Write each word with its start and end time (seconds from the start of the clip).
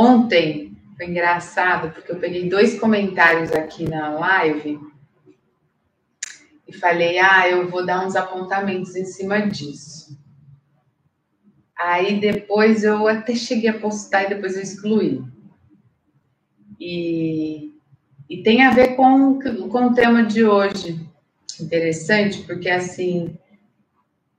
Ontem 0.00 0.74
foi 0.96 1.08
engraçado, 1.08 1.92
porque 1.92 2.10
eu 2.10 2.18
peguei 2.18 2.48
dois 2.48 2.80
comentários 2.80 3.52
aqui 3.52 3.86
na 3.86 4.08
live 4.08 4.80
e 6.66 6.72
falei, 6.72 7.18
ah, 7.18 7.46
eu 7.46 7.68
vou 7.68 7.84
dar 7.84 8.06
uns 8.06 8.16
apontamentos 8.16 8.96
em 8.96 9.04
cima 9.04 9.46
disso. 9.46 10.18
Aí 11.78 12.18
depois 12.18 12.82
eu 12.82 13.06
até 13.06 13.34
cheguei 13.34 13.68
a 13.68 13.78
postar 13.78 14.22
e 14.22 14.28
depois 14.30 14.56
eu 14.56 14.62
excluí. 14.62 15.22
E, 16.80 17.70
e 18.26 18.42
tem 18.42 18.64
a 18.64 18.70
ver 18.70 18.96
com, 18.96 19.38
com 19.38 19.84
o 19.84 19.94
tema 19.94 20.24
de 20.24 20.46
hoje. 20.46 20.98
Interessante, 21.60 22.42
porque 22.44 22.70
assim, 22.70 23.36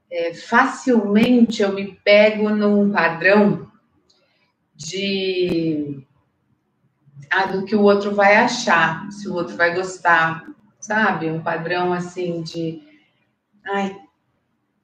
é, 0.09 0.33
facilmente 0.33 1.61
eu 1.61 1.71
me 1.71 1.99
pego 2.03 2.49
num 2.49 2.91
padrão 2.91 3.70
de 4.87 6.05
ah, 7.29 7.45
do 7.45 7.63
que 7.63 7.75
o 7.75 7.81
outro 7.81 8.13
vai 8.13 8.35
achar, 8.35 9.09
se 9.11 9.27
o 9.29 9.33
outro 9.33 9.55
vai 9.55 9.73
gostar, 9.73 10.45
sabe? 10.79 11.29
Um 11.29 11.41
padrão 11.41 11.93
assim 11.93 12.41
de 12.41 12.81
ai, 13.65 13.95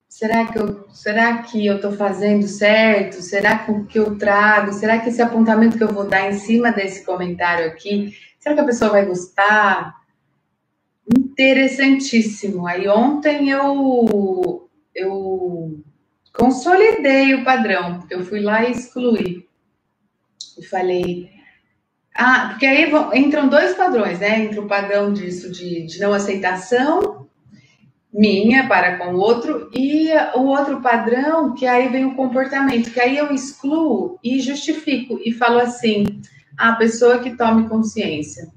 será 0.08 0.46
que 0.46 0.58
eu, 0.58 0.88
será 0.92 1.44
que 1.44 1.66
eu 1.66 1.78
estou 1.78 1.92
fazendo 1.92 2.48
certo? 2.48 3.22
Será 3.22 3.60
que 3.60 3.72
o 3.72 3.86
que 3.86 4.00
eu 4.00 4.18
trago? 4.18 4.72
Será 4.72 5.00
que 5.00 5.10
esse 5.10 5.22
apontamento 5.22 5.78
que 5.78 5.84
eu 5.84 5.94
vou 5.94 6.08
dar 6.08 6.30
em 6.30 6.34
cima 6.34 6.72
desse 6.72 7.06
comentário 7.06 7.68
aqui, 7.68 8.16
será 8.40 8.56
que 8.56 8.62
a 8.62 8.66
pessoa 8.66 8.92
vai 8.92 9.06
gostar? 9.06 9.96
Interessantíssimo. 11.18 12.68
Aí 12.68 12.88
ontem 12.88 13.50
eu 13.50 14.70
eu 14.96 15.84
consolidei 16.34 17.34
o 17.36 17.44
padrão, 17.44 18.00
porque 18.00 18.16
eu 18.16 18.26
fui 18.26 18.40
lá 18.40 18.64
e 18.64 18.72
excluí. 18.72 19.47
E 20.58 20.66
falei, 20.66 21.30
ah, 22.16 22.48
porque 22.50 22.66
aí 22.66 22.92
entram 23.14 23.48
dois 23.48 23.76
padrões, 23.76 24.20
né? 24.20 24.46
Entra 24.46 24.62
o 24.62 24.68
padrão 24.68 25.14
disso 25.14 25.52
de, 25.52 25.86
de 25.86 26.00
não 26.00 26.14
aceitação 26.14 27.28
minha 28.12 28.68
para 28.68 28.98
com 28.98 29.14
o 29.14 29.20
outro 29.20 29.70
e 29.72 30.10
o 30.34 30.46
outro 30.46 30.82
padrão 30.82 31.54
que 31.54 31.68
aí 31.68 31.88
vem 31.90 32.06
o 32.06 32.16
comportamento, 32.16 32.92
que 32.92 33.00
aí 33.00 33.16
eu 33.16 33.32
excluo 33.32 34.18
e 34.24 34.40
justifico 34.40 35.20
e 35.24 35.32
falo 35.32 35.60
assim: 35.60 36.06
a 36.58 36.74
pessoa 36.74 37.20
que 37.20 37.38
tome 37.38 37.70
consciência. 37.70 38.52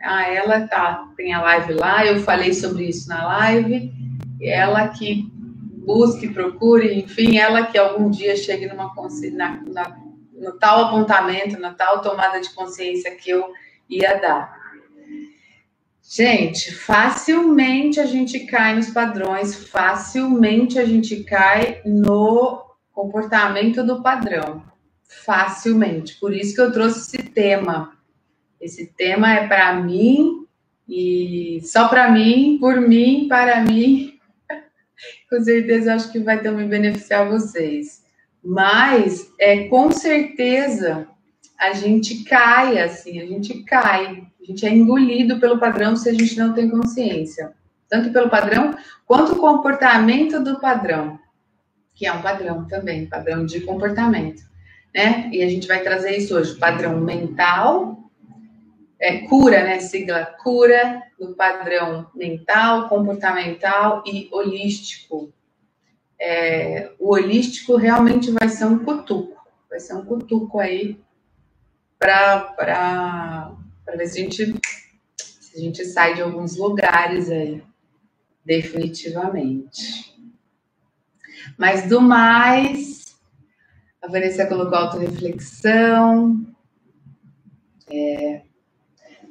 Ah, 0.00 0.28
ela 0.28 0.66
tá, 0.66 1.08
tem 1.16 1.34
a 1.34 1.42
live 1.42 1.74
lá, 1.74 2.06
eu 2.06 2.20
falei 2.20 2.54
sobre 2.54 2.84
isso 2.84 3.08
na 3.08 3.26
live, 3.26 3.92
ela 4.40 4.88
que 4.88 5.28
busque, 5.84 6.28
procure, 6.28 7.00
enfim, 7.00 7.36
ela 7.36 7.66
que 7.66 7.76
algum 7.76 8.08
dia 8.08 8.34
chegue 8.36 8.66
numa 8.66 8.90
na, 9.32 9.62
na, 9.66 9.98
no 10.40 10.58
tal 10.58 10.86
apontamento, 10.86 11.60
na 11.60 11.74
tal 11.74 12.00
tomada 12.00 12.40
de 12.40 12.50
consciência 12.50 13.14
que 13.14 13.30
eu 13.30 13.52
ia 13.88 14.14
dar. 14.14 14.58
Gente, 16.02 16.74
facilmente 16.74 18.00
a 18.00 18.06
gente 18.06 18.40
cai 18.40 18.74
nos 18.74 18.90
padrões, 18.90 19.68
facilmente 19.68 20.78
a 20.78 20.84
gente 20.84 21.22
cai 21.22 21.80
no 21.84 22.64
comportamento 22.92 23.84
do 23.84 24.02
padrão. 24.02 24.64
Facilmente. 25.24 26.18
Por 26.18 26.34
isso 26.34 26.54
que 26.54 26.60
eu 26.60 26.72
trouxe 26.72 26.98
esse 26.98 27.28
tema. 27.30 27.96
Esse 28.60 28.86
tema 28.86 29.32
é 29.32 29.46
para 29.46 29.74
mim 29.74 30.46
e 30.88 31.60
só 31.62 31.86
para 31.86 32.10
mim, 32.10 32.58
por 32.60 32.80
mim, 32.80 33.26
para 33.28 33.60
mim. 33.60 34.18
Com 35.30 35.40
certeza 35.42 35.94
acho 35.94 36.10
que 36.10 36.18
vai 36.18 36.42
também 36.42 36.68
beneficiar 36.68 37.28
vocês. 37.28 37.99
Mas 38.42 39.30
é 39.38 39.68
com 39.68 39.90
certeza 39.90 41.06
a 41.58 41.72
gente 41.72 42.24
cai 42.24 42.78
assim, 42.80 43.20
a 43.20 43.26
gente 43.26 43.62
cai 43.64 44.26
a 44.40 44.44
gente 44.44 44.66
é 44.66 44.70
engolido 44.70 45.38
pelo 45.38 45.58
padrão 45.58 45.94
se 45.94 46.08
a 46.08 46.12
gente 46.12 46.36
não 46.38 46.54
tem 46.54 46.68
consciência. 46.68 47.52
Tanto 47.88 48.12
pelo 48.12 48.30
padrão, 48.30 48.74
quanto 49.04 49.32
o 49.32 49.38
comportamento 49.38 50.42
do 50.42 50.58
padrão, 50.58 51.18
que 51.94 52.06
é 52.06 52.12
um 52.12 52.22
padrão 52.22 52.66
também, 52.66 53.06
padrão 53.06 53.44
de 53.44 53.60
comportamento. 53.60 54.42
Né? 54.94 55.28
E 55.32 55.42
a 55.42 55.48
gente 55.48 55.68
vai 55.68 55.82
trazer 55.82 56.16
isso 56.16 56.36
hoje, 56.36 56.56
padrão 56.56 57.00
mental, 57.00 58.10
é, 58.98 59.18
cura, 59.18 59.64
né? 59.64 59.80
Sigla 59.80 60.24
cura, 60.24 61.02
do 61.18 61.34
padrão 61.34 62.06
mental, 62.14 62.88
comportamental 62.88 64.02
e 64.06 64.28
holístico. 64.30 65.32
É, 66.20 66.92
o 66.98 67.14
holístico 67.14 67.76
realmente 67.76 68.30
vai 68.30 68.48
ser 68.48 68.66
um 68.66 68.84
cutuco, 68.84 69.42
vai 69.70 69.80
ser 69.80 69.94
um 69.94 70.04
cutuco 70.04 70.58
aí 70.58 71.00
para 71.98 73.56
ver 73.96 74.06
se 74.06 74.20
a, 74.20 74.22
gente, 74.22 74.60
se 75.16 75.56
a 75.56 75.60
gente 75.60 75.84
sai 75.84 76.14
de 76.14 76.22
alguns 76.22 76.56
lugares 76.56 77.30
aí, 77.30 77.62
definitivamente. 78.44 80.14
Mas 81.56 81.88
do 81.88 82.00
mais, 82.00 83.16
a 84.02 84.08
Vanessa 84.08 84.46
colocou 84.46 84.76
autorreflexão. 84.76 86.46
É, 87.90 88.42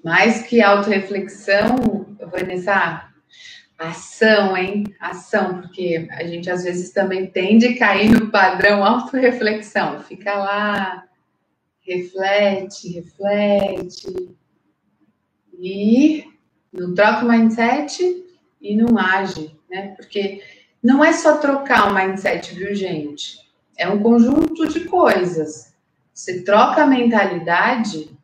mais 0.03 0.43
que 0.43 0.61
autorreflexão, 0.61 1.75
Vanessa, 2.31 3.08
ação, 3.79 4.57
hein? 4.57 4.83
Ação, 4.99 5.61
porque 5.61 6.07
a 6.11 6.25
gente 6.25 6.49
às 6.49 6.63
vezes 6.63 6.91
também 6.91 7.27
tende 7.27 7.67
a 7.67 7.77
cair 7.77 8.11
no 8.11 8.29
padrão 8.29 8.83
autorreflexão. 8.83 10.01
Fica 10.01 10.33
lá, 10.35 11.05
reflete, 11.81 12.91
reflete, 12.91 14.35
e 15.57 16.25
não 16.71 16.93
troca 16.93 17.25
o 17.25 17.29
mindset 17.29 18.25
e 18.61 18.75
não 18.75 18.97
age, 18.97 19.55
né? 19.69 19.93
Porque 19.95 20.41
não 20.83 21.03
é 21.03 21.13
só 21.13 21.37
trocar 21.37 21.89
o 21.89 21.95
mindset, 21.95 22.53
viu, 22.53 22.75
gente? 22.75 23.37
É 23.77 23.87
um 23.87 24.01
conjunto 24.01 24.67
de 24.67 24.81
coisas. 24.81 25.73
Você 26.13 26.43
troca 26.43 26.83
a 26.83 26.87
mentalidade 26.87 28.17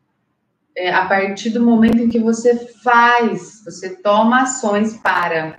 é, 0.76 0.92
a 0.92 1.06
partir 1.06 1.50
do 1.50 1.64
momento 1.64 1.98
em 1.98 2.08
que 2.08 2.18
você 2.18 2.54
faz, 2.82 3.62
você 3.64 3.96
toma 3.96 4.42
ações 4.42 4.96
para. 4.98 5.58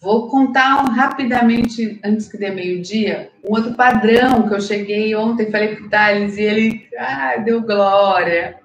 Vou 0.00 0.28
contar 0.30 0.82
rapidamente, 0.84 2.00
antes 2.02 2.28
que 2.28 2.38
dê 2.38 2.50
meio-dia, 2.50 3.30
um 3.44 3.54
outro 3.54 3.74
padrão 3.74 4.48
que 4.48 4.54
eu 4.54 4.60
cheguei 4.60 5.14
ontem, 5.14 5.50
falei 5.50 5.76
para 5.76 5.84
o 5.84 5.90
Thales, 5.90 6.38
e 6.38 6.42
ele 6.42 6.88
ah, 6.96 7.36
deu 7.36 7.60
glória 7.60 8.60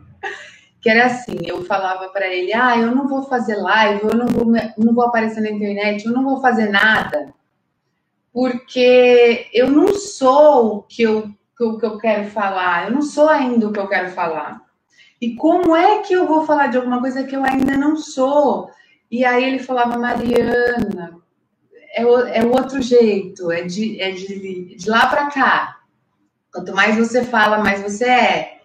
que 0.86 0.90
era 0.92 1.08
assim, 1.08 1.38
eu 1.44 1.66
falava 1.66 2.10
para 2.10 2.28
ele, 2.28 2.54
ah, 2.54 2.78
eu 2.78 2.96
não 2.96 3.08
vou 3.08 3.24
fazer 3.24 3.56
live, 3.56 4.04
eu 4.04 4.16
não 4.16 4.28
vou, 4.28 4.46
não 4.78 4.94
vou 4.94 5.06
aparecer 5.06 5.42
na 5.42 5.50
internet, 5.50 6.06
eu 6.06 6.12
não 6.12 6.24
vou 6.24 6.40
fazer 6.40 6.70
nada, 6.70 7.34
porque 8.32 9.48
eu 9.52 9.68
não 9.68 9.96
sou 9.96 10.76
o 10.76 10.82
que 10.84 11.02
eu, 11.02 11.28
o 11.60 11.80
que 11.80 11.86
eu 11.88 11.98
quero 11.98 12.26
falar, 12.26 12.86
eu 12.86 12.92
não 12.92 13.02
sou 13.02 13.28
ainda 13.28 13.68
o 13.68 13.74
que 13.74 13.80
eu 13.80 13.88
quero 13.88 14.12
falar. 14.12 14.62
E 15.26 15.36
como 15.36 15.76
é 15.76 16.04
que 16.04 16.14
eu 16.14 16.28
vou 16.28 16.46
falar 16.46 16.68
de 16.68 16.78
alguma 16.78 17.00
coisa 17.00 17.24
que 17.24 17.36
eu 17.36 17.44
ainda 17.44 17.76
não 17.76 17.98
sou? 17.98 18.70
E 19.10 19.26
aí 19.26 19.44
ele 19.44 19.58
falava, 19.58 19.98
Mariana, 19.98 21.18
é 21.96 22.06
o, 22.06 22.20
é 22.28 22.46
outro 22.46 22.80
jeito, 22.80 23.52
é 23.52 23.64
de, 23.64 24.00
é 24.00 24.12
de, 24.12 24.76
de 24.76 24.88
lá 24.88 25.08
para 25.08 25.32
cá. 25.32 25.80
Quanto 26.54 26.76
mais 26.76 26.96
você 26.96 27.24
fala, 27.26 27.58
mais 27.58 27.82
você 27.82 28.06
é. 28.06 28.58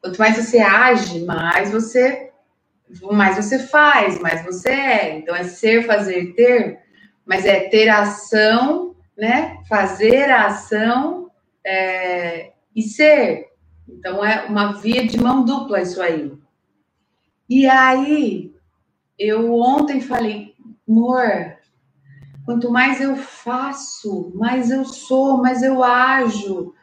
Quanto 0.00 0.18
mais 0.18 0.38
você 0.38 0.58
age, 0.58 1.22
mais 1.26 1.70
você 1.70 2.32
mais 3.12 3.36
você 3.36 3.58
faz, 3.58 4.18
mais 4.18 4.42
você 4.42 4.70
é. 4.70 5.18
Então 5.18 5.36
é 5.36 5.44
ser, 5.44 5.84
fazer, 5.84 6.32
ter, 6.32 6.78
mas 7.26 7.44
é 7.44 7.68
ter 7.68 7.90
ação, 7.90 8.96
né? 9.18 9.58
Fazer 9.68 10.30
a 10.30 10.46
ação 10.46 11.30
é, 11.62 12.52
e 12.74 12.80
ser. 12.84 13.50
Então 13.88 14.24
é 14.24 14.46
uma 14.46 14.72
via 14.72 15.06
de 15.06 15.18
mão 15.18 15.44
dupla 15.44 15.80
isso 15.80 16.00
aí. 16.02 16.32
E 17.48 17.66
aí 17.66 18.52
eu 19.18 19.54
ontem 19.54 20.00
falei, 20.00 20.54
amor, 20.88 21.56
quanto 22.44 22.70
mais 22.70 23.00
eu 23.00 23.16
faço, 23.16 24.32
mais 24.34 24.70
eu 24.70 24.84
sou, 24.84 25.38
mais 25.38 25.62
eu 25.62 25.82
ajo, 25.82 26.74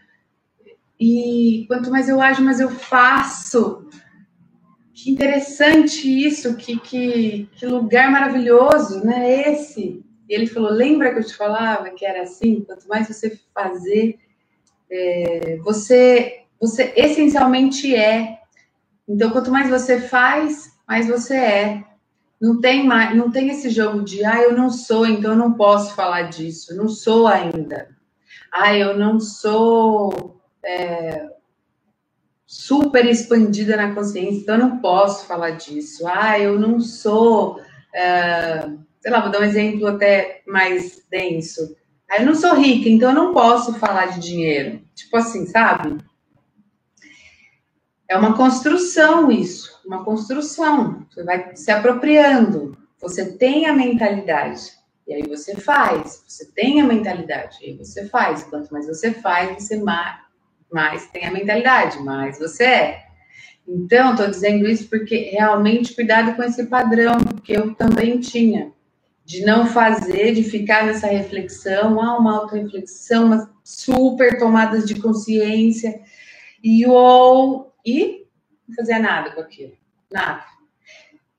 e 1.06 1.66
quanto 1.68 1.92
mais 1.92 2.08
eu 2.08 2.22
ajo, 2.22 2.42
mais 2.42 2.62
eu 2.62 2.70
faço. 2.70 3.86
Que 4.94 5.12
interessante 5.12 6.08
isso, 6.08 6.56
que, 6.56 6.80
que, 6.80 7.50
que 7.52 7.66
lugar 7.66 8.10
maravilhoso, 8.10 9.04
né? 9.04 9.52
Esse. 9.52 10.02
E 10.30 10.34
ele 10.34 10.48
falou: 10.48 10.72
lembra 10.72 11.12
que 11.12 11.20
eu 11.20 11.26
te 11.26 11.36
falava 11.36 11.90
que 11.90 12.06
era 12.06 12.22
assim? 12.22 12.62
Quanto 12.62 12.88
mais 12.88 13.08
você 13.08 13.38
fazer, 13.54 14.18
é, 14.90 15.58
você, 15.58 16.43
você 16.64 16.94
essencialmente 16.96 17.94
é. 17.94 18.40
Então, 19.06 19.32
quanto 19.32 19.52
mais 19.52 19.70
você 19.70 20.00
faz, 20.00 20.72
mais 20.88 21.08
você 21.08 21.36
é. 21.36 21.84
Não 22.40 22.62
tem 22.62 22.86
mais, 22.86 23.16
não 23.16 23.30
tem 23.30 23.50
esse 23.50 23.70
jogo 23.70 24.02
de 24.02 24.24
ah, 24.24 24.42
eu 24.42 24.56
não 24.56 24.70
sou, 24.70 25.06
então 25.06 25.32
eu 25.32 25.38
não 25.38 25.54
posso 25.54 25.94
falar 25.94 26.24
disso. 26.24 26.74
Não 26.76 26.88
sou 26.88 27.28
ainda. 27.28 27.90
Ah, 28.50 28.74
eu 28.76 28.98
não 28.98 29.20
sou 29.20 30.42
é, 30.66 31.30
super 32.46 33.06
expandida 33.06 33.76
na 33.76 33.94
consciência, 33.94 34.40
então 34.42 34.56
eu 34.56 34.62
não 34.62 34.80
posso 34.80 35.26
falar 35.26 35.52
disso. 35.52 36.08
Ah, 36.08 36.40
eu 36.40 36.58
não 36.58 36.80
sou, 36.80 37.58
uh, 37.58 38.80
sei 39.02 39.12
lá, 39.12 39.20
vou 39.20 39.32
dar 39.32 39.42
um 39.42 39.46
exemplo 39.46 39.88
até 39.88 40.44
mais 40.48 41.06
denso. 41.12 41.76
Ah, 42.10 42.22
eu 42.22 42.26
não 42.26 42.36
sou 42.36 42.56
rica, 42.56 42.88
então 42.88 43.10
eu 43.10 43.16
não 43.16 43.34
posso 43.34 43.74
falar 43.74 44.06
de 44.06 44.22
dinheiro. 44.22 44.82
Tipo 44.96 45.18
assim, 45.18 45.46
sabe? 45.46 45.98
É 48.14 48.18
uma 48.18 48.38
construção 48.38 49.32
isso, 49.32 49.82
uma 49.84 50.06
construção. 50.06 51.04
Você 51.10 51.24
vai 51.24 51.56
se 51.56 51.72
apropriando. 51.72 52.78
Você 53.02 53.26
tem 53.26 53.66
a 53.66 53.74
mentalidade. 53.74 54.70
E 55.08 55.16
aí 55.16 55.24
você 55.24 55.56
faz. 55.56 56.24
Você 56.28 56.46
tem 56.46 56.80
a 56.80 56.86
mentalidade. 56.86 57.58
E 57.64 57.72
aí 57.72 57.76
você 57.76 58.06
faz. 58.06 58.44
Quanto 58.44 58.72
mais 58.72 58.86
você 58.86 59.14
faz, 59.14 59.60
você 59.60 59.78
mais, 59.78 60.20
mais 60.72 61.08
tem 61.08 61.26
a 61.26 61.32
mentalidade, 61.32 62.04
mais 62.04 62.38
você 62.38 62.64
é. 62.64 63.04
Então, 63.68 64.12
estou 64.12 64.28
dizendo 64.28 64.70
isso 64.70 64.88
porque 64.92 65.32
realmente 65.32 65.96
cuidado 65.96 66.36
com 66.36 66.44
esse 66.44 66.68
padrão 66.68 67.18
que 67.44 67.54
eu 67.54 67.74
também 67.74 68.20
tinha. 68.20 68.72
De 69.26 69.44
não 69.44 69.66
fazer, 69.66 70.36
de 70.36 70.44
ficar 70.44 70.86
nessa 70.86 71.08
reflexão, 71.08 72.00
ah, 72.00 72.20
uma 72.20 72.38
auto-reflexão, 72.38 73.26
umas 73.26 73.50
super 73.64 74.38
tomadas 74.38 74.86
de 74.86 75.02
consciência, 75.02 76.00
e 76.64 76.86
ou 76.86 77.73
e 77.86 78.26
não 78.68 78.76
fazia 78.76 79.00
nada 79.00 79.32
com 79.32 79.42
aquilo. 79.42 79.74
Nada. 80.12 80.46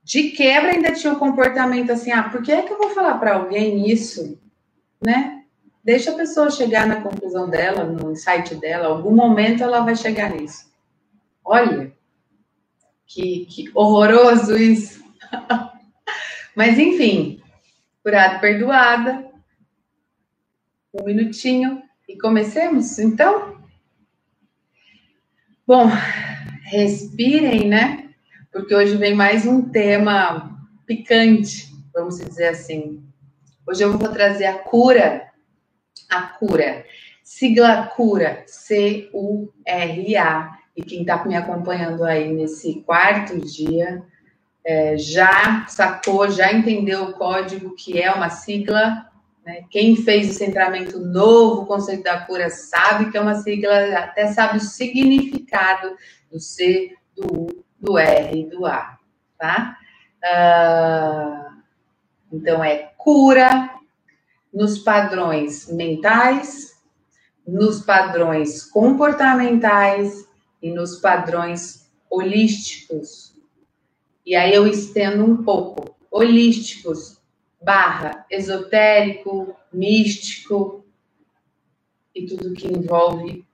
De 0.02 0.30
quebra 0.30 0.72
ainda 0.72 0.92
tinha 0.92 1.12
um 1.12 1.18
comportamento 1.18 1.90
assim, 1.90 2.12
ah, 2.12 2.28
por 2.28 2.42
que 2.42 2.52
é 2.52 2.62
que 2.62 2.72
eu 2.72 2.78
vou 2.78 2.90
falar 2.90 3.18
para 3.18 3.34
alguém 3.34 3.88
isso, 3.90 4.38
né? 5.00 5.44
Deixa 5.82 6.10
a 6.10 6.16
pessoa 6.16 6.50
chegar 6.50 6.86
na 6.86 7.00
conclusão 7.00 7.48
dela, 7.48 7.84
no 7.84 8.12
insight 8.12 8.54
dela, 8.56 8.88
algum 8.88 9.14
momento 9.14 9.62
ela 9.62 9.80
vai 9.80 9.96
chegar 9.96 10.30
nisso. 10.30 10.70
Olha, 11.44 11.92
que, 13.06 13.46
que 13.46 13.70
horroroso 13.74 14.56
isso. 14.56 15.04
Mas 16.54 16.78
enfim, 16.78 17.42
curado, 18.02 18.40
perdoada. 18.40 19.30
Um 20.94 21.04
minutinho 21.04 21.82
e 22.08 22.16
comecemos, 22.16 22.98
então? 22.98 23.63
Bom, 25.66 25.86
respirem, 26.64 27.66
né? 27.66 28.10
Porque 28.52 28.74
hoje 28.74 28.98
vem 28.98 29.14
mais 29.14 29.46
um 29.46 29.62
tema 29.62 30.60
picante, 30.84 31.72
vamos 31.90 32.18
dizer 32.18 32.48
assim. 32.48 33.02
Hoje 33.66 33.82
eu 33.82 33.96
vou 33.96 34.10
trazer 34.10 34.44
a 34.44 34.58
cura, 34.58 35.26
a 36.10 36.20
cura, 36.20 36.84
sigla 37.22 37.86
cura, 37.86 38.44
C-U-R-A. 38.46 39.38
E 40.76 40.82
quem 40.82 41.00
está 41.00 41.24
me 41.24 41.34
acompanhando 41.34 42.04
aí 42.04 42.30
nesse 42.30 42.82
quarto 42.82 43.40
dia 43.40 44.02
é, 44.62 44.98
já 44.98 45.64
sacou, 45.66 46.30
já 46.30 46.52
entendeu 46.52 47.04
o 47.04 47.12
código 47.14 47.74
que 47.74 47.98
é 47.98 48.12
uma 48.12 48.28
sigla. 48.28 49.10
Né? 49.44 49.64
Quem 49.70 49.94
fez 49.94 50.30
o 50.30 50.32
centramento 50.32 50.98
novo, 50.98 51.62
o 51.62 51.66
conceito 51.66 52.02
da 52.02 52.20
cura, 52.20 52.48
sabe 52.48 53.10
que 53.10 53.16
é 53.16 53.20
uma 53.20 53.34
sigla, 53.34 53.98
até 53.98 54.28
sabe 54.28 54.58
o 54.58 54.60
significado 54.60 55.96
do 56.30 56.40
C, 56.40 56.96
do 57.14 57.42
U, 57.42 57.64
do 57.78 57.98
R 57.98 58.46
do 58.46 58.64
A, 58.64 58.98
tá? 59.38 59.76
Uh, 60.24 61.62
então, 62.32 62.64
é 62.64 62.90
cura 62.96 63.70
nos 64.52 64.78
padrões 64.78 65.70
mentais, 65.70 66.72
nos 67.46 67.80
padrões 67.82 68.64
comportamentais 68.64 70.26
e 70.62 70.70
nos 70.70 70.96
padrões 70.96 71.90
holísticos. 72.10 73.34
E 74.24 74.34
aí 74.34 74.54
eu 74.54 74.66
estendo 74.66 75.24
um 75.24 75.42
pouco. 75.44 75.94
Holísticos 76.10 77.20
barra 77.64 78.26
esotérico, 78.30 79.56
místico 79.72 80.84
e 82.14 82.26
tudo 82.26 82.54
que 82.54 82.68
envolve 82.68 83.44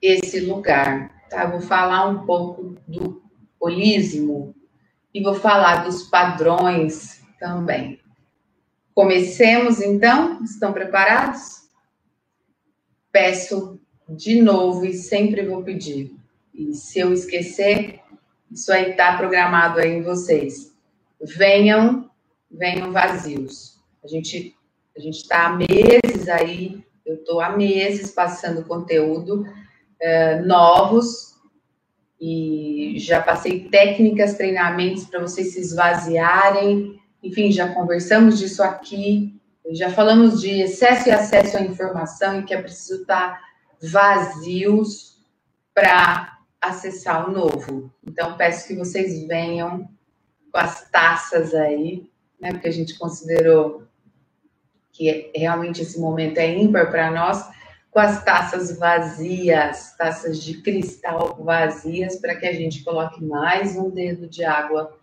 esse 0.00 0.40
lugar. 0.40 1.22
Tá? 1.28 1.46
Vou 1.46 1.60
falar 1.60 2.08
um 2.08 2.24
pouco 2.24 2.76
do 2.88 3.22
holismo 3.60 4.54
e 5.12 5.22
vou 5.22 5.34
falar 5.34 5.84
dos 5.84 6.04
padrões 6.04 7.22
também. 7.38 8.00
Comecemos 8.94 9.80
então? 9.80 10.42
Estão 10.42 10.72
preparados? 10.72 11.68
Peço 13.12 13.80
de 14.08 14.40
novo 14.42 14.84
e 14.84 14.94
sempre 14.94 15.46
vou 15.46 15.62
pedir. 15.62 16.14
E 16.52 16.74
se 16.74 16.98
eu 16.98 17.12
esquecer, 17.12 18.00
isso 18.50 18.72
aí 18.72 18.90
está 18.90 19.16
programado 19.16 19.78
aí 19.78 19.90
em 19.90 20.02
vocês. 20.02 20.74
Venham, 21.22 22.09
venham 22.50 22.92
vazios. 22.92 23.78
A 24.02 24.08
gente 24.08 24.56
a 24.96 25.00
gente 25.00 25.18
está 25.18 25.46
há 25.46 25.56
meses 25.56 26.28
aí, 26.28 26.84
eu 27.06 27.14
estou 27.14 27.40
há 27.40 27.56
meses 27.56 28.10
passando 28.10 28.64
conteúdo 28.64 29.46
é, 30.00 30.40
novos 30.40 31.36
e 32.20 32.96
já 32.98 33.22
passei 33.22 33.68
técnicas, 33.68 34.34
treinamentos 34.34 35.04
para 35.04 35.20
vocês 35.20 35.54
se 35.54 35.60
esvaziarem. 35.60 37.00
Enfim, 37.22 37.50
já 37.50 37.72
conversamos 37.72 38.38
disso 38.38 38.62
aqui, 38.62 39.40
já 39.70 39.90
falamos 39.90 40.40
de 40.40 40.60
excesso 40.60 41.08
e 41.08 41.12
acesso 41.12 41.56
à 41.56 41.62
informação 41.62 42.40
e 42.40 42.42
que 42.42 42.52
é 42.52 42.60
preciso 42.60 43.02
estar 43.02 43.34
tá 43.34 43.40
vazios 43.80 45.18
para 45.72 46.38
acessar 46.60 47.28
o 47.28 47.32
novo. 47.32 47.90
Então, 48.06 48.36
peço 48.36 48.68
que 48.68 48.74
vocês 48.74 49.26
venham 49.26 49.88
com 50.52 50.58
as 50.58 50.90
taças 50.90 51.54
aí, 51.54 52.09
né? 52.40 52.52
Porque 52.52 52.68
a 52.68 52.72
gente 52.72 52.98
considerou 52.98 53.84
que 54.92 55.30
realmente 55.34 55.82
esse 55.82 56.00
momento 56.00 56.38
é 56.38 56.56
ímpar 56.56 56.90
para 56.90 57.10
nós 57.10 57.48
com 57.90 57.98
as 57.98 58.24
taças 58.24 58.78
vazias, 58.78 59.96
taças 59.96 60.42
de 60.42 60.62
cristal 60.62 61.36
vazias, 61.42 62.16
para 62.16 62.36
que 62.36 62.46
a 62.46 62.52
gente 62.52 62.84
coloque 62.84 63.22
mais 63.24 63.76
um 63.76 63.90
dedo 63.90 64.28
de 64.28 64.44
água, 64.44 64.96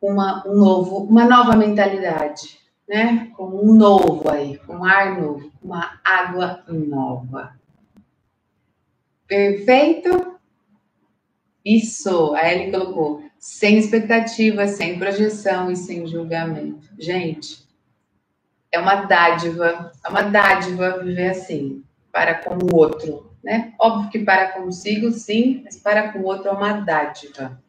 uma, 0.00 0.46
um 0.46 0.54
novo, 0.54 0.98
uma 1.04 1.24
nova 1.24 1.56
mentalidade, 1.56 2.58
né? 2.86 3.30
Com 3.36 3.44
um 3.44 3.72
novo 3.72 4.28
aí, 4.28 4.58
com 4.58 4.76
um 4.78 4.84
ar 4.84 5.18
novo, 5.18 5.50
uma 5.62 5.98
água 6.04 6.62
nova. 6.68 7.56
Perfeito? 9.26 10.38
Isso, 11.64 12.34
a 12.34 12.52
Ellie 12.52 12.72
colocou, 12.72 13.22
sem 13.42 13.76
expectativa, 13.76 14.68
sem 14.68 15.00
projeção 15.00 15.68
e 15.68 15.74
sem 15.74 16.06
julgamento. 16.06 16.88
Gente, 16.96 17.66
é 18.70 18.78
uma 18.78 18.94
dádiva, 18.94 19.90
é 20.04 20.08
uma 20.08 20.22
dádiva 20.22 21.00
viver 21.02 21.30
assim, 21.30 21.82
para 22.12 22.36
com 22.36 22.54
o 22.54 22.76
outro, 22.76 23.32
né? 23.42 23.74
Óbvio 23.80 24.10
que 24.10 24.20
para 24.20 24.52
consigo, 24.52 25.10
sim, 25.10 25.60
mas 25.64 25.76
para 25.76 26.12
com 26.12 26.20
o 26.20 26.24
outro 26.24 26.50
é 26.50 26.52
uma 26.52 26.74
dádiva. 26.74 27.60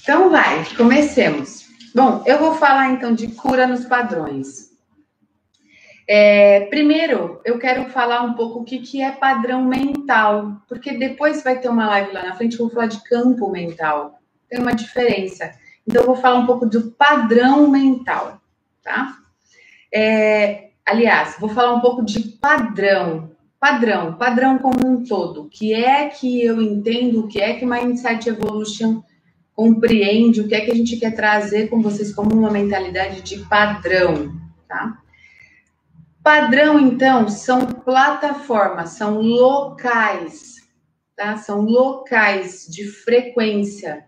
Então 0.00 0.30
vai, 0.30 0.64
comecemos. 0.76 1.66
Bom, 1.92 2.22
eu 2.24 2.38
vou 2.38 2.54
falar 2.54 2.92
então 2.92 3.16
de 3.16 3.26
cura 3.32 3.66
nos 3.66 3.84
padrões. 3.84 4.65
É, 6.08 6.60
primeiro, 6.66 7.40
eu 7.44 7.58
quero 7.58 7.90
falar 7.90 8.22
um 8.22 8.34
pouco 8.34 8.60
o 8.60 8.64
que, 8.64 8.78
que 8.78 9.02
é 9.02 9.10
padrão 9.10 9.64
mental, 9.64 10.62
porque 10.68 10.92
depois 10.92 11.42
vai 11.42 11.58
ter 11.58 11.68
uma 11.68 11.88
live 11.88 12.12
lá 12.12 12.22
na 12.24 12.34
frente, 12.34 12.56
vou 12.56 12.70
falar 12.70 12.86
de 12.86 13.02
campo 13.04 13.50
mental. 13.50 14.18
Tem 14.48 14.60
uma 14.60 14.74
diferença. 14.74 15.50
Então, 15.86 16.02
eu 16.02 16.06
vou 16.06 16.16
falar 16.16 16.38
um 16.38 16.46
pouco 16.46 16.66
do 16.66 16.92
padrão 16.92 17.68
mental 17.68 18.40
tá? 18.86 19.16
É, 19.92 20.68
aliás, 20.86 21.36
vou 21.40 21.48
falar 21.48 21.74
um 21.74 21.80
pouco 21.80 22.04
de 22.04 22.20
padrão. 22.40 23.32
Padrão, 23.58 24.14
padrão 24.14 24.58
como 24.58 24.86
um 24.86 25.04
todo. 25.04 25.42
O 25.42 25.48
que 25.48 25.74
é 25.74 26.08
que 26.08 26.44
eu 26.44 26.62
entendo, 26.62 27.20
o 27.20 27.28
que 27.28 27.40
é 27.40 27.54
que 27.54 27.66
Mindset 27.66 28.28
Evolution 28.28 29.02
compreende, 29.52 30.40
o 30.40 30.46
que 30.46 30.54
é 30.54 30.60
que 30.60 30.70
a 30.70 30.74
gente 30.74 30.96
quer 30.98 31.14
trazer 31.16 31.68
com 31.68 31.82
vocês 31.82 32.14
como 32.14 32.32
uma 32.36 32.50
mentalidade 32.50 33.22
de 33.22 33.38
padrão, 33.46 34.32
tá? 34.68 34.98
Padrão, 36.26 36.80
então, 36.80 37.28
são 37.28 37.66
plataformas, 37.66 38.90
são 38.90 39.20
locais, 39.20 40.56
tá? 41.14 41.36
São 41.36 41.60
locais 41.60 42.66
de 42.66 42.84
frequência 42.84 44.04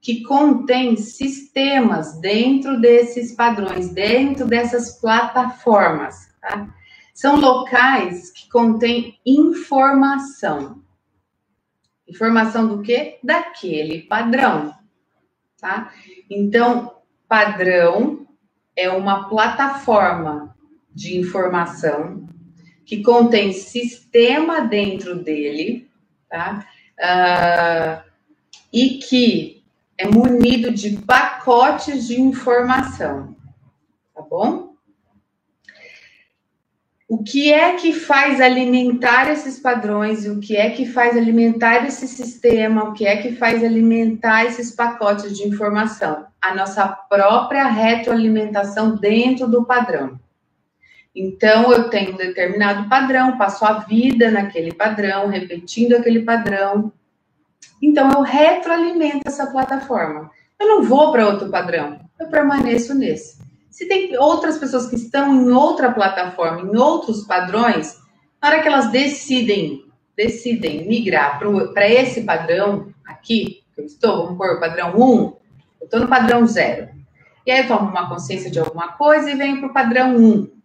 que 0.00 0.22
contém 0.22 0.96
sistemas 0.96 2.18
dentro 2.22 2.80
desses 2.80 3.32
padrões, 3.36 3.90
dentro 3.90 4.46
dessas 4.46 4.98
plataformas. 4.98 6.34
Tá? 6.40 6.74
São 7.12 7.38
locais 7.38 8.30
que 8.30 8.48
contêm 8.48 9.20
informação. 9.26 10.82
Informação 12.08 12.66
do 12.66 12.80
quê? 12.80 13.18
Daquele 13.22 14.04
padrão. 14.04 14.74
Tá? 15.60 15.92
Então, 16.30 16.96
padrão 17.28 18.26
é 18.74 18.88
uma 18.88 19.28
plataforma 19.28 20.56
de 20.94 21.18
informação 21.18 22.26
que 22.84 23.02
contém 23.02 23.52
sistema 23.52 24.62
dentro 24.62 25.14
dele, 25.14 25.90
tá? 26.28 26.66
Uh, 26.98 28.08
e 28.72 28.98
que 28.98 29.62
é 29.98 30.06
munido 30.06 30.72
de 30.72 30.96
pacotes 30.96 32.06
de 32.06 32.20
informação, 32.20 33.36
tá 34.14 34.22
bom? 34.22 34.68
O 37.08 37.22
que 37.22 37.52
é 37.52 37.74
que 37.74 37.92
faz 37.92 38.38
alimentar 38.38 39.30
esses 39.30 39.58
padrões? 39.58 40.26
O 40.26 40.40
que 40.40 40.56
é 40.56 40.70
que 40.70 40.84
faz 40.84 41.16
alimentar 41.16 41.86
esse 41.86 42.06
sistema? 42.06 42.84
O 42.84 42.92
que 42.92 43.06
é 43.06 43.16
que 43.16 43.34
faz 43.34 43.64
alimentar 43.64 44.44
esses 44.44 44.70
pacotes 44.70 45.36
de 45.36 45.48
informação? 45.48 46.26
A 46.40 46.54
nossa 46.54 46.86
própria 46.86 47.66
retroalimentação 47.66 48.96
dentro 48.96 49.48
do 49.48 49.64
padrão. 49.64 50.20
Então, 51.20 51.72
eu 51.72 51.90
tenho 51.90 52.12
um 52.12 52.16
determinado 52.16 52.88
padrão, 52.88 53.36
passo 53.36 53.64
a 53.64 53.80
vida 53.80 54.30
naquele 54.30 54.72
padrão, 54.72 55.26
repetindo 55.26 55.94
aquele 55.94 56.22
padrão. 56.22 56.92
Então, 57.82 58.08
eu 58.12 58.22
retroalimento 58.22 59.26
essa 59.26 59.48
plataforma. 59.48 60.30
Eu 60.60 60.68
não 60.68 60.82
vou 60.84 61.10
para 61.10 61.26
outro 61.26 61.50
padrão, 61.50 61.98
eu 62.20 62.28
permaneço 62.28 62.94
nesse. 62.94 63.36
Se 63.68 63.88
tem 63.88 64.16
outras 64.16 64.58
pessoas 64.58 64.86
que 64.86 64.94
estão 64.94 65.34
em 65.34 65.50
outra 65.50 65.90
plataforma, 65.90 66.60
em 66.72 66.76
outros 66.76 67.26
padrões, 67.26 67.96
na 68.40 68.50
hora 68.50 68.62
que 68.62 68.68
elas 68.68 68.92
decidem, 68.92 69.86
decidem 70.16 70.86
migrar 70.86 71.40
para 71.74 71.88
esse 71.88 72.22
padrão 72.22 72.92
aqui, 73.04 73.64
que 73.74 73.80
eu 73.80 73.86
estou, 73.86 74.22
vamos 74.22 74.38
pôr 74.38 74.56
o 74.56 74.60
padrão 74.60 74.94
1, 74.94 75.00
eu 75.00 75.36
estou 75.82 75.98
no 75.98 76.06
padrão 76.06 76.46
0. 76.46 76.90
E 77.44 77.50
aí 77.50 77.62
eu 77.62 77.66
tomo 77.66 77.90
uma 77.90 78.08
consciência 78.08 78.48
de 78.48 78.60
alguma 78.60 78.92
coisa 78.92 79.28
e 79.28 79.34
venho 79.34 79.58
para 79.58 79.68
o 79.68 79.72
padrão 79.72 80.16
1. 80.16 80.57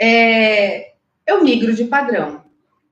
É, 0.00 0.92
eu 1.26 1.42
migro 1.42 1.74
de 1.74 1.84
padrão. 1.84 2.42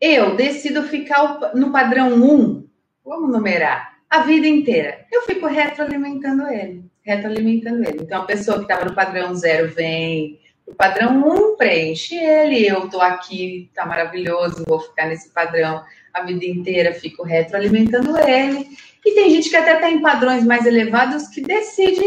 Eu 0.01 0.37
decido 0.37 0.83
ficar 0.85 1.55
no 1.55 1.73
padrão 1.73 2.15
1, 2.15 2.65
vamos 3.05 3.31
numerar, 3.31 3.99
a 4.09 4.21
vida 4.21 4.47
inteira. 4.47 5.07
Eu 5.11 5.23
fico 5.23 5.47
retroalimentando 5.47 6.47
ele 6.47 6.89
retroalimentando 7.09 7.83
ele. 7.89 8.01
Então, 8.03 8.21
a 8.21 8.27
pessoa 8.27 8.59
que 8.59 8.65
estava 8.65 8.85
no 8.85 8.95
padrão 8.95 9.35
zero 9.35 9.69
vem, 9.69 10.39
o 10.67 10.75
padrão 10.75 11.27
um 11.27 11.57
preenche 11.57 12.15
ele, 12.15 12.67
eu 12.67 12.85
estou 12.85 13.01
aqui, 13.01 13.71
tá 13.75 13.87
maravilhoso, 13.87 14.65
vou 14.69 14.79
ficar 14.79 15.07
nesse 15.07 15.31
padrão 15.31 15.83
a 16.13 16.23
vida 16.23 16.45
inteira, 16.45 16.93
fico 16.93 17.23
retroalimentando 17.23 18.15
ele. 18.19 18.69
E 19.07 19.15
tem 19.15 19.31
gente 19.31 19.49
que 19.49 19.57
até 19.57 19.77
está 19.77 19.91
em 19.91 20.03
padrões 20.03 20.45
mais 20.45 20.67
elevados 20.67 21.29
que 21.29 21.41
decide 21.41 22.05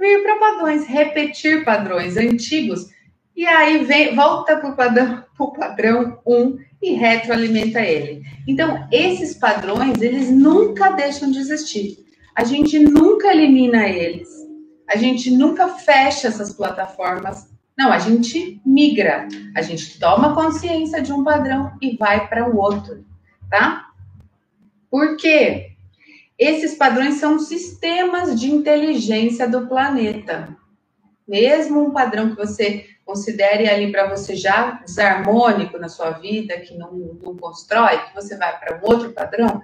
vir 0.00 0.22
para 0.22 0.38
padrões, 0.38 0.86
repetir 0.86 1.62
padrões 1.62 2.16
antigos. 2.16 2.86
E 3.38 3.46
aí 3.46 3.84
vem, 3.84 4.14
volta 4.14 4.56
para 4.56 4.70
o 4.70 4.76
padrão, 4.76 5.24
padrão 5.56 6.20
1 6.26 6.36
um, 6.36 6.58
e 6.82 6.94
retroalimenta 6.94 7.80
ele. 7.80 8.22
Então, 8.46 8.86
esses 8.92 9.34
padrões, 9.34 10.02
eles 10.02 10.30
nunca 10.30 10.90
deixam 10.90 11.30
de 11.30 11.38
existir. 11.38 12.04
A 12.34 12.44
gente 12.44 12.78
nunca 12.78 13.28
elimina 13.28 13.88
eles 13.88 14.38
a 14.88 14.96
gente 14.96 15.30
nunca 15.30 15.68
fecha 15.68 16.28
essas 16.28 16.52
plataformas. 16.52 17.46
Não, 17.76 17.92
a 17.92 17.98
gente 17.98 18.60
migra, 18.64 19.28
a 19.54 19.60
gente 19.60 20.00
toma 20.00 20.34
consciência 20.34 21.02
de 21.02 21.12
um 21.12 21.22
padrão 21.22 21.76
e 21.80 21.96
vai 21.96 22.26
para 22.26 22.48
o 22.48 22.56
outro, 22.56 23.04
tá? 23.50 23.90
Por 24.90 25.16
quê? 25.16 25.72
Esses 26.38 26.74
padrões 26.74 27.16
são 27.16 27.38
sistemas 27.38 28.40
de 28.40 28.50
inteligência 28.50 29.46
do 29.46 29.68
planeta. 29.68 30.56
Mesmo 31.26 31.84
um 31.84 31.90
padrão 31.90 32.30
que 32.30 32.36
você 32.36 32.86
considere 33.08 33.66
ali 33.66 33.90
para 33.90 34.06
você 34.06 34.36
já 34.36 34.82
desarmônico 34.84 35.78
na 35.78 35.88
sua 35.88 36.10
vida, 36.10 36.60
que 36.60 36.76
não, 36.76 36.92
não 36.92 37.34
constrói, 37.34 37.96
que 38.04 38.14
você 38.14 38.36
vai 38.36 38.60
para 38.60 38.76
um 38.76 38.80
outro 38.86 39.12
padrão, 39.12 39.62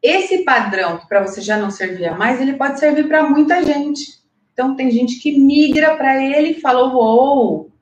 esse 0.00 0.44
padrão 0.44 0.96
que 0.96 1.08
para 1.08 1.20
você 1.20 1.40
já 1.40 1.56
não 1.56 1.68
servia 1.68 2.14
mais, 2.14 2.40
ele 2.40 2.52
pode 2.52 2.78
servir 2.78 3.08
para 3.08 3.28
muita 3.28 3.60
gente. 3.64 4.24
Então, 4.52 4.76
tem 4.76 4.88
gente 4.88 5.18
que 5.18 5.36
migra 5.36 5.96
para 5.96 6.22
ele 6.22 6.50
e 6.50 6.60
fala: 6.60 6.86
Uou, 6.86 7.72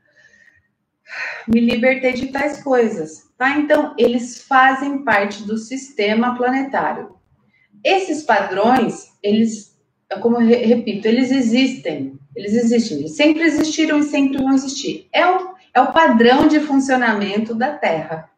me 1.46 1.60
libertei 1.60 2.14
de 2.14 2.28
tais 2.28 2.62
coisas. 2.62 3.30
Tá? 3.36 3.58
Então, 3.58 3.94
eles 3.98 4.42
fazem 4.42 5.04
parte 5.04 5.42
do 5.42 5.58
sistema 5.58 6.34
planetário. 6.34 7.14
Esses 7.84 8.22
padrões, 8.22 9.12
eles, 9.22 9.78
como 10.22 10.40
eu 10.40 10.66
repito, 10.66 11.06
eles 11.06 11.30
existem. 11.30 12.18
Eles 12.34 12.54
existem, 12.54 12.98
eles 12.98 13.16
sempre 13.16 13.42
existiram 13.42 13.98
e 13.98 14.02
sempre 14.02 14.38
vão 14.38 14.52
existir. 14.52 15.08
É 15.12 15.26
o, 15.26 15.54
é 15.72 15.80
o 15.80 15.92
padrão 15.92 16.48
de 16.48 16.60
funcionamento 16.60 17.54
da 17.54 17.76
Terra. 17.76 18.30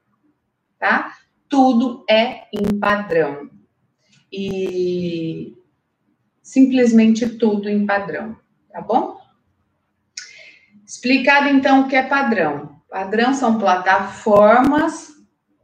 Tá? 0.79 1.15
Tudo 1.49 2.05
é 2.09 2.43
em 2.53 2.79
padrão. 2.79 3.50
E 4.31 5.55
simplesmente 6.43 7.29
tudo 7.29 7.69
em 7.69 7.87
padrão, 7.87 8.37
tá 8.71 8.81
bom? 8.81 9.19
Explicado 10.87 11.49
então 11.49 11.83
o 11.83 11.88
que 11.88 11.97
é 11.97 12.03
padrão. 12.03 12.81
Padrão 12.88 13.35
são 13.35 13.59
plataformas 13.59 15.09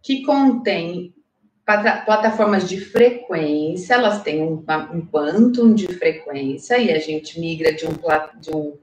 que 0.02 0.22
contêm 0.24 1.14
plataformas 2.04 2.68
de 2.68 2.80
frequência, 2.80 3.94
elas 3.94 4.22
têm 4.22 4.42
um, 4.42 4.64
um 4.92 5.06
quantum 5.06 5.74
de 5.74 5.86
frequência 5.88 6.78
e 6.78 6.90
a 6.90 6.98
gente 6.98 7.38
migra 7.38 7.72
de 7.72 7.86
um, 7.86 7.92
de 8.40 8.50
um, 8.54 8.76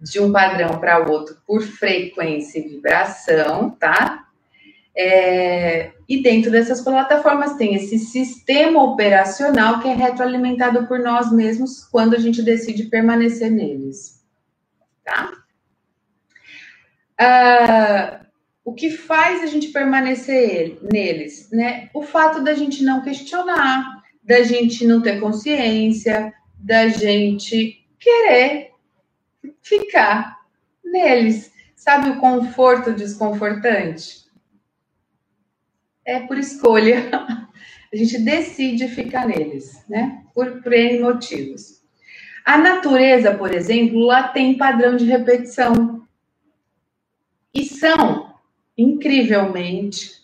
de 0.00 0.20
um 0.20 0.32
padrão 0.32 0.78
para 0.78 0.98
outro 0.98 1.36
por 1.46 1.62
frequência 1.62 2.58
e 2.58 2.68
vibração, 2.68 3.70
tá? 3.70 4.28
É, 4.96 5.90
e 6.08 6.22
dentro 6.22 6.52
dessas 6.52 6.80
plataformas 6.80 7.56
tem 7.56 7.74
esse 7.74 7.98
sistema 7.98 8.80
operacional 8.82 9.80
que 9.80 9.88
é 9.88 9.94
retroalimentado 9.94 10.86
por 10.86 11.00
nós 11.00 11.32
mesmos 11.32 11.84
quando 11.84 12.14
a 12.14 12.18
gente 12.18 12.42
decide 12.42 12.84
permanecer 12.84 13.50
neles. 13.50 14.22
Tá? 15.04 15.32
Ah, 17.18 18.23
o 18.64 18.72
que 18.72 18.90
faz 18.90 19.42
a 19.42 19.46
gente 19.46 19.68
permanecer 19.68 20.78
neles? 20.92 21.50
Né? 21.50 21.90
O 21.92 22.02
fato 22.02 22.42
da 22.42 22.54
gente 22.54 22.82
não 22.82 23.02
questionar, 23.02 24.02
da 24.22 24.42
gente 24.42 24.86
não 24.86 25.02
ter 25.02 25.20
consciência, 25.20 26.32
da 26.58 26.88
gente 26.88 27.86
querer 27.98 28.70
ficar 29.62 30.40
neles. 30.84 31.52
Sabe 31.76 32.10
o 32.10 32.20
conforto 32.20 32.92
desconfortante? 32.92 34.24
é 36.04 36.20
por 36.20 36.38
escolha. 36.38 37.10
A 37.92 37.96
gente 37.96 38.18
decide 38.18 38.88
ficar 38.88 39.26
neles, 39.26 39.84
né? 39.88 40.24
Por, 40.34 40.60
N 40.72 41.00
motivos. 41.00 41.82
A 42.44 42.58
natureza, 42.58 43.32
por 43.34 43.54
exemplo, 43.54 44.00
lá 44.00 44.28
tem 44.28 44.58
padrão 44.58 44.96
de 44.96 45.04
repetição. 45.04 46.04
E 47.54 47.64
são 47.64 48.23
incrivelmente 48.76 50.22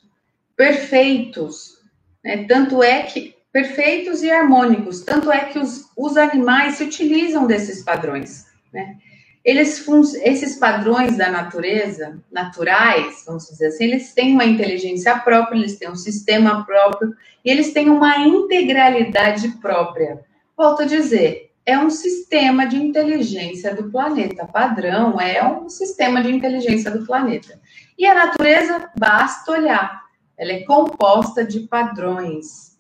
perfeitos. 0.56 1.78
Né? 2.24 2.44
Tanto 2.44 2.82
é 2.82 3.02
que 3.02 3.34
perfeitos 3.52 4.22
e 4.22 4.30
harmônicos. 4.30 5.00
Tanto 5.00 5.30
é 5.30 5.46
que 5.46 5.58
os, 5.58 5.90
os 5.96 6.16
animais 6.16 6.74
se 6.74 6.84
utilizam 6.84 7.46
desses 7.46 7.82
padrões. 7.82 8.46
Né? 8.72 8.96
eles 9.44 9.86
esses 10.22 10.56
padrões 10.56 11.16
da 11.16 11.30
natureza, 11.30 12.22
naturais, 12.30 13.24
vamos 13.26 13.46
dizer 13.46 13.68
assim, 13.68 13.84
eles 13.84 14.12
têm 14.12 14.34
uma 14.34 14.44
inteligência 14.44 15.18
própria, 15.18 15.56
eles 15.58 15.78
têm 15.78 15.90
um 15.90 15.96
sistema 15.96 16.64
próprio 16.64 17.14
e 17.44 17.50
eles 17.50 17.72
têm 17.72 17.88
uma 17.88 18.18
integralidade 18.18 19.48
própria. 19.60 20.20
Volto 20.56 20.82
a 20.82 20.86
dizer, 20.86 21.49
é 21.70 21.78
um 21.78 21.90
sistema 21.90 22.66
de 22.66 22.76
inteligência 22.76 23.74
do 23.74 23.90
planeta. 23.90 24.46
Padrão 24.46 25.20
é 25.20 25.46
um 25.46 25.68
sistema 25.68 26.22
de 26.22 26.30
inteligência 26.30 26.90
do 26.90 27.06
planeta. 27.06 27.60
E 27.98 28.06
a 28.06 28.14
natureza, 28.14 28.90
basta 28.98 29.52
olhar, 29.52 30.02
ela 30.36 30.52
é 30.52 30.64
composta 30.64 31.44
de 31.44 31.60
padrões. 31.60 32.78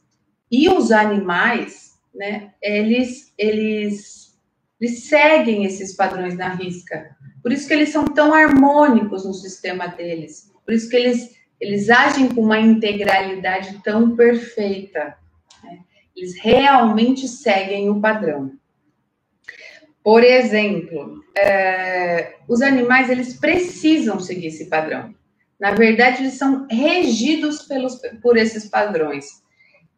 E 0.50 0.68
os 0.68 0.90
animais, 0.90 1.98
né, 2.14 2.52
eles, 2.60 3.32
eles 3.38 4.30
eles 4.80 5.04
seguem 5.04 5.64
esses 5.66 5.94
padrões 5.94 6.36
na 6.36 6.48
risca. 6.48 7.14
Por 7.42 7.52
isso 7.52 7.68
que 7.68 7.74
eles 7.74 7.90
são 7.90 8.06
tão 8.06 8.32
harmônicos 8.32 9.26
no 9.26 9.34
sistema 9.34 9.86
deles. 9.86 10.50
Por 10.64 10.72
isso 10.72 10.88
que 10.88 10.96
eles, 10.96 11.36
eles 11.60 11.90
agem 11.90 12.28
com 12.28 12.40
uma 12.40 12.58
integralidade 12.58 13.78
tão 13.84 14.16
perfeita. 14.16 15.18
Né? 15.62 15.80
Eles 16.16 16.34
realmente 16.40 17.28
seguem 17.28 17.90
o 17.90 18.00
padrão. 18.00 18.52
Por 20.02 20.24
exemplo, 20.24 21.22
é, 21.36 22.36
os 22.48 22.62
animais 22.62 23.10
eles 23.10 23.38
precisam 23.38 24.18
seguir 24.18 24.48
esse 24.48 24.66
padrão. 24.66 25.14
Na 25.58 25.72
verdade, 25.72 26.22
eles 26.22 26.34
são 26.34 26.66
regidos 26.70 27.62
pelos, 27.62 28.00
por 28.22 28.36
esses 28.36 28.66
padrões. 28.66 29.26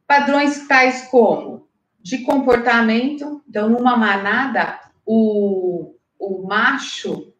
Padrões 0.07 0.67
tais 0.67 1.03
como 1.03 1.69
de 2.01 2.19
comportamento. 2.19 3.43
Então, 3.49 3.69
numa 3.69 3.97
manada, 3.97 4.81
o, 5.07 5.95
o 6.19 6.47
macho 6.49 7.33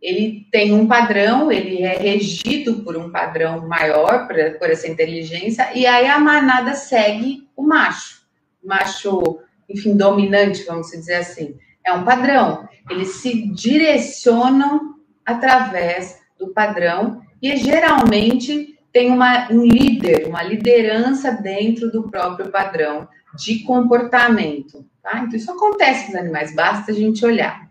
ele 0.00 0.46
tem 0.50 0.72
um 0.72 0.86
padrão, 0.86 1.52
ele 1.52 1.82
é 1.82 1.96
regido 1.96 2.82
por 2.82 2.96
um 2.96 3.10
padrão 3.10 3.68
maior, 3.68 4.26
por, 4.26 4.36
por 4.58 4.70
essa 4.70 4.88
inteligência, 4.88 5.70
e 5.74 5.86
aí 5.86 6.06
a 6.06 6.18
manada 6.18 6.74
segue 6.74 7.46
o 7.54 7.62
macho. 7.62 8.22
O 8.62 8.68
macho, 8.68 9.40
enfim, 9.68 9.94
dominante, 9.96 10.64
vamos 10.64 10.90
dizer 10.90 11.16
assim. 11.16 11.58
É 11.84 11.92
um 11.92 12.04
padrão. 12.04 12.68
Eles 12.88 13.16
se 13.16 13.48
direcionam 13.52 14.96
através 15.24 16.20
do 16.38 16.48
padrão 16.48 17.22
e 17.40 17.56
geralmente 17.56 18.78
tem 18.92 19.10
uma, 19.10 19.50
um 19.50 19.64
líder, 19.64 20.26
uma 20.26 20.42
liderança 20.42 21.32
dentro 21.32 21.90
do 21.90 22.10
próprio 22.10 22.50
padrão 22.50 23.08
de 23.36 23.60
comportamento. 23.60 24.84
Tá? 25.02 25.20
Então, 25.20 25.36
isso 25.36 25.50
acontece 25.50 26.06
com 26.06 26.12
os 26.12 26.18
animais, 26.18 26.54
basta 26.54 26.90
a 26.90 26.94
gente 26.94 27.24
olhar. 27.24 27.70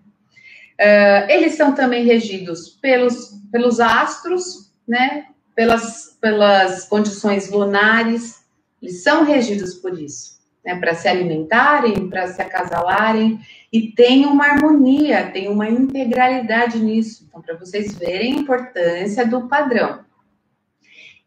Uh, 0.79 1.29
eles 1.29 1.55
são 1.55 1.75
também 1.75 2.05
regidos 2.05 2.69
pelos, 2.69 3.33
pelos 3.51 3.81
astros, 3.81 4.71
né? 4.87 5.25
pelas, 5.53 6.17
pelas 6.21 6.85
condições 6.85 7.51
lunares, 7.51 8.45
eles 8.81 9.03
são 9.03 9.25
regidos 9.25 9.73
por 9.73 9.99
isso, 9.99 10.38
né? 10.69 10.79
para 10.79 10.93
se 10.93 11.07
alimentarem, 11.07 12.07
para 12.09 12.27
se 12.27 12.41
acasalarem, 12.41 13.39
e 13.73 13.91
tem 13.91 14.25
uma 14.25 14.45
harmonia, 14.45 15.31
tem 15.31 15.47
uma 15.47 15.67
integralidade 15.67 16.79
nisso. 16.79 17.25
Então, 17.27 17.41
para 17.41 17.57
vocês 17.57 17.95
verem 17.95 18.33
a 18.33 18.39
importância 18.39 19.25
do 19.25 19.47
padrão. 19.47 20.05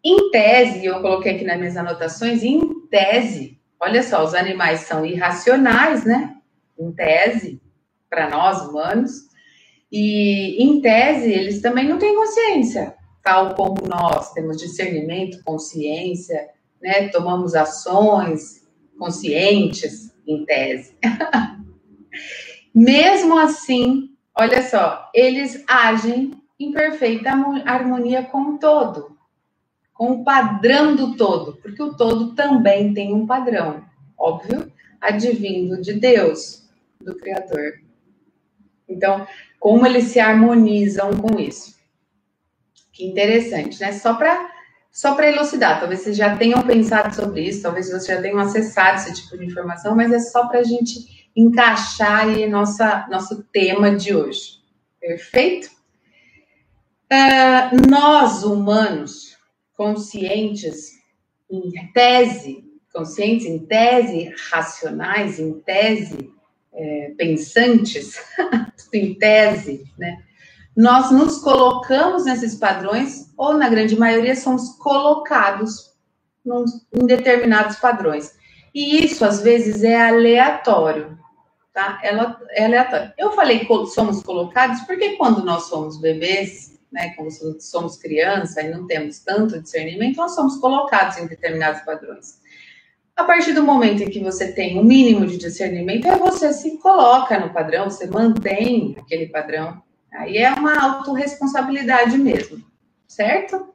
Em 0.04 0.30
tese, 0.30 0.84
eu 0.84 1.00
coloquei 1.00 1.34
aqui 1.34 1.44
nas 1.44 1.58
minhas 1.58 1.76
anotações, 1.76 2.42
em 2.42 2.87
tese, 2.88 3.58
olha 3.78 4.02
só, 4.02 4.25
os 4.25 4.34
animais 4.34 4.80
são 4.80 5.04
irracionais, 5.04 6.04
né? 6.04 6.37
Em 6.78 6.92
tese, 6.92 7.61
para 8.11 8.28
nós 8.28 8.61
humanos, 8.62 9.12
e 9.90 10.62
em 10.62 10.80
tese, 10.80 11.30
eles 11.30 11.61
também 11.61 11.88
não 11.88 11.99
têm 11.99 12.16
consciência, 12.16 12.94
tal 13.22 13.54
como 13.54 13.76
nós 13.87 14.32
temos 14.32 14.56
discernimento, 14.56 15.42
consciência, 15.44 16.49
né? 16.80 17.08
Tomamos 17.08 17.54
ações 17.54 18.62
conscientes, 19.02 20.14
em 20.25 20.44
tese. 20.44 20.94
Mesmo 22.73 23.37
assim, 23.37 24.14
olha 24.32 24.62
só, 24.62 25.11
eles 25.12 25.64
agem 25.66 26.30
em 26.59 26.71
perfeita 26.71 27.30
harmonia 27.66 28.23
com 28.23 28.42
o 28.42 28.59
todo, 28.59 29.18
com 29.92 30.12
o 30.12 30.25
padrão 30.25 30.94
do 30.94 31.16
todo, 31.16 31.56
porque 31.56 31.82
o 31.82 31.97
todo 31.97 32.32
também 32.37 32.94
tem 32.94 33.12
um 33.12 33.26
padrão, 33.26 33.85
óbvio, 34.16 34.73
advindo 35.00 35.82
de 35.82 35.94
Deus, 35.94 36.71
do 37.00 37.16
Criador. 37.16 37.82
Então, 38.88 39.26
como 39.59 39.85
eles 39.85 40.04
se 40.04 40.21
harmonizam 40.21 41.11
com 41.16 41.40
isso? 41.40 41.76
Que 42.92 43.04
interessante, 43.04 43.80
né? 43.80 43.92
Só 43.92 44.14
para 44.14 44.51
só 44.92 45.14
para 45.14 45.30
elucidar, 45.30 45.80
talvez 45.80 46.00
vocês 46.00 46.16
já 46.18 46.37
tenham 46.37 46.62
pensado 46.62 47.14
sobre 47.14 47.49
isso, 47.49 47.62
talvez 47.62 47.88
vocês 47.88 48.04
já 48.04 48.20
tenham 48.20 48.38
acessado 48.38 48.99
esse 48.99 49.14
tipo 49.14 49.38
de 49.38 49.46
informação, 49.46 49.96
mas 49.96 50.12
é 50.12 50.18
só 50.18 50.46
para 50.46 50.61
a 50.61 50.64
gente 50.64 51.30
encaixar 51.34 52.26
aí 52.26 52.46
nossa, 52.46 53.06
nosso 53.11 53.42
tema 53.44 53.96
de 53.96 54.14
hoje. 54.14 54.61
Perfeito? 55.00 55.70
Uh, 57.11 57.90
nós, 57.90 58.44
humanos, 58.44 59.38
conscientes, 59.75 60.90
em 61.50 61.70
tese, 61.92 62.62
conscientes 62.92 63.46
em 63.46 63.61
tese, 63.61 64.34
racionais 64.50 65.38
em 65.38 65.58
tese, 65.61 66.30
é, 66.75 67.14
pensantes, 67.16 68.18
em 68.92 69.14
tese, 69.14 69.84
né? 69.99 70.22
Nós 70.76 71.10
nos 71.10 71.38
colocamos 71.38 72.24
nesses 72.24 72.54
padrões, 72.54 73.32
ou 73.36 73.54
na 73.54 73.68
grande 73.68 73.98
maioria 73.98 74.34
somos 74.34 74.70
colocados 74.76 75.92
num, 76.44 76.64
em 76.94 77.06
determinados 77.06 77.76
padrões. 77.76 78.32
E 78.74 79.04
isso, 79.04 79.24
às 79.24 79.42
vezes, 79.42 79.84
é 79.84 80.08
aleatório 80.08 81.18
tá? 81.72 81.98
Ela 82.02 82.40
é 82.50 82.64
aleatória. 82.64 83.14
Eu 83.16 83.32
falei 83.32 83.66
somos 83.87 84.22
colocados 84.22 84.80
porque 84.82 85.16
quando 85.16 85.44
nós 85.44 85.64
somos 85.64 85.98
bebês, 85.98 86.78
né, 86.92 87.14
quando 87.16 87.30
somos 87.61 87.96
criança 87.96 88.62
e 88.62 88.70
não 88.70 88.87
temos 88.87 89.20
tanto 89.20 89.61
discernimento, 89.61 90.16
nós 90.16 90.35
somos 90.35 90.56
colocados 90.58 91.16
em 91.16 91.26
determinados 91.26 91.80
padrões. 91.82 92.40
A 93.16 93.24
partir 93.24 93.52
do 93.52 93.62
momento 93.62 94.02
em 94.02 94.11
que 94.11 94.20
você 94.20 94.52
tem 94.52 94.78
um 94.78 94.85
mínimo 94.85 95.26
de 95.26 95.37
discernimento, 95.37 96.06
é 96.06 96.16
você 96.16 96.52
se 96.52 96.78
coloca 96.78 97.38
no 97.38 97.52
padrão, 97.52 97.90
você 97.90 98.06
mantém 98.06 98.96
aquele 98.98 99.26
padrão. 99.26 99.82
Aí 100.12 100.38
é 100.38 100.53
uma 100.53 100.79
autorresponsabilidade 100.81 102.18
mesmo, 102.18 102.62
certo? 103.09 103.72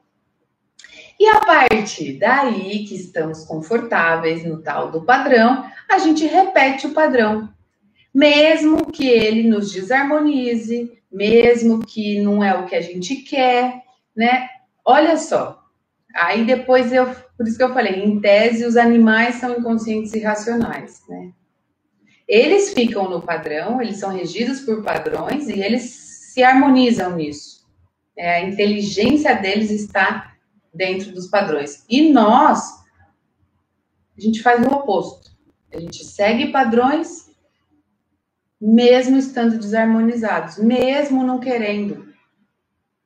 E 1.19 1.28
a 1.28 1.39
partir 1.39 2.19
daí 2.19 2.86
que 2.86 2.95
estamos 2.95 3.43
confortáveis 3.43 4.45
no 4.45 4.62
tal 4.62 4.91
do 4.91 5.04
padrão, 5.04 5.65
a 5.89 5.97
gente 5.97 6.26
repete 6.26 6.88
o 6.88 6.93
padrão 6.93 7.50
mesmo 8.17 8.91
que 8.91 9.08
ele 9.08 9.47
nos 9.47 9.71
desarmonize, 9.71 10.91
mesmo 11.12 11.86
que 11.86 12.19
não 12.19 12.43
é 12.43 12.58
o 12.58 12.65
que 12.65 12.76
a 12.76 12.82
gente 12.82 13.17
quer, 13.17 13.84
né? 14.15 14.50
Olha 14.84 15.17
só. 15.17 15.63
Aí 16.15 16.43
depois 16.43 16.91
eu, 16.91 17.06
por 17.38 17.47
isso 17.47 17.58
que 17.58 17.63
eu 17.63 17.73
falei, 17.76 18.04
em 18.04 18.19
tese 18.19 18.65
os 18.65 18.76
animais 18.76 19.36
são 19.36 19.60
inconscientes 19.60 20.13
e 20.15 20.19
racionais, 20.19 21.04
né? 21.08 21.32
Eles 22.28 22.73
ficam 22.73 23.08
no 23.08 23.21
padrão, 23.21 23.80
eles 23.80 23.97
são 23.97 24.10
regidos 24.10 24.62
por 24.62 24.84
padrões 24.84 25.47
e 25.47 25.62
eles 25.62 26.07
se 26.38 26.43
harmonizam 26.43 27.15
nisso. 27.15 27.65
É, 28.15 28.36
a 28.36 28.41
inteligência 28.47 29.34
deles 29.34 29.71
está 29.71 30.36
dentro 30.71 31.12
dos 31.12 31.26
padrões. 31.26 31.84
E 31.89 32.12
nós, 32.12 32.62
a 34.15 34.21
gente 34.21 34.43
faz 34.43 34.63
o 34.63 34.69
oposto. 34.69 35.32
A 35.73 35.80
gente 35.80 36.06
segue 36.06 36.52
padrões 36.52 37.28
mesmo 38.62 39.17
estando 39.17 39.58
desarmonizados, 39.58 40.60
mesmo 40.60 41.23
não 41.23 41.39
querendo. 41.39 42.08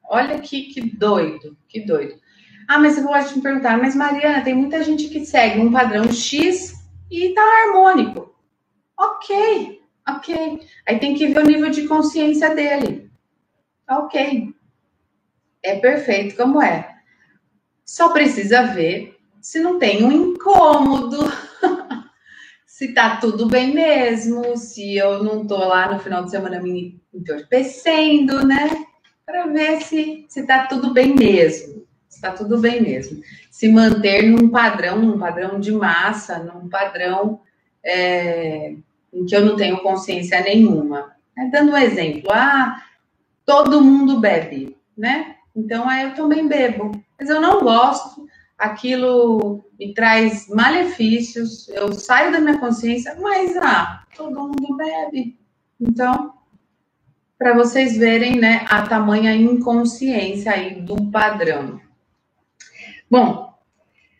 Olha 0.09 0.37
que, 0.39 0.63
que 0.63 0.81
doido, 0.81 1.57
que 1.69 1.85
doido. 1.85 2.19
Ah, 2.67 2.79
mas 2.79 2.95
você 2.95 3.01
pode 3.01 3.35
me 3.37 3.41
perguntar, 3.41 3.77
mas 3.77 3.95
Mariana, 3.95 4.43
tem 4.43 4.53
muita 4.53 4.83
gente 4.83 5.07
que 5.07 5.25
segue 5.25 5.61
um 5.61 5.71
padrão 5.71 6.11
X 6.11 6.73
e 7.09 7.33
tá 7.33 7.41
harmônico. 7.41 8.35
Ok, 8.99 9.81
ok. 10.05 10.59
Aí 10.85 10.99
tem 10.99 11.15
que 11.15 11.27
ver 11.27 11.39
o 11.39 11.47
nível 11.47 11.69
de 11.69 11.87
consciência 11.87 12.53
dele. 12.53 13.00
Ok. 13.91 14.53
É 15.61 15.75
perfeito 15.75 16.37
como 16.37 16.61
é. 16.61 16.95
Só 17.85 18.13
precisa 18.13 18.63
ver 18.63 19.17
se 19.41 19.59
não 19.59 19.77
tem 19.77 20.03
um 20.03 20.11
incômodo 20.11 21.17
se 22.65 22.93
tá 22.93 23.17
tudo 23.17 23.47
bem 23.47 23.73
mesmo, 23.73 24.55
se 24.55 24.95
eu 24.95 25.21
não 25.21 25.45
tô 25.45 25.57
lá 25.57 25.91
no 25.91 25.99
final 25.99 26.23
de 26.23 26.31
semana 26.31 26.61
me 26.61 27.01
entorpecendo, 27.13 28.47
né? 28.47 28.69
Para 29.25 29.47
ver 29.47 29.81
se, 29.81 30.25
se 30.29 30.47
tá 30.47 30.67
tudo 30.67 30.93
bem 30.93 31.13
mesmo. 31.13 31.85
Se 32.07 32.21
tá 32.21 32.31
tudo 32.31 32.59
bem 32.59 32.81
mesmo. 32.81 33.21
Se 33.49 33.67
manter 33.67 34.23
num 34.23 34.49
padrão, 34.49 34.99
num 34.99 35.19
padrão 35.19 35.59
de 35.59 35.71
massa, 35.73 36.39
num 36.39 36.69
padrão 36.69 37.41
é, 37.83 38.73
em 39.13 39.25
que 39.25 39.35
eu 39.35 39.45
não 39.45 39.57
tenho 39.57 39.81
consciência 39.81 40.39
nenhuma. 40.41 41.13
É, 41.37 41.49
dando 41.49 41.73
um 41.73 41.77
exemplo, 41.77 42.31
ah, 42.31 42.81
todo 43.51 43.81
mundo 43.81 44.21
bebe, 44.21 44.77
né? 44.97 45.35
Então, 45.53 45.89
aí 45.89 46.03
eu 46.03 46.15
também 46.15 46.47
bebo. 46.47 46.91
Mas 47.19 47.29
eu 47.29 47.41
não 47.41 47.59
gosto, 47.59 48.25
aquilo 48.57 49.65
me 49.77 49.93
traz 49.93 50.47
malefícios, 50.47 51.67
eu 51.67 51.91
saio 51.91 52.31
da 52.31 52.39
minha 52.39 52.57
consciência, 52.59 53.17
mas 53.19 53.57
ah, 53.57 54.05
todo 54.15 54.47
mundo 54.47 54.77
bebe. 54.77 55.37
Então, 55.81 56.33
para 57.37 57.53
vocês 57.53 57.97
verem, 57.97 58.39
né, 58.39 58.65
a 58.69 58.83
tamanha 58.83 59.35
inconsciência 59.35 60.53
aí 60.53 60.81
do 60.81 61.11
padrão. 61.11 61.81
Bom, 63.09 63.53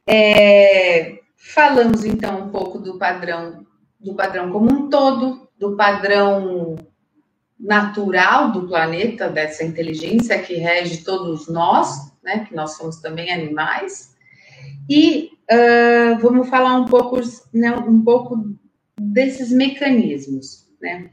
é, 0.06 1.20
falamos 1.38 2.04
então 2.04 2.48
um 2.48 2.50
pouco 2.50 2.80
do 2.80 2.98
padrão, 2.98 3.66
do 3.98 4.14
padrão 4.14 4.52
como 4.52 4.70
um 4.70 4.90
todo, 4.90 5.48
do 5.58 5.78
padrão 5.78 6.76
natural 7.62 8.52
do 8.52 8.68
planeta, 8.68 9.30
dessa 9.30 9.64
inteligência 9.64 10.42
que 10.42 10.56
rege 10.56 11.04
todos 11.04 11.48
nós, 11.48 12.12
né, 12.24 12.46
que 12.46 12.56
nós 12.56 12.76
somos 12.76 12.98
também 12.98 13.32
animais, 13.32 14.16
e 14.90 15.30
uh, 15.52 16.20
vamos 16.20 16.50
falar 16.50 16.76
um 16.76 16.86
pouco, 16.86 17.20
né, 17.54 17.72
um 17.76 18.04
pouco 18.04 18.56
desses 19.00 19.52
mecanismos, 19.52 20.68
né? 20.82 21.12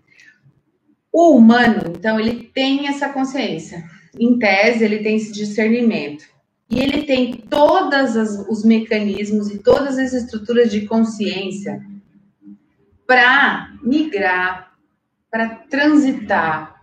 O 1.12 1.36
humano, 1.36 1.94
então, 1.96 2.20
ele 2.20 2.50
tem 2.54 2.86
essa 2.86 3.08
consciência. 3.08 3.82
Em 4.18 4.38
tese, 4.38 4.84
ele 4.84 4.98
tem 4.98 5.16
esse 5.16 5.32
discernimento. 5.32 6.24
E 6.70 6.80
ele 6.80 7.04
tem 7.04 7.32
todos 7.32 8.14
os 8.48 8.62
mecanismos 8.62 9.50
e 9.50 9.58
todas 9.58 9.98
as 9.98 10.12
estruturas 10.12 10.70
de 10.70 10.86
consciência 10.86 11.82
para 13.06 13.72
migrar, 13.82 14.67
para 15.30 15.56
transitar, 15.70 16.80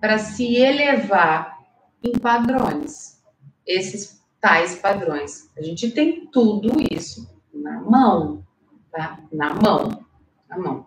para 0.00 0.18
se 0.18 0.56
elevar 0.56 1.58
em 2.02 2.18
padrões. 2.18 3.22
Esses 3.66 4.22
tais 4.40 4.74
padrões. 4.74 5.50
A 5.56 5.62
gente 5.62 5.90
tem 5.90 6.26
tudo 6.26 6.72
isso 6.92 7.40
na 7.52 7.80
mão, 7.80 8.44
tá? 8.92 9.18
Na 9.32 9.54
mão, 9.54 10.04
na 10.48 10.58
mão. 10.58 10.86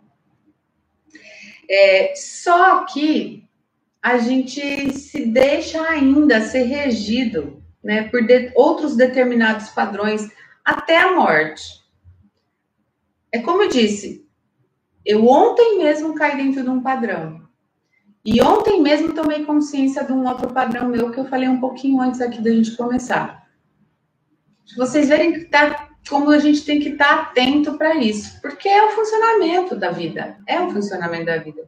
É, 1.70 2.13
só 2.15 2.86
que 2.86 3.50
a 4.02 4.20
gente 4.20 4.93
se 4.93 5.26
deixa 5.26 5.82
ainda 5.82 6.39
ser 6.41 6.63
regido 6.63 7.63
né, 7.84 8.04
por 8.10 8.26
de, 8.26 8.52
outros 8.56 8.96
determinados 8.96 9.70
padrões 9.70 10.30
até 10.63 10.98
a 11.02 11.15
morte. 11.15 11.84
É 13.32 13.39
como 13.39 13.63
eu 13.63 13.70
disse, 13.70 14.27
eu 15.08 15.28
ontem 15.28 15.78
mesmo 15.78 16.13
caí 16.13 16.38
dentro 16.38 16.63
de 16.63 16.70
um 16.70 16.82
padrão. 16.82 17.41
E 18.26 18.41
ontem 18.41 18.82
mesmo 18.82 19.13
tomei 19.13 19.46
consciência 19.46 20.04
de 20.04 20.12
um 20.12 20.28
outro 20.28 20.54
padrão 20.54 20.89
meu 20.89 21.12
que 21.12 21.20
eu 21.20 21.26
falei 21.26 21.48
um 21.48 21.60
pouquinho 21.60 22.02
antes 22.02 22.20
aqui 22.20 22.41
da 22.41 22.52
gente 22.52 22.76
começar. 22.76 23.48
Vocês 24.76 25.08
verem 25.08 25.32
que 25.32 25.46
tá, 25.46 25.89
como 26.10 26.30
a 26.30 26.39
gente 26.39 26.65
tem 26.65 26.80
que 26.80 26.89
estar 26.89 27.08
tá 27.08 27.22
atento 27.22 27.78
para 27.78 27.96
isso, 27.96 28.41
porque 28.41 28.67
é 28.67 28.86
o 28.86 28.89
funcionamento 28.89 29.76
da 29.76 29.91
vida, 29.91 30.38
é 30.46 30.60
o 30.60 30.70
funcionamento 30.70 31.26
da 31.26 31.38
vida 31.38 31.67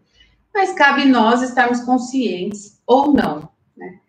mas 0.54 0.73
cabe 0.73 1.06
nós 1.06 1.41
estarmos 1.41 1.82
conscientes 1.82 2.82
ou 2.86 3.13
não. 3.13 3.49
Né? 3.75 3.99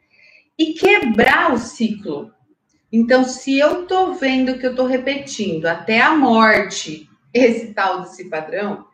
E 0.58 0.74
quebrar 0.74 1.52
o 1.52 1.58
ciclo. 1.58 2.32
Então, 2.92 3.24
se 3.24 3.58
eu 3.58 3.82
estou 3.82 4.14
vendo 4.14 4.58
que 4.58 4.66
eu 4.66 4.70
estou 4.70 4.86
repetindo 4.86 5.66
até 5.66 6.00
a 6.00 6.16
morte 6.16 7.08
esse 7.32 7.72
tal 7.72 8.00
desse 8.00 8.28
padrão, 8.28 8.84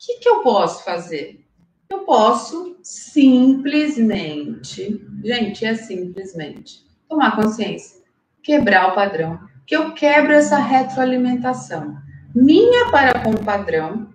que, 0.00 0.18
que 0.18 0.28
eu 0.28 0.40
posso 0.40 0.82
fazer? 0.82 1.44
Eu 1.90 2.00
posso 2.00 2.78
simplesmente, 2.82 5.06
gente, 5.22 5.66
é 5.66 5.74
simplesmente 5.74 6.86
tomar 7.06 7.36
consciência, 7.36 8.00
quebrar 8.42 8.88
o 8.88 8.94
padrão, 8.94 9.38
que 9.66 9.76
eu 9.76 9.92
quebro 9.92 10.32
essa 10.32 10.56
retroalimentação 10.56 11.98
minha 12.34 12.90
para 12.90 13.22
com 13.22 13.32
o 13.32 13.44
padrão 13.44 14.08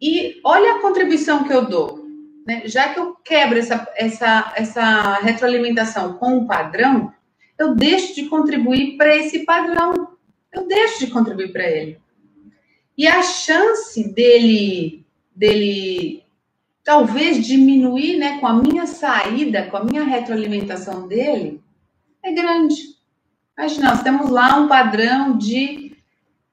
e 0.00 0.40
olha 0.44 0.76
a 0.76 0.80
contribuição 0.80 1.42
que 1.44 1.52
eu 1.52 1.66
dou. 1.66 2.06
Né? 2.46 2.62
Já 2.66 2.92
que 2.92 3.00
eu 3.00 3.16
quebro 3.24 3.58
essa, 3.58 3.88
essa, 3.96 4.52
essa 4.54 5.14
retroalimentação 5.20 6.12
com 6.14 6.38
o 6.38 6.46
padrão, 6.46 7.12
eu 7.58 7.74
deixo 7.74 8.14
de 8.14 8.28
contribuir 8.28 8.96
para 8.96 9.16
esse 9.16 9.44
padrão. 9.44 10.16
Eu 10.52 10.66
deixo 10.66 11.04
de 11.04 11.10
contribuir 11.10 11.52
para 11.52 11.64
ele. 11.64 12.00
E 13.00 13.08
a 13.08 13.22
chance 13.22 14.12
dele, 14.12 15.06
dele 15.34 16.22
talvez 16.84 17.46
diminuir 17.46 18.18
né, 18.18 18.38
com 18.38 18.46
a 18.46 18.52
minha 18.52 18.86
saída, 18.86 19.70
com 19.70 19.78
a 19.78 19.84
minha 19.84 20.04
retroalimentação 20.04 21.08
dele, 21.08 21.62
é 22.22 22.30
grande. 22.30 22.74
Imagina, 23.56 23.88
nós 23.88 24.02
temos 24.02 24.28
lá 24.28 24.58
um 24.58 24.68
padrão 24.68 25.38
de 25.38 25.96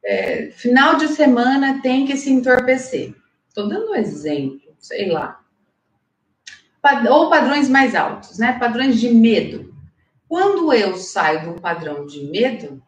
é, 0.05 0.49
final 0.51 0.95
de 0.95 1.09
semana 1.09 1.81
tem 1.81 2.05
que 2.05 2.15
se 2.15 2.31
entorpecer. 2.31 3.13
Estou 3.49 3.67
dando 3.67 3.91
um 3.91 3.95
exemplo, 3.95 4.73
sei 4.79 5.09
lá. 5.11 5.41
Ou 7.09 7.29
padrões 7.29 7.67
mais 7.67 7.93
altos, 7.93 8.37
né? 8.37 8.57
Padrões 8.57 8.97
de 8.97 9.13
medo. 9.13 9.75
Quando 10.29 10.71
eu 10.71 10.95
saio 10.95 11.41
de 11.41 11.49
um 11.49 11.55
padrão 11.55 12.05
de 12.05 12.23
medo, 12.23 12.81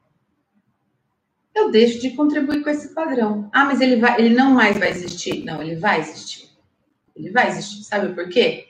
eu 1.59 1.71
deixo 1.71 1.99
de 1.99 2.11
contribuir 2.11 2.63
com 2.63 2.69
esse 2.69 2.93
padrão. 2.93 3.49
Ah, 3.53 3.65
mas 3.65 3.81
ele, 3.81 3.97
vai, 3.97 4.19
ele 4.19 4.35
não 4.35 4.51
mais 4.51 4.77
vai 4.77 4.89
existir. 4.89 5.43
Não, 5.43 5.61
ele 5.61 5.75
vai 5.75 5.99
existir. 5.99 6.49
Ele 7.15 7.31
vai 7.31 7.47
existir. 7.47 7.83
Sabe 7.83 8.13
por 8.13 8.29
quê? 8.29 8.65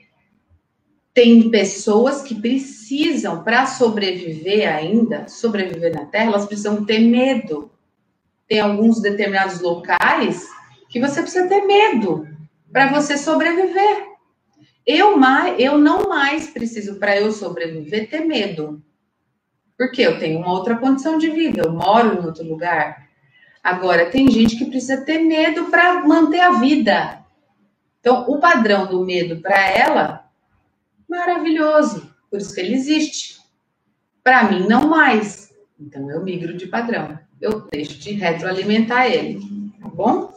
Tem 1.14 1.50
pessoas 1.50 2.22
que 2.22 2.36
precisam, 2.36 3.44
para 3.44 3.66
sobreviver 3.66 4.74
ainda, 4.74 5.28
sobreviver 5.28 5.94
na 5.94 6.06
Terra, 6.06 6.28
elas 6.28 6.46
precisam 6.46 6.86
ter 6.86 7.00
medo. 7.00 7.72
Tem 8.48 8.60
alguns 8.60 9.02
determinados 9.02 9.62
locais 9.62 10.48
que 10.90 11.00
você 11.00 11.22
precisa 11.22 11.48
ter 11.48 11.62
medo 11.66 12.28
para 12.72 12.92
você 12.92 13.18
sobreviver. 13.18 14.08
Eu, 14.86 15.18
mais, 15.18 15.60
eu 15.60 15.78
não 15.78 16.10
mais 16.10 16.50
preciso, 16.50 16.98
para 16.98 17.20
eu 17.20 17.32
sobreviver, 17.32 18.10
ter 18.10 18.26
medo. 18.26 18.82
Porque 19.80 20.02
eu 20.02 20.20
tenho 20.20 20.40
uma 20.40 20.52
outra 20.52 20.76
condição 20.76 21.18
de 21.18 21.30
vida, 21.30 21.62
eu 21.64 21.72
moro 21.72 22.22
em 22.22 22.26
outro 22.26 22.44
lugar. 22.44 23.08
Agora, 23.64 24.12
tem 24.12 24.30
gente 24.30 24.58
que 24.58 24.66
precisa 24.66 25.06
ter 25.06 25.20
medo 25.20 25.68
para 25.72 26.06
manter 26.06 26.42
a 26.42 26.60
vida. 26.60 27.24
Então, 28.02 28.30
o 28.30 28.40
padrão 28.40 28.88
do 28.88 29.06
medo 29.06 29.38
para 29.38 29.70
ela, 29.70 30.30
maravilhoso. 31.08 32.14
Por 32.30 32.42
isso 32.42 32.54
que 32.54 32.60
ele 32.60 32.74
existe. 32.74 33.40
Para 34.22 34.44
mim, 34.52 34.68
não 34.68 34.90
mais. 34.90 35.50
Então, 35.80 36.12
eu 36.12 36.26
migro 36.26 36.58
de 36.58 36.68
padrão. 36.68 37.18
Eu 37.40 37.62
deixo 37.72 37.98
de 38.00 38.12
retroalimentar 38.12 39.06
ele. 39.06 39.40
Tá 39.80 39.88
bom? 39.88 40.34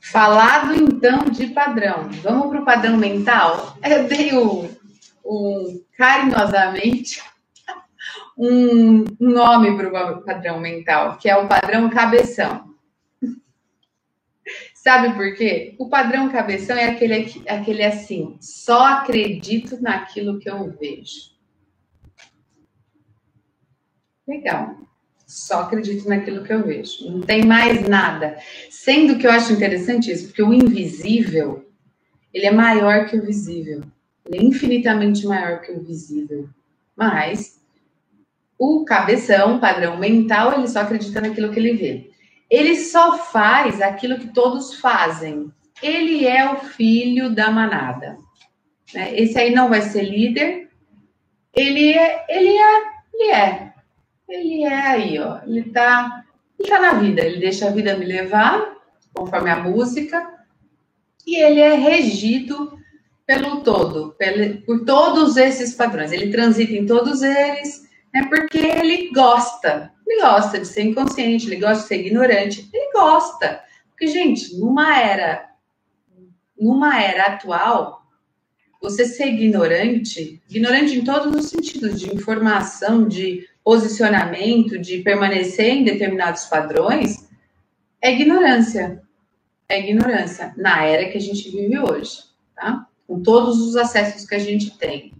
Falado 0.00 0.74
então 0.74 1.24
de 1.24 1.48
padrão, 1.48 2.08
vamos 2.22 2.48
para 2.48 2.62
o 2.62 2.64
padrão 2.64 2.96
mental? 2.96 3.76
Eu 3.84 4.08
dei 4.08 4.36
um, 4.36 4.68
um 5.24 5.80
carinhosamente 5.96 7.22
um 8.42 9.04
nome 9.18 9.76
para 9.76 10.16
o 10.16 10.22
padrão 10.22 10.60
mental, 10.60 11.18
que 11.18 11.28
é 11.28 11.36
o 11.36 11.46
padrão 11.46 11.90
cabeção. 11.90 12.74
Sabe 14.74 15.14
por 15.14 15.34
quê? 15.36 15.74
O 15.78 15.88
padrão 15.88 16.30
cabeção 16.30 16.76
é 16.76 16.86
aquele, 16.86 17.42
aquele 17.46 17.84
assim, 17.84 18.38
só 18.40 18.86
acredito 18.86 19.80
naquilo 19.82 20.38
que 20.38 20.48
eu 20.48 20.70
vejo. 20.78 21.30
Legal 24.26 24.90
só 25.30 25.60
acredito 25.60 26.08
naquilo 26.08 26.42
que 26.42 26.52
eu 26.52 26.64
vejo. 26.64 27.08
Não 27.08 27.20
tem 27.20 27.44
mais 27.44 27.88
nada. 27.88 28.36
Sendo 28.68 29.16
que 29.16 29.26
eu 29.26 29.30
acho 29.30 29.52
interessante 29.52 30.10
isso, 30.10 30.26
porque 30.26 30.42
o 30.42 30.52
invisível, 30.52 31.70
ele 32.34 32.46
é 32.46 32.50
maior 32.50 33.06
que 33.06 33.16
o 33.16 33.24
visível. 33.24 33.82
Ele 34.26 34.38
é 34.38 34.42
infinitamente 34.42 35.24
maior 35.24 35.60
que 35.60 35.70
o 35.70 35.80
visível. 35.80 36.48
Mas 36.96 37.59
o 38.60 38.84
cabeção, 38.84 39.58
padrão 39.58 39.96
mental, 39.96 40.52
ele 40.52 40.68
só 40.68 40.82
acredita 40.82 41.20
naquilo 41.20 41.50
que 41.50 41.58
ele 41.58 41.72
vê. 41.72 42.10
Ele 42.50 42.76
só 42.76 43.16
faz 43.16 43.80
aquilo 43.80 44.18
que 44.18 44.28
todos 44.28 44.74
fazem. 44.74 45.50
Ele 45.82 46.26
é 46.26 46.52
o 46.52 46.56
filho 46.58 47.34
da 47.34 47.50
manada. 47.50 48.18
Né? 48.92 49.18
Esse 49.18 49.38
aí 49.38 49.54
não 49.54 49.70
vai 49.70 49.80
ser 49.80 50.02
líder. 50.02 50.68
Ele 51.54 51.94
é, 51.94 52.26
ele 52.28 52.56
é, 52.56 52.82
ele 53.14 53.30
é 53.30 53.70
ele 54.30 54.62
é 54.62 54.86
aí, 54.86 55.18
ó. 55.18 55.40
Ele 55.44 55.64
tá, 55.70 56.24
ele 56.58 56.68
tá 56.68 56.80
na 56.80 56.92
vida, 56.94 57.22
ele 57.22 57.40
deixa 57.40 57.66
a 57.66 57.72
vida 57.72 57.96
me 57.96 58.04
levar, 58.04 58.76
conforme 59.12 59.50
a 59.50 59.58
música, 59.58 60.38
e 61.26 61.42
ele 61.42 61.60
é 61.60 61.74
regido 61.74 62.78
pelo 63.26 63.60
todo, 63.62 64.16
por 64.66 64.84
todos 64.84 65.36
esses 65.36 65.74
padrões. 65.74 66.12
Ele 66.12 66.30
transita 66.30 66.72
em 66.72 66.86
todos 66.86 67.22
eles, 67.22 67.88
né, 68.12 68.26
porque 68.28 68.58
ele 68.58 69.10
gosta. 69.12 69.92
Ele 70.06 70.20
gosta 70.22 70.58
de 70.58 70.66
ser 70.66 70.82
inconsciente, 70.82 71.46
ele 71.46 71.60
gosta 71.60 71.82
de 71.82 71.88
ser 71.88 72.06
ignorante, 72.06 72.68
ele 72.72 72.92
gosta. 72.92 73.62
Porque, 73.90 74.06
gente, 74.06 74.56
numa 74.58 74.98
era, 74.98 75.50
numa 76.58 77.00
era 77.00 77.26
atual, 77.26 78.00
você 78.80 79.04
ser 79.04 79.26
ignorante, 79.26 80.42
ignorante 80.48 80.98
em 80.98 81.04
todos 81.04 81.34
os 81.34 81.50
sentidos, 81.50 82.00
de 82.00 82.12
informação, 82.14 83.06
de 83.06 83.46
posicionamento, 83.62 84.78
de 84.78 84.98
permanecer 84.98 85.68
em 85.68 85.84
determinados 85.84 86.44
padrões, 86.44 87.28
é 88.00 88.12
ignorância. 88.12 89.02
É 89.68 89.78
ignorância 89.78 90.52
na 90.56 90.84
era 90.84 91.10
que 91.10 91.18
a 91.18 91.20
gente 91.20 91.48
vive 91.50 91.78
hoje, 91.78 92.24
tá? 92.56 92.88
Com 93.06 93.22
todos 93.22 93.60
os 93.60 93.76
acessos 93.76 94.26
que 94.26 94.34
a 94.34 94.38
gente 94.38 94.76
tem. 94.76 95.12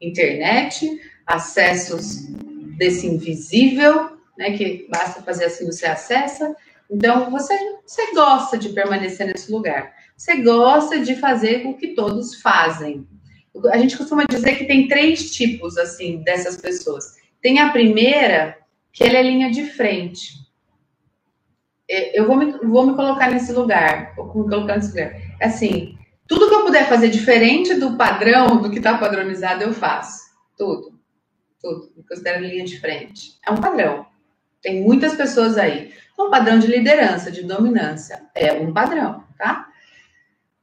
Internet, 0.00 0.86
acessos 1.26 2.26
desse 2.78 3.06
invisível, 3.06 4.16
né? 4.38 4.56
Que 4.56 4.86
basta 4.90 5.22
fazer 5.22 5.46
assim, 5.46 5.66
você 5.66 5.86
acessa. 5.86 6.54
Então, 6.90 7.30
você, 7.30 7.54
você 7.84 8.14
gosta 8.14 8.56
de 8.56 8.68
permanecer 8.68 9.26
nesse 9.26 9.50
lugar. 9.50 9.92
Você 10.16 10.40
gosta 10.42 11.00
de 11.00 11.16
fazer 11.16 11.66
o 11.66 11.74
que 11.74 11.88
todos 11.88 12.40
fazem. 12.40 13.06
A 13.70 13.78
gente 13.78 13.96
costuma 13.96 14.24
dizer 14.24 14.56
que 14.56 14.66
tem 14.66 14.86
três 14.86 15.30
tipos, 15.30 15.76
assim, 15.76 16.22
dessas 16.22 16.56
pessoas 16.56 17.16
tem 17.46 17.60
a 17.60 17.70
primeira, 17.70 18.58
que 18.92 19.04
ela 19.04 19.18
é 19.18 19.22
linha 19.22 19.50
de 19.52 19.66
frente. 19.66 20.32
É, 21.88 22.18
eu 22.18 22.26
vou 22.26 22.36
me, 22.36 22.50
vou 22.58 22.84
me 22.84 22.96
colocar 22.96 23.30
nesse 23.30 23.52
lugar, 23.52 24.16
vou 24.16 24.26
me 24.42 24.50
colocar 24.50 24.74
nesse 24.74 24.88
lugar. 24.88 25.14
Assim, 25.40 25.96
tudo 26.26 26.48
que 26.48 26.54
eu 26.56 26.64
puder 26.64 26.88
fazer 26.88 27.08
diferente 27.08 27.74
do 27.74 27.96
padrão, 27.96 28.60
do 28.60 28.68
que 28.68 28.78
está 28.78 28.98
padronizado, 28.98 29.62
eu 29.62 29.72
faço. 29.72 30.24
Tudo. 30.58 30.95
Tudo. 31.66 31.92
Me 31.96 32.04
considero 32.04 32.44
linha 32.44 32.64
de 32.64 32.78
frente. 32.78 33.38
É 33.44 33.50
um 33.50 33.56
padrão. 33.56 34.06
Tem 34.62 34.80
muitas 34.82 35.16
pessoas 35.16 35.58
aí. 35.58 35.92
Um 36.16 36.30
padrão 36.30 36.60
de 36.60 36.68
liderança, 36.68 37.28
de 37.28 37.42
dominância. 37.42 38.22
É 38.34 38.52
um 38.52 38.72
padrão, 38.72 39.24
tá? 39.36 39.68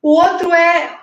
O 0.02 0.12
outro 0.12 0.54
é 0.54 0.98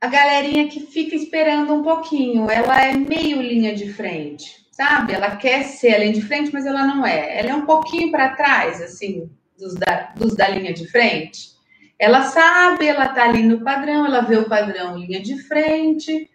a 0.00 0.06
galerinha 0.06 0.68
que 0.68 0.80
fica 0.80 1.14
esperando 1.14 1.74
um 1.74 1.82
pouquinho, 1.82 2.50
ela 2.50 2.82
é 2.82 2.94
meio 2.94 3.40
linha 3.42 3.74
de 3.74 3.92
frente, 3.92 4.66
sabe? 4.70 5.12
Ela 5.12 5.36
quer 5.36 5.62
ser 5.64 5.98
linha 5.98 6.12
de 6.12 6.22
frente, 6.22 6.50
mas 6.52 6.64
ela 6.64 6.86
não 6.86 7.04
é. 7.04 7.38
Ela 7.38 7.50
é 7.50 7.54
um 7.54 7.66
pouquinho 7.66 8.10
para 8.10 8.34
trás, 8.34 8.80
assim, 8.80 9.30
dos 9.58 9.74
da, 9.74 10.12
dos 10.16 10.34
da 10.34 10.48
linha 10.48 10.72
de 10.72 10.86
frente. 10.86 11.50
Ela 11.98 12.22
sabe, 12.22 12.86
ela 12.86 13.08
tá 13.08 13.24
ali 13.24 13.42
no 13.42 13.62
padrão, 13.62 14.06
ela 14.06 14.22
vê 14.22 14.36
o 14.36 14.48
padrão 14.48 14.96
linha 14.96 15.20
de 15.20 15.38
frente, 15.42 16.30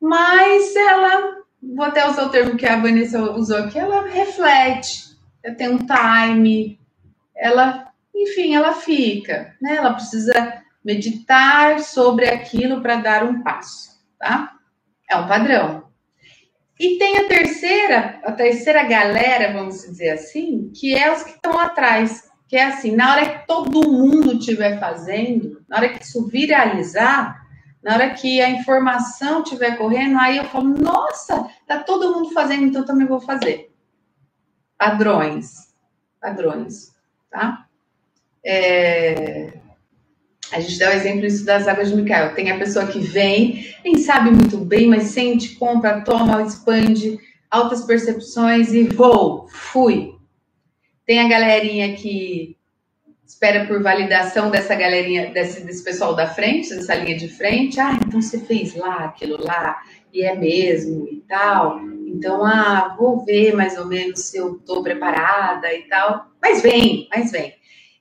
mas 0.00 0.74
ela, 0.74 1.45
vou 1.74 1.84
até 1.84 2.08
usar 2.08 2.24
o 2.24 2.30
termo 2.30 2.56
que 2.56 2.66
a 2.66 2.80
Vanessa 2.80 3.20
usou 3.32 3.58
aqui, 3.58 3.78
ela 3.78 4.06
reflete, 4.06 5.16
ela 5.42 5.54
tem 5.54 5.68
um 5.68 5.78
time, 5.78 6.78
ela, 7.34 7.88
enfim, 8.14 8.54
ela 8.54 8.72
fica, 8.72 9.54
né? 9.60 9.76
Ela 9.76 9.94
precisa 9.94 10.62
meditar 10.84 11.80
sobre 11.80 12.28
aquilo 12.28 12.80
para 12.80 12.96
dar 12.96 13.24
um 13.24 13.42
passo, 13.42 13.90
tá? 14.18 14.52
É 15.10 15.16
um 15.16 15.26
padrão. 15.26 15.84
E 16.78 16.98
tem 16.98 17.18
a 17.18 17.26
terceira, 17.26 18.20
a 18.22 18.32
terceira 18.32 18.82
galera, 18.84 19.52
vamos 19.52 19.80
dizer 19.80 20.10
assim, 20.10 20.70
que 20.74 20.94
é 20.94 21.10
os 21.12 21.22
que 21.22 21.30
estão 21.30 21.58
atrás, 21.58 22.30
que 22.46 22.56
é 22.56 22.64
assim, 22.64 22.94
na 22.94 23.12
hora 23.12 23.28
que 23.28 23.46
todo 23.46 23.90
mundo 23.90 24.34
estiver 24.34 24.78
fazendo, 24.78 25.62
na 25.68 25.78
hora 25.78 25.88
que 25.88 26.04
isso 26.04 26.28
viralizar, 26.28 27.45
na 27.86 27.94
hora 27.94 28.10
que 28.10 28.40
a 28.40 28.50
informação 28.50 29.44
estiver 29.44 29.78
correndo, 29.78 30.18
aí 30.18 30.38
eu 30.38 30.44
falo, 30.46 30.70
nossa, 30.70 31.48
tá 31.68 31.84
todo 31.84 32.12
mundo 32.12 32.32
fazendo, 32.32 32.64
então 32.64 32.84
também 32.84 33.06
vou 33.06 33.20
fazer. 33.20 33.70
Padrões. 34.76 35.72
Padrões, 36.20 36.96
tá? 37.30 37.64
É... 38.44 39.52
A 40.50 40.58
gente 40.58 40.80
dá 40.80 40.88
o 40.88 40.94
exemplo 40.94 41.26
isso 41.26 41.44
das 41.44 41.68
águas 41.68 41.88
de 41.88 41.94
Micael. 41.94 42.34
Tem 42.34 42.50
a 42.50 42.58
pessoa 42.58 42.88
que 42.88 42.98
vem, 42.98 43.72
nem 43.84 43.98
sabe 43.98 44.32
muito 44.32 44.58
bem, 44.58 44.88
mas 44.88 45.04
sente, 45.04 45.54
compra, 45.54 46.00
toma, 46.00 46.42
expande, 46.42 47.20
altas 47.48 47.84
percepções 47.84 48.72
e 48.72 48.82
vou, 48.82 49.46
fui. 49.46 50.12
Tem 51.06 51.20
a 51.20 51.28
galerinha 51.28 51.94
que 51.94 52.55
espera 53.36 53.66
por 53.66 53.82
validação 53.82 54.50
dessa 54.50 54.74
galerinha, 54.74 55.30
desse, 55.30 55.60
desse 55.60 55.84
pessoal 55.84 56.16
da 56.16 56.26
frente, 56.26 56.74
dessa 56.74 56.94
linha 56.94 57.18
de 57.18 57.28
frente. 57.28 57.78
Ah, 57.78 57.92
então 57.94 58.20
você 58.20 58.38
fez 58.40 58.74
lá, 58.74 59.04
aquilo 59.04 59.36
lá, 59.38 59.78
e 60.10 60.22
é 60.22 60.34
mesmo 60.34 61.06
e 61.06 61.20
tal. 61.28 61.78
Então, 62.06 62.42
ah, 62.42 62.96
vou 62.98 63.22
ver 63.26 63.54
mais 63.54 63.76
ou 63.76 63.86
menos 63.86 64.20
se 64.20 64.38
eu 64.38 64.56
estou 64.56 64.82
preparada 64.82 65.70
e 65.70 65.82
tal. 65.82 66.30
Mas 66.40 66.62
vem, 66.62 67.08
mas 67.14 67.30
vem. 67.30 67.52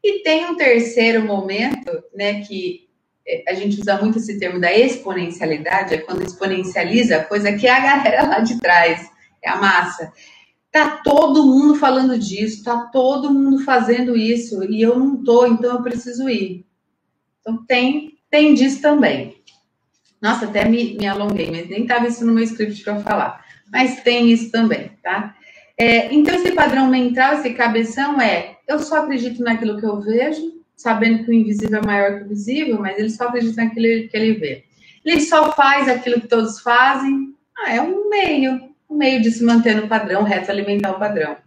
E 0.02 0.24
tem 0.24 0.46
um 0.46 0.56
terceiro 0.56 1.22
momento, 1.26 1.92
né, 2.16 2.42
que 2.42 2.88
é, 3.28 3.44
a 3.50 3.54
gente 3.56 3.82
usa 3.82 3.98
muito 3.98 4.20
esse 4.20 4.40
termo 4.40 4.62
da 4.62 4.72
exponencialidade, 4.74 5.96
é 5.96 5.98
quando 5.98 6.24
exponencializa 6.24 7.18
a 7.18 7.26
coisa 7.26 7.52
que 7.52 7.68
é 7.68 7.72
a 7.72 7.80
galera 7.82 8.26
lá 8.26 8.40
de 8.40 8.58
trás, 8.58 9.10
é 9.44 9.50
a 9.50 9.58
massa. 9.58 10.14
Tá 10.76 10.98
todo 10.98 11.46
mundo 11.46 11.76
falando 11.76 12.20
disso, 12.20 12.62
tá 12.62 12.78
todo 12.88 13.34
mundo 13.34 13.60
fazendo 13.60 14.14
isso 14.18 14.62
e 14.70 14.82
eu 14.82 15.00
não 15.00 15.24
tô, 15.24 15.48
então 15.48 15.72
eu 15.74 15.82
preciso 15.82 16.28
ir. 16.28 16.66
Então 17.40 17.66
tem, 17.66 18.18
tem 18.30 18.54
disso 18.54 18.82
também. 18.82 19.38
Nossa, 20.22 20.44
até 20.44 20.66
me, 20.66 20.98
me 20.98 21.08
alonguei, 21.08 21.50
mas 21.50 21.70
nem 21.70 21.84
estava 21.84 22.10
isso 22.10 22.26
no 22.26 22.34
meu 22.34 22.44
script 22.44 22.84
para 22.84 23.00
falar. 23.00 23.46
Mas 23.72 24.04
tem 24.04 24.30
isso 24.30 24.52
também, 24.52 24.92
tá? 25.02 25.34
É, 25.78 26.14
então, 26.14 26.36
esse 26.36 26.52
padrão 26.52 26.90
mental, 26.90 27.36
esse 27.36 27.54
cabeção 27.54 28.20
é: 28.20 28.58
eu 28.68 28.78
só 28.80 28.98
acredito 28.98 29.42
naquilo 29.42 29.80
que 29.80 29.86
eu 29.86 30.02
vejo, 30.02 30.62
sabendo 30.76 31.24
que 31.24 31.30
o 31.30 31.34
invisível 31.34 31.80
é 31.80 31.86
maior 31.86 32.18
que 32.18 32.26
o 32.26 32.28
visível, 32.28 32.82
mas 32.82 33.00
ele 33.00 33.12
só 33.12 33.30
acredita 33.30 33.64
naquilo 33.64 34.10
que 34.10 34.18
ele 34.18 34.34
vê. 34.34 34.66
Ele 35.06 35.22
só 35.22 35.54
faz 35.54 35.88
aquilo 35.88 36.20
que 36.20 36.28
todos 36.28 36.60
fazem. 36.60 37.34
Ah, 37.58 37.72
é 37.72 37.82
um 37.82 38.10
meio, 38.10 38.75
um 38.90 38.98
meio 38.98 39.22
de 39.22 39.32
se 39.32 39.44
manter 39.44 39.76
no 39.76 39.88
padrão, 39.88 40.24
reto 40.24 40.52
alimentar 40.52 40.92
o 40.92 41.00
padrão. 41.00 41.38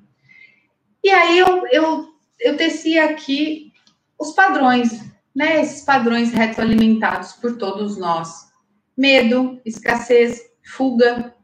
E 1.02 1.10
aí 1.10 1.38
eu, 1.38 1.66
eu, 1.68 2.08
eu 2.40 2.56
teci 2.56 2.98
aqui 2.98 3.72
os 4.18 4.32
padrões, 4.32 5.00
né? 5.34 5.62
Esses 5.62 5.82
padrões 5.82 6.32
retroalimentados 6.32 7.32
por 7.32 7.56
todos 7.56 7.96
nós. 7.96 8.48
Medo, 8.96 9.60
escassez, 9.64 10.42
fuga, 10.64 11.34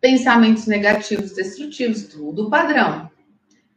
pensamentos 0.00 0.66
negativos, 0.66 1.32
destrutivos, 1.32 2.04
tudo 2.04 2.48
padrão. 2.48 3.10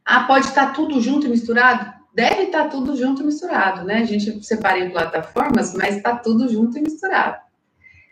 Ah, 0.06 0.24
pode 0.26 0.48
estar 0.48 0.74
tudo 0.74 1.02
junto 1.02 1.26
e 1.26 1.30
misturado? 1.30 1.94
Deve 2.14 2.44
estar 2.44 2.70
tudo 2.70 2.96
junto 2.96 3.22
e 3.22 3.26
misturado, 3.26 3.84
né? 3.86 4.00
A 4.00 4.06
gente 4.06 4.44
separa 4.46 4.80
em 4.80 4.92
plataformas, 4.92 5.74
mas 5.74 5.98
está 5.98 6.16
tudo 6.16 6.50
junto 6.50 6.78
e 6.78 6.82
misturado. 6.82 7.40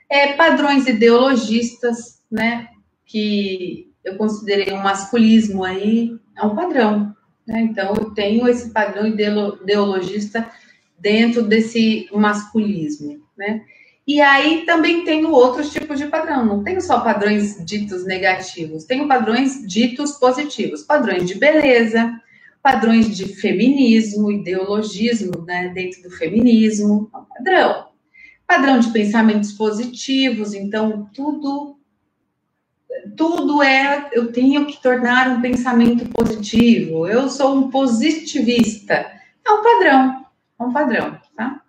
É, 0.09 0.33
padrões 0.33 0.87
ideologistas, 0.87 2.18
né? 2.31 2.69
Que 3.05 3.91
eu 4.03 4.17
considerei 4.17 4.73
um 4.73 4.81
masculismo 4.81 5.63
aí, 5.63 6.17
é 6.37 6.45
um 6.45 6.55
padrão. 6.55 7.15
Né? 7.47 7.61
Então, 7.61 7.93
eu 7.95 8.11
tenho 8.11 8.47
esse 8.47 8.71
padrão 8.71 9.07
ideologista 9.07 10.49
dentro 10.99 11.43
desse 11.43 12.09
masculismo, 12.13 13.21
né? 13.37 13.61
E 14.09 14.21
aí 14.21 14.65
também 14.65 15.05
tenho 15.05 15.29
outros 15.29 15.71
tipos 15.71 15.99
de 15.99 16.07
padrão, 16.07 16.43
não 16.43 16.63
tenho 16.63 16.81
só 16.81 16.99
padrões 16.99 17.63
ditos 17.63 18.07
negativos, 18.07 18.83
tenho 18.83 19.07
padrões 19.07 19.63
ditos 19.67 20.13
positivos, 20.13 20.81
padrões 20.81 21.27
de 21.27 21.35
beleza, 21.35 22.19
padrões 22.61 23.15
de 23.15 23.27
feminismo, 23.35 24.31
ideologismo, 24.31 25.45
né, 25.45 25.69
dentro 25.69 26.01
do 26.01 26.09
feminismo, 26.09 27.09
é 27.13 27.37
padrão. 27.37 27.89
Padrão 28.47 28.79
de 28.79 28.91
pensamentos 28.91 29.51
positivos, 29.51 30.55
então 30.55 31.07
tudo 31.13 31.78
tudo 33.15 33.61
é 33.61 34.09
eu 34.11 34.31
tenho 34.31 34.65
que 34.65 34.81
tornar 34.81 35.27
um 35.29 35.41
pensamento 35.41 36.07
positivo. 36.09 37.07
Eu 37.07 37.29
sou 37.29 37.55
um 37.55 37.69
positivista. 37.69 38.93
É 39.45 39.51
um 39.51 39.63
padrão, 39.63 40.25
é 40.59 40.63
um 40.63 40.73
padrão, 40.73 41.19
tá? 41.35 41.61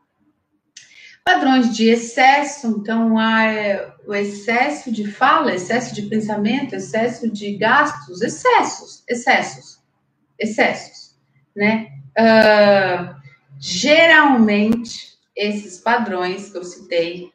Padrões 1.24 1.74
de 1.76 1.88
excesso, 1.88 2.66
então 2.66 3.18
há 3.18 3.94
o 4.06 4.14
excesso 4.14 4.90
de 4.90 5.11
fala, 5.11 5.54
excesso 5.54 5.94
de 5.94 6.02
pensamento, 6.02 6.74
excesso 6.74 7.30
de 7.30 7.56
gastos, 7.56 8.22
excessos, 8.22 9.04
excessos, 9.09 9.80
excessos, 10.38 11.16
né? 11.54 11.88
Uh, 12.18 13.14
geralmente, 13.59 15.18
esses 15.37 15.78
padrões 15.78 16.50
que 16.50 16.59
eu 16.59 16.64
citei, 16.64 17.30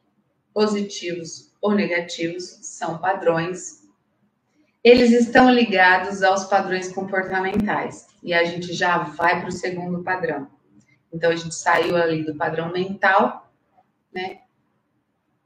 positivos 0.53 1.44
ou 1.65 1.75
negativos, 1.75 2.43
são 2.61 2.97
padrões. 2.97 3.83
Eles 4.83 5.11
estão 5.11 5.49
ligados 5.49 6.21
aos 6.23 6.45
padrões 6.45 6.91
comportamentais. 6.91 8.07
E 8.23 8.33
a 8.33 8.43
gente 8.43 8.73
já 8.73 8.99
vai 8.99 9.39
para 9.39 9.49
o 9.49 9.51
segundo 9.51 10.03
padrão. 10.03 10.47
Então, 11.13 11.31
a 11.31 11.35
gente 11.35 11.55
saiu 11.55 11.95
ali 11.95 12.23
do 12.23 12.35
padrão 12.35 12.71
mental 12.71 13.45
né? 14.15 14.39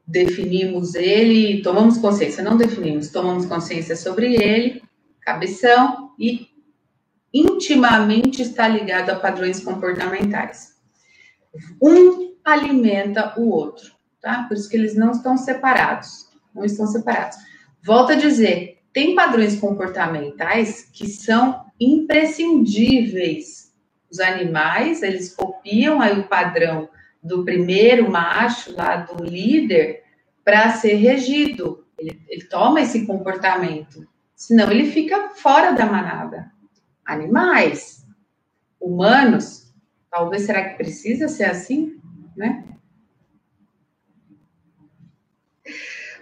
Definimos 0.06 0.96
ele, 0.96 1.62
tomamos 1.62 1.98
consciência, 1.98 2.44
não 2.44 2.56
definimos, 2.56 3.10
tomamos 3.10 3.46
consciência 3.48 3.96
sobre 3.96 4.36
ele, 4.36 4.84
cabeção, 5.20 6.14
e 6.18 6.48
intimamente 7.34 8.42
está 8.42 8.68
ligado 8.68 9.10
a 9.10 9.16
padrões 9.16 9.64
comportamentais. 9.64 10.80
Um 11.82 12.36
alimenta 12.44 13.34
o 13.40 13.50
outro, 13.50 13.92
tá? 14.22 14.44
Por 14.44 14.56
isso 14.56 14.70
que 14.70 14.78
eles 14.78 14.96
não 14.96 15.12
estão 15.12 15.38
separados, 15.38 16.28
não 16.54 16.66
estão 16.66 16.88
separados. 16.88 17.38
Volto 17.84 18.14
a 18.14 18.16
dizer, 18.16 18.80
tem 18.92 19.16
padrões 19.16 19.60
comportamentais 19.60 20.90
que 20.92 21.08
são 21.08 21.66
imprescindíveis. 21.80 23.74
Os 24.12 24.20
animais, 24.20 25.04
eles 25.04 25.34
copiam 25.36 26.02
aí 26.02 26.20
o 26.20 26.28
padrão 26.28 26.90
do 27.22 27.46
primeiro 27.46 28.10
macho 28.10 28.76
lá 28.76 28.98
do 28.98 29.24
líder 29.24 30.04
para 30.44 30.72
ser 30.72 30.96
regido. 30.96 31.86
Ele, 31.98 32.20
ele 32.28 32.46
toma 32.46 32.82
esse 32.82 33.06
comportamento, 33.06 34.08
senão 34.36 34.72
ele 34.72 34.90
fica 34.90 35.30
fora 35.36 35.72
da 35.72 35.86
manada. 35.86 36.52
Animais, 37.06 38.06
humanos, 38.80 39.74
talvez 40.10 40.44
será 40.44 40.70
que 40.70 40.78
precisa 40.78 41.28
ser 41.28 41.46
assim, 41.46 42.00
né? 42.36 42.64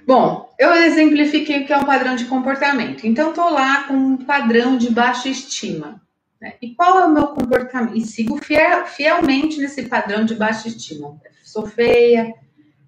Bom, 0.07 0.55
eu 0.57 0.73
exemplifiquei 0.73 1.63
o 1.63 1.65
que 1.65 1.73
é 1.73 1.77
um 1.77 1.83
padrão 1.83 2.15
de 2.15 2.23
comportamento. 2.23 3.05
Então, 3.05 3.31
estou 3.31 3.49
lá 3.51 3.83
com 3.83 3.93
um 3.93 4.15
padrão 4.15 4.77
de 4.77 4.89
baixa 4.89 5.27
estima. 5.27 6.01
Né? 6.39 6.53
E 6.61 6.73
qual 6.73 6.97
é 6.99 7.05
o 7.05 7.13
meu 7.13 7.27
comportamento? 7.27 7.97
E 7.97 7.99
sigo 7.99 8.37
fiel, 8.37 8.85
fielmente 8.85 9.59
nesse 9.59 9.83
padrão 9.83 10.23
de 10.23 10.33
baixa 10.33 10.69
estima. 10.69 11.19
Sou 11.43 11.67
feia, 11.67 12.33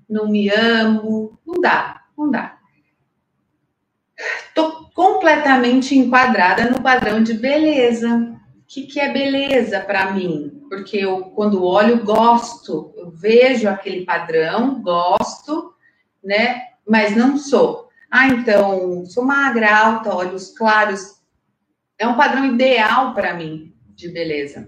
não 0.09 0.29
me 0.29 0.49
amo, 0.49 1.37
não 1.45 1.59
dá, 1.59 2.05
não 2.17 2.31
dá. 2.31 2.57
Estou 4.47 4.89
completamente 4.95 5.97
enquadrada 5.97 6.69
no 6.69 6.81
padrão 6.81 7.21
de 7.21 7.33
beleza. 7.33 8.33
que, 8.65 8.83
que 8.83 8.97
é 8.97 9.11
beleza 9.11 9.81
para 9.81 10.13
mim? 10.13 10.63
Porque 10.69 10.95
eu, 10.95 11.23
quando 11.35 11.65
olho, 11.65 12.01
gosto, 12.01 12.93
eu 12.95 13.11
vejo 13.11 13.67
aquele 13.67 14.05
padrão, 14.05 14.81
gosto, 14.81 15.73
né? 16.23 16.69
Mas 16.89 17.15
não 17.15 17.37
sou. 17.37 17.87
Ah, 18.09 18.27
então, 18.27 19.05
sou 19.05 19.23
magra, 19.23 19.77
alta, 19.77 20.15
olhos 20.15 20.51
claros. 20.57 21.19
É 21.97 22.07
um 22.07 22.17
padrão 22.17 22.45
ideal 22.45 23.13
para 23.13 23.33
mim 23.33 23.73
de 23.95 24.09
beleza. 24.09 24.67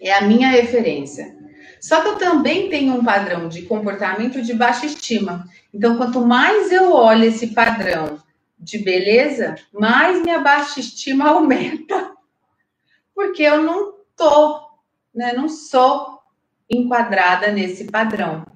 É 0.00 0.14
a 0.14 0.22
minha 0.22 0.48
referência. 0.48 1.36
Só 1.80 2.00
que 2.00 2.08
eu 2.08 2.16
também 2.16 2.70
tenho 2.70 2.94
um 2.94 3.04
padrão 3.04 3.48
de 3.48 3.62
comportamento 3.62 4.40
de 4.40 4.54
baixa 4.54 4.86
estima. 4.86 5.44
Então, 5.72 5.96
quanto 5.96 6.24
mais 6.24 6.72
eu 6.72 6.92
olho 6.92 7.24
esse 7.24 7.48
padrão 7.48 8.18
de 8.58 8.78
beleza, 8.78 9.56
mais 9.72 10.22
minha 10.22 10.38
baixa 10.38 10.80
estima 10.80 11.28
aumenta 11.30 12.10
porque 13.20 13.42
eu 13.42 13.62
não 13.62 13.92
tô, 14.16 14.60
né, 15.14 15.34
não 15.34 15.46
sou 15.46 16.20
enquadrada 16.70 17.52
nesse 17.52 17.84
padrão. 17.84 18.46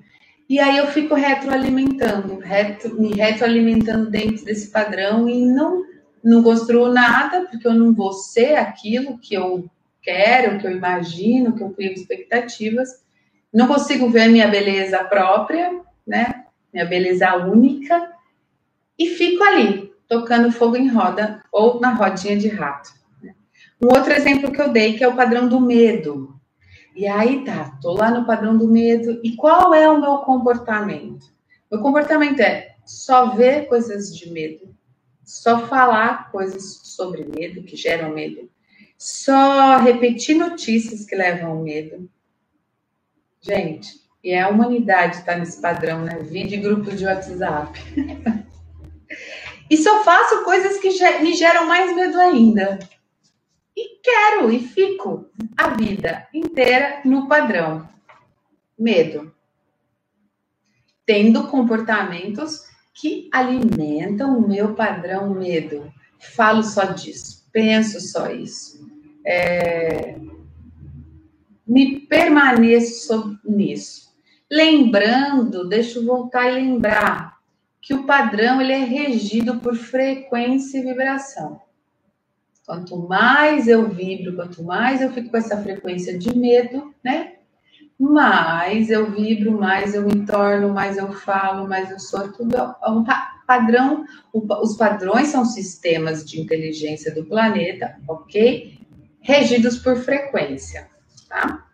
E 0.49 0.61
aí 0.61 0.77
eu 0.77 0.87
fico 0.89 1.15
retroalimentando, 1.15 2.39
retro, 2.39 3.01
me 3.01 3.15
retroalimentando 3.15 4.11
dentro 4.11 4.45
desse 4.45 4.71
padrão 4.71 5.29
e 5.29 5.45
não 5.45 5.85
não 6.25 6.43
construo 6.43 6.91
nada, 6.91 7.43
porque 7.43 7.67
eu 7.69 7.75
não 7.75 7.93
vou 7.93 8.15
ser 8.15 8.55
aquilo 8.57 9.19
que 9.19 9.35
eu 9.35 9.71
quero, 10.01 10.59
que 10.59 10.67
eu 10.67 10.71
imagino, 10.71 11.55
que 11.55 11.63
eu 11.63 11.69
crio 11.71 11.93
expectativas. 11.93 13.05
Não 13.53 13.69
consigo 13.69 14.09
ver 14.09 14.23
a 14.23 14.29
minha 14.29 14.49
beleza 14.49 15.05
própria, 15.05 15.81
né? 16.07 16.47
Minha 16.73 16.87
beleza 16.87 17.37
única. 17.37 18.11
E 18.99 19.07
fico 19.07 19.45
ali, 19.45 19.93
tocando 20.09 20.51
fogo 20.51 20.77
em 20.77 20.89
roda 20.89 21.43
ou 21.53 21.79
na 21.79 21.93
rodinha 21.93 22.39
de 22.39 22.49
rato. 22.49 22.91
Um 23.83 23.89
outro 23.89 24.15
exemplo 24.15 24.51
que 24.51 24.63
eu 24.63 24.71
dei, 24.71 24.97
que 24.97 25.05
é 25.05 25.09
o 25.09 25.17
padrão 25.17 25.47
do 25.47 25.61
medo. 25.61 26.34
E 26.95 27.07
aí 27.09 27.45
tá, 27.45 27.77
tô 27.83 27.93
lá 27.93 28.11
no 28.11 28.25
padrão 28.25 28.57
do 28.57 28.69
medo. 28.69 29.21
E 29.25 29.35
qual 29.35 29.75
é 29.75 29.89
o 29.91 30.01
meu 30.01 30.19
comportamento? 30.19 31.27
Meu 31.71 31.81
comportamento 31.81 32.41
é 32.41 32.77
só 32.85 33.35
ver 33.35 33.67
coisas 33.67 34.17
de 34.17 34.31
medo, 34.31 34.75
só 35.25 35.67
falar 35.67 36.31
coisas 36.31 36.81
sobre 36.85 37.25
medo, 37.25 37.65
que 37.65 37.77
geram 37.77 38.15
medo, 38.15 38.49
só 38.97 39.79
repetir 39.79 40.37
notícias 40.37 41.05
que 41.05 41.17
levam 41.17 41.51
ao 41.51 41.63
medo. 41.63 42.09
Gente, 43.41 44.05
e 44.23 44.35
a 44.35 44.49
humanidade 44.49 45.17
está 45.17 45.37
nesse 45.37 45.61
padrão, 45.61 46.03
né? 46.03 46.19
Vídeo 46.21 46.63
grupos 46.63 46.99
de 46.99 47.05
WhatsApp. 47.05 47.79
e 49.69 49.77
só 49.77 50.05
faço 50.05 50.45
coisas 50.45 50.79
que 50.79 50.89
me 51.21 51.35
geram 51.35 51.67
mais 51.67 51.95
medo 51.95 52.19
ainda. 52.21 52.79
E 53.77 54.01
quero 54.01 54.51
e 54.53 54.61
fico 54.61 55.29
a 55.57 55.69
vida 55.71 56.27
inteira 56.33 57.01
no 57.05 57.29
padrão. 57.29 57.89
Medo. 58.79 59.33
Tendo 61.07 61.49
comportamentos 61.49 62.65
que 62.95 63.29
alimentam 63.33 64.39
o 64.39 64.49
meu 64.49 64.75
padrão 64.75 65.35
medo. 65.35 65.93
Falo 66.19 66.63
só 66.63 66.85
disso, 66.85 67.49
penso 67.53 68.01
só 68.01 68.31
isso. 68.31 68.89
É... 69.27 70.17
Me 71.67 72.01
permaneço 72.01 73.39
nisso. 73.45 74.15
Lembrando, 74.51 75.69
deixa 75.69 75.99
eu 75.99 76.07
voltar 76.07 76.51
e 76.51 76.55
lembrar 76.55 77.39
que 77.81 77.93
o 77.93 78.05
padrão 78.05 78.61
ele 78.61 78.73
é 78.73 78.85
regido 78.85 79.61
por 79.61 79.75
frequência 79.75 80.79
e 80.79 80.83
vibração. 80.83 81.61
Quanto 82.67 82.97
mais 82.97 83.69
eu 83.69 83.91
vibro, 83.91 84.35
quanto 84.37 84.63
mais 84.63 85.03
eu 85.03 85.13
fico 85.13 85.31
com 85.31 85.37
essa 85.37 85.61
frequência 85.63 86.19
de 86.19 86.35
medo, 86.37 86.95
né? 87.05 87.35
Mais 87.99 88.91
eu 88.91 89.11
vibro, 89.11 89.53
mais 89.53 89.95
eu 89.95 90.03
me 90.03 90.25
torno, 90.25 90.73
mais 90.73 90.97
eu 90.97 91.13
falo, 91.13 91.69
mais 91.69 91.91
eu 91.91 91.99
sou. 91.99 92.33
Tudo 92.33 92.57
é 92.57 92.91
um 92.91 93.05
padrão. 93.47 94.05
Os 94.33 94.77
padrões 94.77 95.29
são 95.29 95.45
sistemas 95.45 96.25
de 96.25 96.41
inteligência 96.41 97.15
do 97.15 97.25
planeta, 97.27 97.97
ok? 98.09 98.79
Regidos 99.21 99.79
por 99.79 99.97
frequência, 99.97 100.89
tá? 101.29 101.67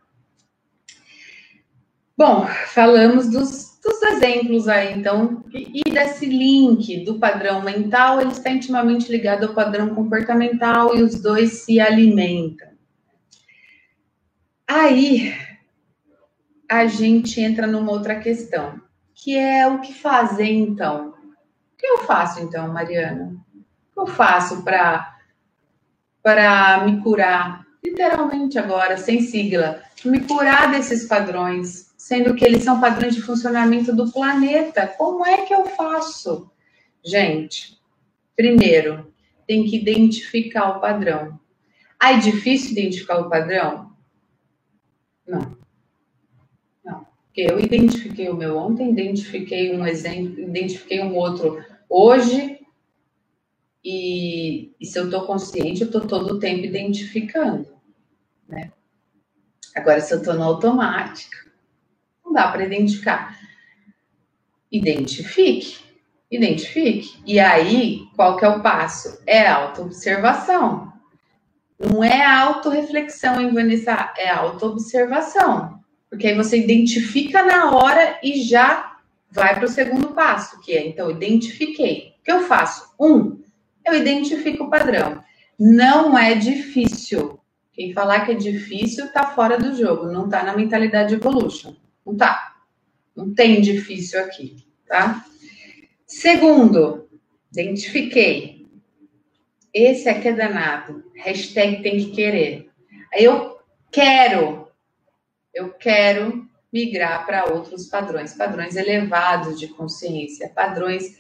Bom, 2.19 2.47
falamos 2.67 3.31
dos 3.31 3.70
dos 3.83 4.03
exemplos 4.03 4.69
aí, 4.69 4.93
então, 4.93 5.43
e, 5.53 5.83
desse 5.91 6.27
link 6.27 7.05
do 7.05 7.19
padrão 7.19 7.63
mental, 7.63 8.21
ele 8.21 8.31
está 8.31 8.51
intimamente 8.51 9.11
ligado 9.11 9.47
ao 9.47 9.55
padrão 9.55 9.95
comportamental 9.95 10.95
e 10.95 11.03
os 11.03 11.21
dois 11.21 11.65
se 11.65 11.81
alimentam. 11.81 12.69
Aí 14.69 15.35
a 16.69 16.87
gente 16.87 17.41
entra 17.41 17.67
numa 17.67 17.91
outra 17.91 18.21
questão, 18.21 18.81
que 19.15 19.37
é 19.37 19.67
o 19.67 19.81
que 19.81 19.93
fazer 19.93 20.51
então? 20.51 21.09
O 21.09 21.77
que 21.77 21.87
eu 21.87 21.99
faço 21.99 22.41
então, 22.41 22.73
Mariana? 22.73 23.35
O 23.57 23.95
que 23.95 24.01
eu 24.01 24.07
faço 24.07 24.63
para 24.63 25.17
para 26.23 26.85
me 26.85 27.01
curar, 27.03 27.65
literalmente 27.83 28.59
agora, 28.59 28.99
sem 28.99 29.23
sigla, 29.23 29.83
me 30.05 30.21
curar 30.21 30.71
desses 30.71 31.07
padrões, 31.07 31.90
sendo 32.01 32.35
que 32.35 32.43
eles 32.43 32.65
são 32.65 32.81
padrões 32.81 33.15
de 33.15 33.21
funcionamento 33.21 33.95
do 33.95 34.11
planeta. 34.11 34.89
Como 34.89 35.27
é 35.27 35.45
que 35.45 35.53
eu 35.53 35.67
faço? 35.67 36.51
Gente, 37.05 37.79
primeiro, 38.35 39.13
tem 39.47 39.65
que 39.65 39.77
identificar 39.77 40.71
o 40.71 40.81
padrão. 40.81 41.39
Ah, 41.99 42.15
é 42.15 42.19
difícil 42.19 42.73
identificar 42.73 43.19
o 43.19 43.29
padrão? 43.29 43.95
Não. 45.29 45.59
Não. 46.83 47.07
Porque 47.27 47.43
eu 47.43 47.61
identifiquei 47.61 48.31
o 48.31 48.37
meu 48.37 48.57
ontem, 48.57 48.91
identifiquei 48.91 49.77
um 49.77 49.87
exemplo, 49.87 50.41
identifiquei 50.41 51.03
um 51.03 51.15
outro 51.15 51.63
hoje. 51.87 52.61
E, 53.85 54.73
e 54.81 54.87
se 54.87 54.99
eu 54.99 55.05
estou 55.05 55.27
consciente, 55.27 55.83
eu 55.83 55.87
estou 55.87 56.07
todo 56.07 56.37
o 56.37 56.39
tempo 56.39 56.65
identificando. 56.65 57.69
Né? 58.49 58.73
Agora, 59.77 60.01
se 60.01 60.15
eu 60.15 60.19
estou 60.19 60.33
no 60.33 60.45
automático, 60.45 61.50
não 62.31 62.33
dá 62.33 62.49
para 62.49 62.65
identificar. 62.65 63.37
Identifique. 64.71 65.79
Identifique. 66.31 67.21
E 67.27 67.41
aí, 67.41 68.07
qual 68.15 68.37
que 68.37 68.45
é 68.45 68.49
o 68.49 68.63
passo? 68.63 69.21
É 69.27 69.49
autoobservação. 69.49 70.93
Não 71.79 72.05
é 72.05 72.25
autorreflexão, 72.25 73.41
hein, 73.41 73.53
Vanessa? 73.53 74.13
É 74.17 74.31
autoobservação. 74.31 75.81
Porque 76.09 76.29
aí 76.29 76.35
você 76.37 76.59
identifica 76.59 77.45
na 77.45 77.73
hora 77.73 78.19
e 78.23 78.43
já 78.43 78.97
vai 79.31 79.55
para 79.55 79.65
o 79.65 79.69
segundo 79.69 80.09
passo, 80.09 80.61
que 80.61 80.73
é, 80.73 80.87
então, 80.87 81.11
identifiquei. 81.11 82.15
O 82.21 82.25
que 82.25 82.33
eu 82.33 82.43
faço? 82.43 82.95
Um, 83.01 83.41
eu 83.85 83.95
identifico 83.95 84.65
o 84.65 84.71
padrão. 84.71 85.23
Não 85.59 86.17
é 86.17 86.35
difícil. 86.35 87.41
Quem 87.73 87.93
falar 87.93 88.25
que 88.25 88.33
é 88.33 88.35
difícil 88.35 89.07
está 89.07 89.27
fora 89.27 89.59
do 89.59 89.75
jogo, 89.75 90.07
não 90.07 90.27
está 90.27 90.43
na 90.43 90.57
mentalidade 90.57 91.15
evolution. 91.15 91.75
Não 92.05 92.17
tá. 92.17 92.57
Não 93.15 93.35
tem 93.35 93.61
difícil 93.61 94.21
aqui, 94.21 94.65
tá? 94.87 95.25
Segundo, 96.07 97.09
identifiquei. 97.53 98.67
Esse 99.73 100.09
aqui 100.09 100.29
é 100.29 100.33
danado. 100.33 101.05
Hashtag 101.17 101.83
tem 101.83 101.99
que 101.99 102.13
querer. 102.13 102.71
Aí 103.13 103.25
eu 103.25 103.59
quero, 103.91 104.69
eu 105.53 105.73
quero 105.73 106.49
migrar 106.73 107.27
para 107.27 107.53
outros 107.53 107.87
padrões, 107.87 108.35
padrões 108.35 108.77
elevados 108.77 109.59
de 109.59 109.69
consciência, 109.69 110.49
padrões 110.49 111.19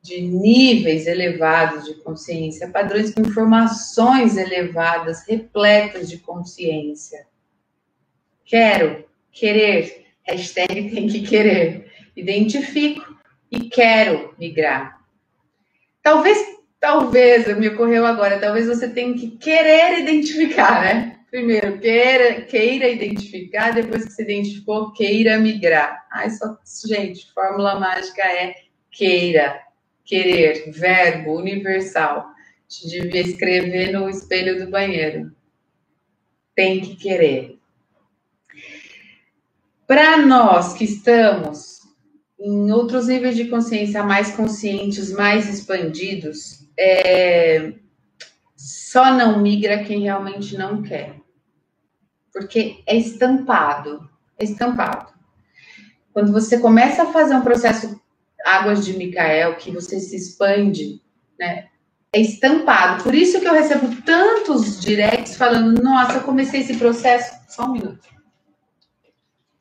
de 0.00 0.20
níveis 0.20 1.06
elevados 1.06 1.84
de 1.84 1.94
consciência, 2.02 2.68
padrões 2.68 3.14
com 3.14 3.20
informações 3.20 4.36
elevadas, 4.36 5.24
repletas 5.26 6.08
de 6.10 6.18
consciência. 6.18 7.26
Quero, 8.44 9.04
querer, 9.30 10.01
Hashtag 10.26 10.90
tem 10.90 11.06
que 11.08 11.22
querer. 11.22 11.90
Identifico 12.16 13.16
e 13.50 13.68
quero 13.68 14.34
migrar. 14.38 15.00
Talvez, 16.02 16.38
talvez, 16.80 17.46
me 17.58 17.68
ocorreu 17.68 18.04
agora, 18.06 18.40
talvez 18.40 18.66
você 18.66 18.88
tenha 18.88 19.14
que 19.14 19.32
querer 19.36 20.00
identificar, 20.00 20.82
né? 20.82 21.18
Primeiro, 21.30 21.78
queira, 21.78 22.42
queira 22.42 22.88
identificar, 22.88 23.72
depois 23.72 24.04
que 24.04 24.12
se 24.12 24.22
identificou, 24.22 24.92
queira 24.92 25.38
migrar. 25.38 26.06
Ai, 26.12 26.28
só, 26.28 26.58
gente, 26.86 27.32
fórmula 27.32 27.80
mágica 27.80 28.22
é 28.22 28.54
queira, 28.90 29.58
querer, 30.04 30.70
verbo 30.70 31.38
universal. 31.38 32.26
Gente 32.68 33.00
devia 33.00 33.22
escrever 33.22 33.92
no 33.92 34.10
espelho 34.10 34.62
do 34.62 34.70
banheiro. 34.70 35.32
Tem 36.54 36.80
que 36.80 36.96
querer. 36.96 37.58
Para 39.92 40.16
nós 40.16 40.72
que 40.72 40.84
estamos 40.84 41.80
em 42.40 42.72
outros 42.72 43.08
níveis 43.08 43.36
de 43.36 43.48
consciência 43.48 44.02
mais 44.02 44.34
conscientes, 44.34 45.12
mais 45.12 45.46
expandidos, 45.46 46.66
é, 46.78 47.74
só 48.56 49.12
não 49.12 49.42
migra 49.42 49.84
quem 49.84 50.04
realmente 50.04 50.56
não 50.56 50.80
quer. 50.80 51.16
Porque 52.32 52.82
é 52.86 52.96
estampado, 52.96 54.08
é 54.38 54.44
estampado. 54.44 55.12
Quando 56.10 56.32
você 56.32 56.58
começa 56.58 57.02
a 57.02 57.12
fazer 57.12 57.34
um 57.34 57.42
processo 57.42 58.00
Águas 58.46 58.86
de 58.86 58.96
Micael, 58.96 59.56
que 59.56 59.70
você 59.70 60.00
se 60.00 60.16
expande, 60.16 61.02
né? 61.38 61.66
É 62.14 62.18
estampado. 62.18 63.04
Por 63.04 63.14
isso 63.14 63.38
que 63.40 63.46
eu 63.46 63.52
recebo 63.52 63.94
tantos 64.06 64.80
directs 64.80 65.36
falando: 65.36 65.82
nossa, 65.82 66.14
eu 66.14 66.22
comecei 66.22 66.60
esse 66.60 66.78
processo. 66.78 67.34
Só 67.46 67.66
um 67.66 67.72
minuto. 67.72 68.11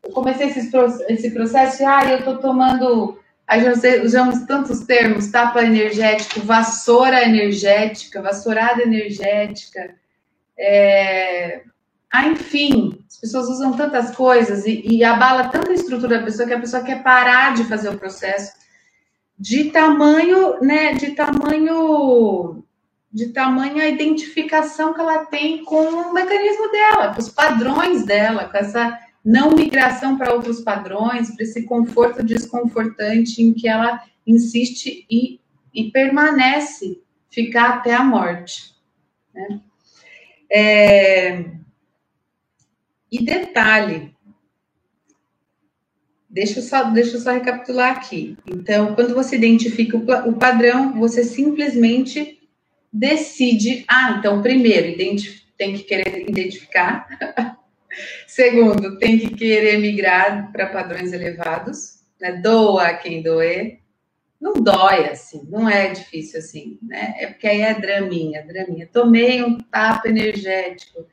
Eu 0.04 0.12
comecei 0.12 0.48
esse, 0.48 0.72
esse 1.10 1.32
processo 1.32 1.86
ah, 1.86 2.04
eu 2.06 2.24
tô 2.24 2.38
tomando. 2.38 3.20
Aí 3.48 3.62
usamos 4.04 4.46
tantos 4.46 4.82
termos: 4.82 5.32
tapa 5.32 5.64
energético, 5.64 6.42
vassoura 6.42 7.24
energética, 7.24 8.22
vassourada 8.22 8.82
energética. 8.82 9.96
É... 10.58 11.62
Ah, 12.12 12.28
enfim, 12.28 13.04
as 13.08 13.18
pessoas 13.18 13.48
usam 13.48 13.74
tantas 13.74 14.14
coisas 14.16 14.66
e, 14.66 14.82
e 14.86 15.04
abala 15.04 15.48
tanta 15.48 15.72
estrutura 15.72 16.20
da 16.20 16.26
pessoa 16.26 16.48
que 16.48 16.54
a 16.54 16.60
pessoa 16.60 16.84
quer 16.84 17.02
parar 17.02 17.54
de 17.54 17.64
fazer 17.64 17.90
o 17.90 17.98
processo 17.98 18.62
de 19.42 19.72
tamanho, 19.72 20.62
né, 20.62 20.94
de 20.94 21.12
tamanho, 21.12 22.64
de 23.12 23.30
tamanho 23.30 23.82
a 23.82 23.88
identificação 23.88 24.94
que 24.94 25.02
ela 25.02 25.26
tem 25.26 25.64
com 25.64 25.82
o 25.82 26.14
mecanismo 26.14 26.72
dela, 26.72 27.14
com 27.14 27.20
os 27.20 27.30
padrões 27.30 28.06
dela, 28.06 28.46
com 28.46 28.58
essa 28.58 29.00
não 29.24 29.52
migração 29.52 30.18
para 30.18 30.34
outros 30.34 30.62
padrões, 30.62 31.34
para 31.36 31.44
esse 31.44 31.64
conforto 31.64 32.24
desconfortante 32.24 33.42
em 33.42 33.54
que 33.54 33.68
ela 33.68 34.04
insiste 34.26 35.06
e, 35.10 35.40
e 35.74 35.92
permanece 35.92 37.02
ficar 37.30 37.78
até 37.78 37.94
a 37.94 38.04
morte. 38.04 38.76
Né? 39.34 39.62
É... 40.52 41.46
E 43.12 43.24
detalhe, 43.24 44.12
Deixa 46.32 46.60
eu, 46.60 46.64
só, 46.64 46.84
deixa 46.86 47.18
eu 47.18 47.20
só 47.20 47.32
recapitular 47.34 47.92
aqui. 47.92 48.38
Então, 48.48 48.96
quando 48.96 49.14
você 49.14 49.36
identifica 49.36 49.98
o, 49.98 50.30
o 50.30 50.34
padrão, 50.34 50.98
você 50.98 51.26
simplesmente 51.26 52.40
decide. 52.92 53.84
Ah, 53.86 54.16
então, 54.18 54.42
primeiro, 54.42 54.96
tem 55.58 55.74
que 55.74 55.84
querer 55.84 56.30
identificar. 56.30 57.06
Segundo, 58.28 58.98
tem 58.98 59.20
que 59.20 59.30
querer 59.36 59.78
migrar 59.80 60.52
para 60.52 60.68
padrões 60.68 61.14
elevados. 61.14 62.02
Né? 62.20 62.34
Doa 62.34 62.94
quem 62.94 63.22
doer. 63.22 63.80
Não 64.40 64.54
dói 64.54 65.08
assim, 65.08 65.48
não 65.50 65.70
é 65.70 65.90
difícil 65.90 66.40
assim, 66.40 66.80
né? 66.82 67.14
É 67.20 67.28
porque 67.28 67.48
aí 67.48 67.62
é 67.62 67.80
draminha, 67.80 68.44
draminha. 68.44 68.90
Tomei 68.92 69.44
um 69.44 69.60
tapa 69.60 70.10
energético 70.10 71.06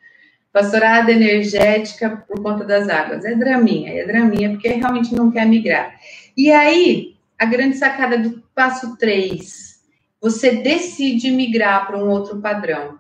Pastorada 0.53 1.13
energética 1.13 2.25
por 2.27 2.43
conta 2.43 2.65
das 2.65 2.89
águas. 2.89 3.25
É 3.25 3.35
draminha, 3.35 3.93
é 3.93 4.05
draminha, 4.05 4.51
porque 4.51 4.69
realmente 4.69 5.15
não 5.15 5.31
quer 5.31 5.47
migrar. 5.47 5.95
E 6.37 6.51
aí, 6.51 7.17
a 7.39 7.45
grande 7.45 7.77
sacada 7.77 8.19
do 8.19 8.43
passo 8.55 8.97
3, 8.97 9.85
você 10.21 10.57
decide 10.57 11.31
migrar 11.31 11.87
para 11.87 11.99
um 11.99 12.09
outro 12.09 12.41
padrão. 12.41 12.99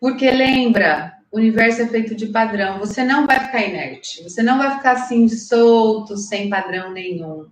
Porque 0.00 0.30
lembra, 0.30 1.12
o 1.32 1.38
universo 1.38 1.82
é 1.82 1.86
feito 1.88 2.14
de 2.14 2.26
padrão. 2.26 2.78
Você 2.78 3.02
não 3.02 3.26
vai 3.26 3.40
ficar 3.40 3.62
inerte. 3.62 4.22
Você 4.22 4.42
não 4.42 4.58
vai 4.58 4.76
ficar 4.76 4.92
assim, 4.92 5.26
solto, 5.28 6.16
sem 6.16 6.48
padrão 6.48 6.92
nenhum. 6.92 7.48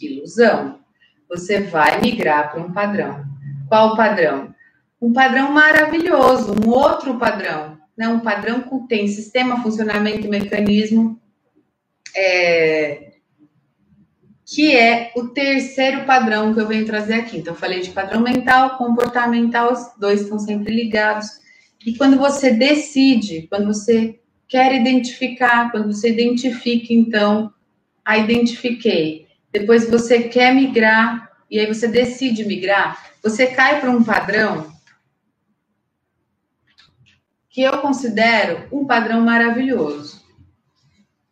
Ilusão. 0.00 0.80
Você 1.28 1.60
vai 1.60 2.00
migrar 2.00 2.50
para 2.50 2.60
um 2.60 2.72
padrão. 2.72 3.24
Qual 3.68 3.94
padrão? 3.94 4.54
Um 5.00 5.12
padrão 5.12 5.52
maravilhoso, 5.52 6.56
um 6.64 6.70
outro 6.70 7.18
padrão 7.18 7.78
né, 7.98 8.06
um 8.08 8.20
padrão 8.20 8.62
que 8.62 8.86
tem 8.86 9.08
sistema, 9.08 9.60
funcionamento 9.60 10.24
e 10.24 10.30
mecanismo, 10.30 11.20
é, 12.16 13.14
que 14.46 14.74
é 14.74 15.10
o 15.16 15.26
terceiro 15.30 16.04
padrão 16.04 16.54
que 16.54 16.60
eu 16.60 16.68
venho 16.68 16.86
trazer 16.86 17.14
aqui. 17.14 17.38
Então, 17.38 17.54
eu 17.54 17.58
falei 17.58 17.80
de 17.80 17.90
padrão 17.90 18.20
mental, 18.20 18.78
comportamental, 18.78 19.72
os 19.72 19.80
dois 19.98 20.20
estão 20.20 20.38
sempre 20.38 20.72
ligados. 20.72 21.26
E 21.84 21.96
quando 21.96 22.18
você 22.18 22.50
decide, 22.50 23.46
quando 23.48 23.66
você 23.66 24.20
quer 24.48 24.74
identificar, 24.74 25.70
quando 25.70 25.92
você 25.92 26.10
identifica, 26.10 26.92
então, 26.92 27.52
a 28.04 28.16
identifiquei. 28.16 29.28
Depois 29.52 29.88
você 29.88 30.24
quer 30.24 30.54
migrar, 30.54 31.30
e 31.50 31.58
aí 31.58 31.66
você 31.66 31.86
decide 31.86 32.44
migrar, 32.44 33.12
você 33.22 33.46
cai 33.46 33.80
para 33.80 33.90
um 33.90 34.02
padrão 34.02 34.72
que 37.50 37.62
eu 37.62 37.78
considero 37.80 38.68
um 38.70 38.86
padrão 38.86 39.20
maravilhoso. 39.22 40.22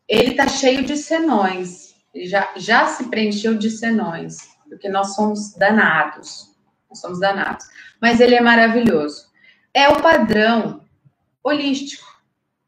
Ele 0.08 0.30
está 0.30 0.48
cheio 0.48 0.84
de 0.84 0.96
senões, 0.96 1.94
já, 2.24 2.52
já 2.56 2.86
se 2.86 3.04
preencheu 3.04 3.54
de 3.54 3.70
senões, 3.70 4.38
porque 4.68 4.88
nós 4.88 5.14
somos 5.14 5.54
danados, 5.54 6.54
nós 6.88 7.00
somos 7.00 7.20
danados. 7.20 7.66
Mas 8.00 8.20
ele 8.20 8.34
é 8.34 8.40
maravilhoso. 8.40 9.26
É 9.76 9.90
o 9.90 10.00
padrão 10.00 10.80
holístico, 11.44 12.06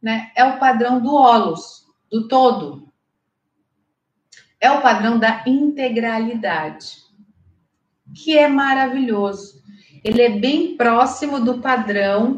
né? 0.00 0.30
É 0.36 0.44
o 0.44 0.58
padrão 0.58 1.00
do 1.00 1.14
holos, 1.14 1.86
do 2.10 2.28
todo. 2.28 2.86
É 4.60 4.70
o 4.70 4.82
padrão 4.82 5.18
da 5.18 5.42
integralidade, 5.46 6.98
que 8.14 8.36
é 8.36 8.46
maravilhoso. 8.46 9.62
Ele 10.04 10.20
é 10.20 10.28
bem 10.28 10.76
próximo 10.76 11.40
do 11.40 11.62
padrão 11.62 12.36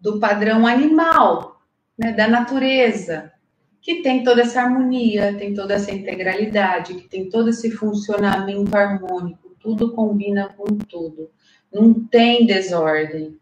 do 0.00 0.20
padrão 0.20 0.64
animal, 0.64 1.60
né, 1.98 2.12
da 2.12 2.28
natureza, 2.28 3.32
que 3.80 4.00
tem 4.00 4.22
toda 4.22 4.42
essa 4.42 4.62
harmonia, 4.62 5.36
tem 5.36 5.54
toda 5.54 5.74
essa 5.74 5.90
integralidade, 5.90 6.94
que 6.94 7.08
tem 7.08 7.28
todo 7.28 7.50
esse 7.50 7.68
funcionamento 7.72 8.76
harmônico, 8.76 9.56
tudo 9.58 9.92
combina 9.92 10.54
com 10.56 10.66
tudo. 10.76 11.32
Não 11.72 11.94
tem 11.94 12.46
desordem, 12.46 13.40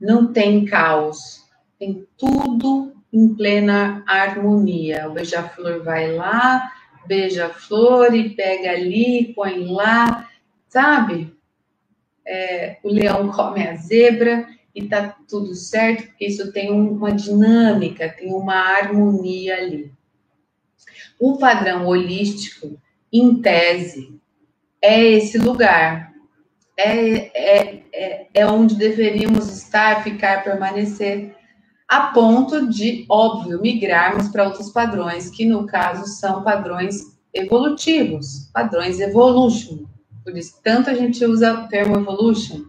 não 0.00 0.32
tem 0.32 0.64
caos, 0.64 1.44
tem 1.78 2.06
tudo 2.16 2.94
em 3.12 3.34
plena 3.34 4.02
harmonia. 4.06 5.08
O 5.08 5.12
beija-flor 5.12 5.82
vai 5.82 6.12
lá, 6.14 6.72
beija 7.06 7.46
a 7.46 7.50
flor 7.50 8.14
e 8.14 8.30
pega 8.30 8.70
ali, 8.70 9.32
põe 9.34 9.66
lá, 9.66 10.28
sabe? 10.68 11.36
É, 12.26 12.78
o 12.82 12.88
leão 12.88 13.30
come 13.30 13.66
a 13.66 13.74
zebra 13.76 14.46
e 14.74 14.86
tá 14.86 15.16
tudo 15.28 15.54
certo, 15.54 16.06
porque 16.06 16.26
isso 16.26 16.52
tem 16.52 16.70
uma 16.70 17.12
dinâmica, 17.12 18.08
tem 18.08 18.32
uma 18.32 18.54
harmonia 18.54 19.56
ali. 19.56 19.92
O 21.18 21.36
padrão 21.36 21.86
holístico, 21.86 22.80
em 23.12 23.42
tese, 23.42 24.20
é 24.80 25.02
esse 25.04 25.36
lugar, 25.36 26.09
é, 26.80 27.30
é, 27.34 27.82
é, 27.92 28.26
é 28.32 28.46
onde 28.46 28.74
deveríamos 28.74 29.48
estar, 29.48 30.02
ficar, 30.02 30.42
permanecer, 30.42 31.34
a 31.88 32.12
ponto 32.12 32.68
de, 32.68 33.04
óbvio, 33.08 33.60
migrarmos 33.60 34.28
para 34.28 34.46
outros 34.46 34.70
padrões, 34.70 35.28
que 35.28 35.44
no 35.44 35.66
caso 35.66 36.06
são 36.06 36.42
padrões 36.42 37.18
evolutivos, 37.34 38.48
padrões 38.52 39.00
evolution. 39.00 39.84
Por 40.24 40.36
isso, 40.36 40.60
tanto 40.62 40.88
a 40.88 40.94
gente 40.94 41.24
usa 41.24 41.52
o 41.52 41.68
termo 41.68 41.96
evolution, 41.96 42.64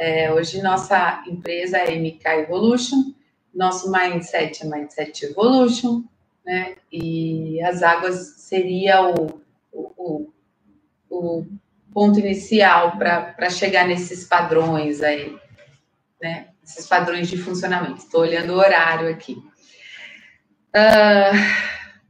é, 0.00 0.32
hoje 0.32 0.62
nossa 0.62 1.22
empresa 1.26 1.76
é 1.76 1.94
MK 1.94 2.26
Evolution, 2.26 3.12
nosso 3.54 3.92
mindset 3.92 4.64
é 4.64 4.66
Mindset 4.66 5.26
Evolution, 5.26 6.02
né? 6.42 6.76
E 6.90 7.60
as 7.62 7.82
águas 7.82 8.34
seria 8.38 9.10
o, 9.10 9.42
o, 9.70 10.28
o 11.10 11.44
ponto 11.92 12.18
inicial 12.18 12.96
para 12.96 13.50
chegar 13.50 13.86
nesses 13.86 14.24
padrões 14.24 15.02
aí, 15.02 15.36
né? 16.20 16.48
Esses 16.62 16.86
padrões 16.86 17.28
de 17.28 17.36
funcionamento. 17.36 17.98
Estou 17.98 18.20
olhando 18.20 18.52
o 18.52 18.58
horário 18.58 19.08
aqui. 19.08 19.34
Uh, 20.74 21.34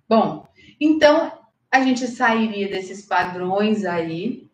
bom, 0.08 0.46
então 0.78 1.32
a 1.70 1.80
gente 1.82 2.06
sairia 2.06 2.68
desses 2.68 3.06
padrões 3.06 3.84
aí, 3.84 4.50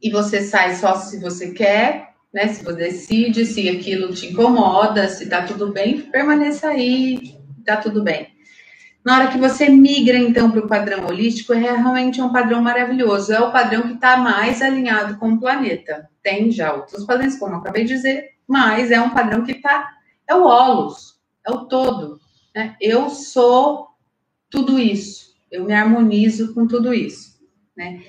e 0.00 0.10
você 0.10 0.42
sai 0.42 0.76
só 0.76 0.94
se 0.94 1.18
você 1.20 1.52
quer, 1.52 2.14
né? 2.32 2.48
Se 2.48 2.64
você 2.64 2.76
decide, 2.76 3.44
se 3.44 3.68
aquilo 3.68 4.14
te 4.14 4.26
incomoda, 4.26 5.08
se 5.08 5.28
tá 5.28 5.42
tudo 5.42 5.72
bem, 5.72 6.02
permaneça 6.02 6.68
aí, 6.68 7.36
tá 7.64 7.76
tudo 7.76 8.02
bem. 8.02 8.37
Na 9.04 9.16
hora 9.16 9.28
que 9.28 9.38
você 9.38 9.68
migra, 9.68 10.18
então, 10.18 10.50
para 10.50 10.64
o 10.64 10.68
padrão 10.68 11.06
holístico, 11.06 11.52
é 11.52 11.58
realmente 11.58 12.20
um 12.20 12.32
padrão 12.32 12.60
maravilhoso. 12.60 13.32
É 13.32 13.40
o 13.40 13.52
padrão 13.52 13.82
que 13.82 13.94
está 13.94 14.16
mais 14.16 14.60
alinhado 14.60 15.16
com 15.18 15.32
o 15.32 15.40
planeta. 15.40 16.08
Tem 16.22 16.50
já 16.50 16.74
outros 16.74 17.04
padrões, 17.04 17.38
como 17.38 17.54
eu 17.54 17.58
acabei 17.58 17.84
de 17.84 17.94
dizer, 17.94 18.32
mas 18.46 18.90
é 18.90 19.00
um 19.00 19.10
padrão 19.10 19.44
que 19.44 19.52
está. 19.52 19.88
É 20.28 20.34
o 20.34 20.44
holos, 20.44 21.18
é 21.46 21.50
o 21.50 21.64
todo. 21.66 22.20
Né? 22.54 22.76
Eu 22.80 23.08
sou 23.08 23.88
tudo 24.50 24.78
isso. 24.78 25.34
Eu 25.50 25.64
me 25.64 25.72
harmonizo 25.72 26.52
com 26.52 26.66
tudo 26.66 26.92
isso. 26.92 27.38
Né? 27.76 28.02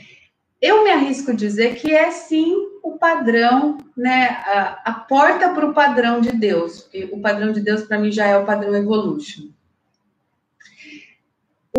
Eu 0.61 0.83
me 0.83 0.89
arrisco 0.89 1.31
a 1.31 1.35
dizer 1.35 1.75
que 1.75 1.93
é 1.93 2.11
sim 2.11 2.53
o 2.83 2.97
padrão, 2.97 3.77
né, 3.95 4.27
a, 4.45 4.81
a 4.85 4.93
porta 4.93 5.49
para 5.49 5.65
o 5.65 5.73
padrão 5.73 6.19
de 6.19 6.31
Deus, 6.31 6.89
o 7.11 7.21
padrão 7.21 7.53
de 7.53 7.61
Deus 7.61 7.83
para 7.83 7.99
mim 7.99 8.11
já 8.11 8.25
é 8.25 8.37
o 8.37 8.45
padrão 8.45 8.75
evolution. 8.75 9.49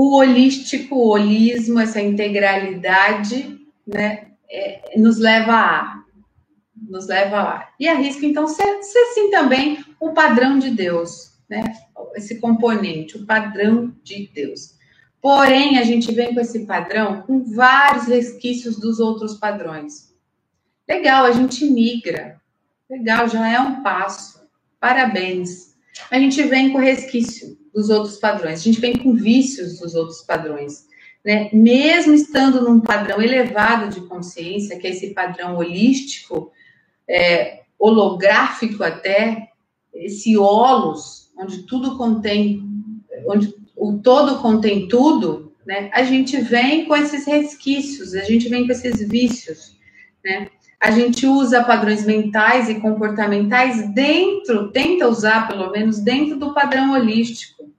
O 0.02 0.16
holístico, 0.16 0.94
o 0.94 1.08
holismo, 1.08 1.78
essa 1.78 2.00
integralidade, 2.00 3.60
né, 3.86 4.28
é, 4.50 4.98
nos 4.98 5.18
leva 5.18 5.52
a, 5.52 6.02
nos 6.74 7.06
leva 7.06 7.38
a. 7.38 7.68
E 7.78 7.86
arrisca 7.86 8.24
então 8.24 8.48
ser, 8.48 8.82
ser 8.82 9.04
sim 9.12 9.30
também 9.30 9.84
o 10.00 10.14
padrão 10.14 10.58
de 10.58 10.70
Deus, 10.70 11.38
né, 11.50 11.76
esse 12.14 12.40
componente, 12.40 13.18
o 13.18 13.26
padrão 13.26 13.94
de 14.02 14.30
Deus. 14.34 14.74
Porém, 15.20 15.78
a 15.78 15.84
gente 15.84 16.10
vem 16.14 16.32
com 16.32 16.40
esse 16.40 16.60
padrão 16.64 17.20
com 17.20 17.44
vários 17.54 18.06
resquícios 18.06 18.80
dos 18.80 19.00
outros 19.00 19.34
padrões. 19.34 20.14
Legal, 20.88 21.26
a 21.26 21.32
gente 21.32 21.66
migra. 21.66 22.40
Legal, 22.88 23.28
já 23.28 23.46
é 23.46 23.60
um 23.60 23.82
passo. 23.82 24.40
Parabéns. 24.80 25.74
A 26.10 26.18
gente 26.18 26.42
vem 26.44 26.72
com 26.72 26.78
resquício 26.78 27.59
dos 27.74 27.90
outros 27.90 28.16
padrões. 28.16 28.60
A 28.60 28.62
gente 28.62 28.80
vem 28.80 28.96
com 28.96 29.14
vícios 29.14 29.78
dos 29.78 29.94
outros 29.94 30.22
padrões. 30.22 30.88
Né? 31.24 31.50
Mesmo 31.52 32.14
estando 32.14 32.62
num 32.62 32.80
padrão 32.80 33.20
elevado 33.20 33.88
de 33.92 34.00
consciência, 34.06 34.78
que 34.78 34.86
é 34.86 34.90
esse 34.90 35.12
padrão 35.12 35.56
holístico, 35.56 36.50
é, 37.08 37.60
holográfico 37.78 38.82
até, 38.82 39.48
esse 39.92 40.36
holos, 40.36 41.30
onde 41.36 41.64
tudo 41.64 41.96
contém, 41.96 42.62
onde 43.26 43.54
o 43.76 43.98
todo 43.98 44.40
contém 44.40 44.88
tudo, 44.88 45.52
né? 45.66 45.90
A 45.92 46.02
gente 46.02 46.40
vem 46.40 46.84
com 46.84 46.96
esses 46.96 47.26
resquícios, 47.26 48.14
a 48.14 48.24
gente 48.24 48.48
vem 48.48 48.66
com 48.66 48.72
esses 48.72 49.06
vícios, 49.08 49.78
né? 50.24 50.48
A 50.80 50.90
gente 50.90 51.26
usa 51.26 51.62
padrões 51.62 52.06
mentais 52.06 52.70
e 52.70 52.80
comportamentais 52.80 53.92
dentro, 53.92 54.72
tenta 54.72 55.06
usar 55.06 55.46
pelo 55.46 55.70
menos 55.70 56.00
dentro 56.00 56.38
do 56.38 56.54
padrão 56.54 56.92
holístico. 56.92 57.70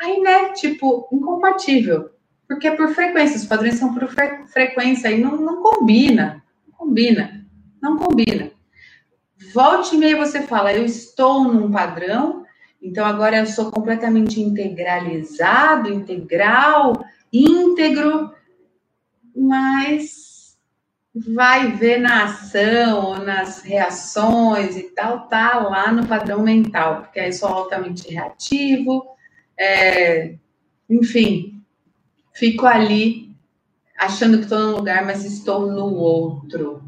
Aí, 0.00 0.20
né, 0.20 0.52
tipo, 0.54 1.08
incompatível. 1.12 2.10
Porque 2.48 2.66
é 2.66 2.74
por 2.74 2.88
frequência, 2.88 3.36
os 3.36 3.44
padrões 3.44 3.74
são 3.74 3.94
por 3.94 4.08
fre 4.08 4.46
frequência, 4.46 5.10
aí 5.10 5.20
não, 5.20 5.36
não 5.36 5.62
combina, 5.62 6.42
não 6.66 6.78
combina, 6.78 7.46
não 7.80 7.96
combina. 7.98 8.50
Volte 9.52 9.94
e 9.94 9.98
meia 9.98 10.16
você 10.16 10.42
fala, 10.42 10.72
eu 10.72 10.84
estou 10.84 11.44
num 11.44 11.70
padrão, 11.70 12.44
então 12.82 13.04
agora 13.04 13.36
eu 13.36 13.46
sou 13.46 13.70
completamente 13.70 14.40
integralizado, 14.40 15.92
integral, 15.92 17.04
íntegro, 17.32 18.32
mas 19.36 20.27
vai 21.26 21.72
ver 21.72 21.98
na 21.98 22.24
ação 22.24 23.24
nas 23.24 23.62
reações 23.62 24.76
e 24.76 24.84
tal, 24.94 25.28
tá 25.28 25.58
lá 25.58 25.90
no 25.92 26.06
padrão 26.06 26.42
mental, 26.42 27.02
porque 27.02 27.20
aí 27.20 27.32
sou 27.32 27.48
altamente 27.48 28.12
reativo, 28.12 29.04
é, 29.58 30.34
enfim, 30.88 31.62
fico 32.34 32.66
ali 32.66 33.34
achando 33.98 34.38
que 34.38 34.44
estou 34.44 34.58
num 34.58 34.76
lugar, 34.76 35.04
mas 35.04 35.24
estou 35.24 35.66
no 35.66 35.94
outro. 35.94 36.82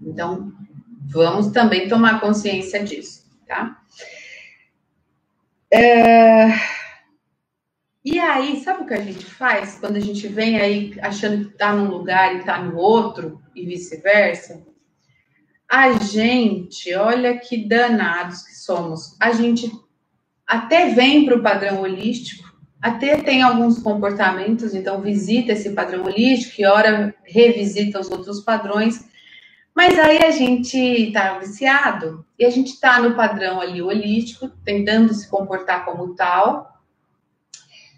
Então, 0.00 0.52
vamos 1.06 1.48
também 1.48 1.88
tomar 1.88 2.20
consciência 2.20 2.84
disso, 2.84 3.24
tá? 3.46 3.80
É... 5.70 6.75
E 8.08 8.20
aí, 8.20 8.60
sabe 8.60 8.84
o 8.84 8.86
que 8.86 8.94
a 8.94 9.02
gente 9.02 9.24
faz 9.24 9.80
quando 9.80 9.96
a 9.96 10.00
gente 10.00 10.28
vem 10.28 10.60
aí 10.60 10.94
achando 11.02 11.44
que 11.44 11.54
está 11.54 11.74
num 11.74 11.88
lugar 11.88 12.36
e 12.36 12.38
está 12.38 12.62
no 12.62 12.76
outro 12.76 13.42
e 13.52 13.66
vice-versa? 13.66 14.64
A 15.68 15.90
gente, 15.94 16.94
olha 16.94 17.36
que 17.36 17.66
danados 17.66 18.42
que 18.42 18.54
somos. 18.54 19.16
A 19.20 19.32
gente 19.32 19.72
até 20.46 20.90
vem 20.90 21.26
para 21.26 21.36
o 21.36 21.42
padrão 21.42 21.80
holístico, 21.80 22.48
até 22.80 23.16
tem 23.16 23.42
alguns 23.42 23.80
comportamentos, 23.80 24.72
então 24.72 25.02
visita 25.02 25.50
esse 25.50 25.70
padrão 25.70 26.04
holístico 26.04 26.60
e 26.60 26.64
ora 26.64 27.12
revisita 27.24 27.98
os 27.98 28.08
outros 28.08 28.38
padrões, 28.38 29.04
mas 29.74 29.98
aí 29.98 30.18
a 30.18 30.30
gente 30.30 30.78
está 30.78 31.36
viciado 31.40 32.24
e 32.38 32.44
a 32.44 32.50
gente 32.50 32.68
está 32.68 33.00
no 33.00 33.16
padrão 33.16 33.60
ali 33.60 33.82
holístico, 33.82 34.48
tentando 34.64 35.12
se 35.12 35.28
comportar 35.28 35.84
como 35.84 36.14
tal. 36.14 36.75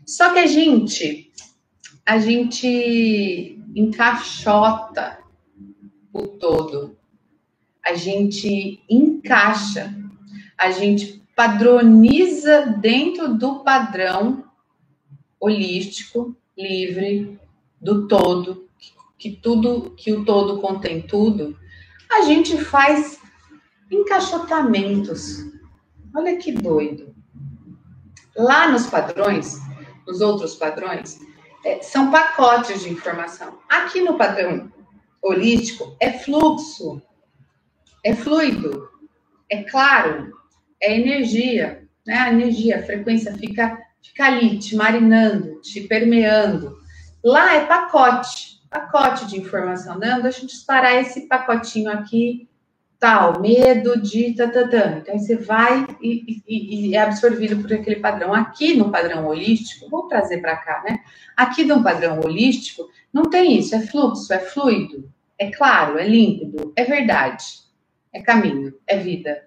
Só 0.09 0.33
que 0.33 0.39
a 0.39 0.47
gente, 0.47 1.31
a 2.07 2.19
gente 2.19 3.63
encaixota 3.77 5.19
o 6.11 6.27
todo. 6.27 6.97
A 7.85 7.93
gente 7.93 8.83
encaixa, 8.89 9.95
a 10.57 10.71
gente 10.71 11.23
padroniza 11.37 12.75
dentro 12.81 13.35
do 13.35 13.63
padrão 13.63 14.45
holístico, 15.39 16.35
livre, 16.57 17.39
do 17.79 18.09
todo, 18.09 18.67
que 19.19 19.31
tudo, 19.31 19.91
que 19.91 20.11
o 20.11 20.25
todo 20.25 20.59
contém 20.59 21.03
tudo, 21.03 21.55
a 22.11 22.23
gente 22.23 22.57
faz 22.57 23.21
encaixotamentos. 23.91 25.45
Olha 26.17 26.39
que 26.39 26.51
doido. 26.51 27.15
Lá 28.35 28.71
nos 28.73 28.87
padrões, 28.87 29.69
nos 30.09 30.21
outros 30.21 30.57
padrões, 30.57 31.21
é, 31.65 31.81
são 31.83 32.11
pacotes 32.11 32.83
de 32.83 32.91
informação. 32.91 33.59
Aqui 33.69 34.01
no 34.01 34.17
padrão 34.17 34.73
holístico 35.23 35.95
é 36.01 36.13
fluxo, 36.13 37.01
é 38.05 38.15
fluido, 38.17 38.89
é 39.51 39.63
claro, 39.63 40.33
é 40.83 40.99
energia, 40.99 41.87
né? 42.07 42.15
A 42.15 42.33
energia, 42.33 42.79
a 42.79 42.83
frequência 42.83 43.33
fica, 43.35 43.79
fica 44.03 44.25
ali, 44.25 44.59
te 44.59 44.75
marinando, 44.75 45.61
te 45.61 45.83
permeando. 45.83 46.79
Lá 47.23 47.55
é 47.55 47.67
pacote 47.67 48.59
pacote 48.71 49.27
de 49.27 49.39
informação. 49.39 49.99
Não, 49.99 50.21
deixa 50.21 50.43
eu 50.43 50.47
disparar 50.47 50.95
esse 50.97 51.23
pacotinho 51.23 51.91
aqui, 51.91 52.49
tal, 52.99 53.41
medo 53.41 54.01
de 54.01 54.35
tatatã. 54.35 54.99
Então, 54.99 55.19
você 55.19 55.37
vai 55.37 55.87
e, 56.03 56.43
e, 56.47 56.89
e, 56.89 56.95
é 56.97 57.01
absorvido 57.01 57.63
por 57.63 57.73
aquele 57.73 58.01
padrão. 58.01 58.35
Aqui 58.35 58.75
no 58.75 58.91
padrão 58.91 59.27
holístico, 59.27 59.89
vou 59.89 60.09
trazer 60.09 60.39
para 60.39 60.57
cá, 60.57 60.83
né? 60.85 61.01
Aqui 61.37 61.65
no 61.65 61.83
padrão 61.83 62.21
holístico, 62.21 62.89
não 63.13 63.31
tem 63.31 63.59
isso, 63.59 63.75
é 63.75 63.81
fluxo, 63.81 64.33
é 64.33 64.39
fluido, 64.39 65.11
é 65.39 65.51
claro, 65.51 65.99
é 65.99 66.07
límpido, 66.07 66.73
é 66.75 66.85
verdade, 66.85 67.45
é 68.13 68.21
caminho, 68.21 68.75
é 68.87 68.99
vida, 68.99 69.45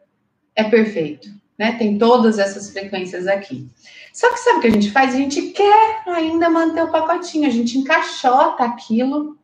é 0.56 0.64
perfeito, 0.64 1.28
né? 1.58 1.74
Tem 1.74 1.97
todas 1.97 2.39
essas 2.39 2.72
frequências 2.72 3.28
aqui. 3.28 3.70
Só 4.14 4.32
que 4.32 4.39
sabe 4.39 4.60
o 4.60 4.62
que 4.62 4.68
a 4.68 4.72
gente 4.72 4.91
faz? 4.91 5.14
A 5.14 5.18
gente 5.18 5.41
quer 5.49 6.04
ainda 6.08 6.49
manter 6.49 6.84
o 6.84 6.91
pacotinho, 6.91 7.47
a 7.47 7.52
gente 7.52 7.78
encaixota 7.78 8.64
aquilo, 8.64 9.38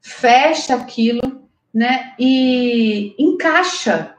fecha 0.00 0.74
aquilo, 0.74 1.19
né? 1.72 2.14
E 2.18 3.14
encaixa, 3.18 4.14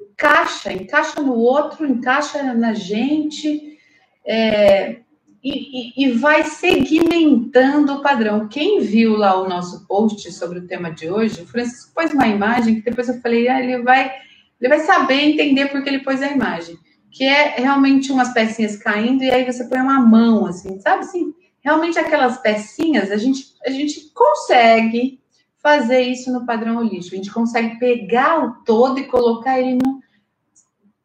encaixa, 0.00 0.72
encaixa 0.72 1.20
no 1.20 1.34
outro, 1.34 1.86
encaixa 1.86 2.42
na 2.54 2.72
gente, 2.74 3.78
é, 4.24 5.00
e, 5.42 6.02
e, 6.02 6.04
e, 6.04 6.12
vai 6.12 6.44
segmentando 6.44 7.94
o 7.94 8.02
padrão. 8.02 8.46
Quem 8.46 8.80
viu 8.80 9.16
lá 9.16 9.40
o 9.40 9.48
nosso 9.48 9.86
post 9.86 10.30
sobre 10.32 10.58
o 10.58 10.66
tema 10.66 10.90
de 10.90 11.10
hoje, 11.10 11.42
o 11.42 11.46
Francisco 11.46 11.92
pôs 11.94 12.12
uma 12.12 12.28
imagem 12.28 12.76
que 12.76 12.82
depois 12.82 13.08
eu 13.08 13.20
falei, 13.22 13.48
ah, 13.48 13.58
ele 13.58 13.82
vai, 13.82 14.12
ele 14.60 14.68
vai 14.68 14.80
saber 14.80 15.14
entender 15.14 15.68
porque 15.68 15.88
ele 15.88 16.00
pôs 16.00 16.20
a 16.22 16.28
imagem 16.28 16.76
que 17.10 17.24
é 17.24 17.56
realmente 17.56 18.12
umas 18.12 18.32
pecinhas 18.32 18.76
caindo 18.76 19.24
e 19.24 19.30
aí 19.30 19.44
você 19.44 19.64
põe 19.64 19.80
uma 19.80 20.00
mão, 20.00 20.46
assim, 20.46 20.78
sabe 20.80 21.00
assim? 21.00 21.34
Realmente 21.60 21.98
aquelas 21.98 22.38
pecinhas, 22.38 23.10
a 23.10 23.16
gente, 23.16 23.52
a 23.66 23.70
gente 23.70 24.10
consegue 24.14 25.19
fazer 25.62 26.00
isso 26.00 26.32
no 26.32 26.46
padrão 26.46 26.78
holístico. 26.78 27.14
A 27.14 27.18
gente 27.18 27.32
consegue 27.32 27.78
pegar 27.78 28.44
o 28.44 28.64
todo 28.64 28.98
e 28.98 29.06
colocar 29.06 29.58
ele 29.58 29.78
no, 29.82 30.02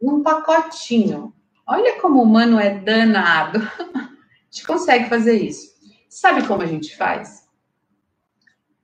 num 0.01 0.23
pacotinho. 0.23 1.33
Olha 1.67 1.99
como 1.99 2.19
o 2.19 2.23
humano 2.23 2.59
é 2.59 2.77
danado. 2.77 3.59
A 4.55 4.57
gente 4.57 4.67
consegue 4.67 5.09
fazer 5.09 5.33
isso. 5.33 5.75
Sabe 6.07 6.47
como 6.47 6.61
a 6.61 6.65
gente 6.65 6.95
faz? 6.95 7.45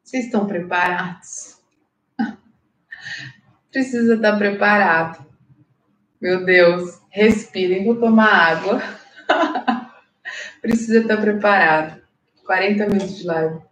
Vocês 0.03 0.25
estão 0.25 0.45
preparados? 0.45 1.61
Precisa 3.71 4.15
estar 4.15 4.37
preparado. 4.37 5.25
Meu 6.19 6.43
Deus. 6.43 6.99
Respirem, 7.09 7.85
vou 7.85 7.95
tomar 7.97 8.33
água. 8.33 8.81
Precisa 10.61 10.99
estar 10.99 11.21
preparado. 11.21 12.01
40 12.45 12.87
minutos 12.87 13.19
de 13.19 13.27
live. 13.27 13.70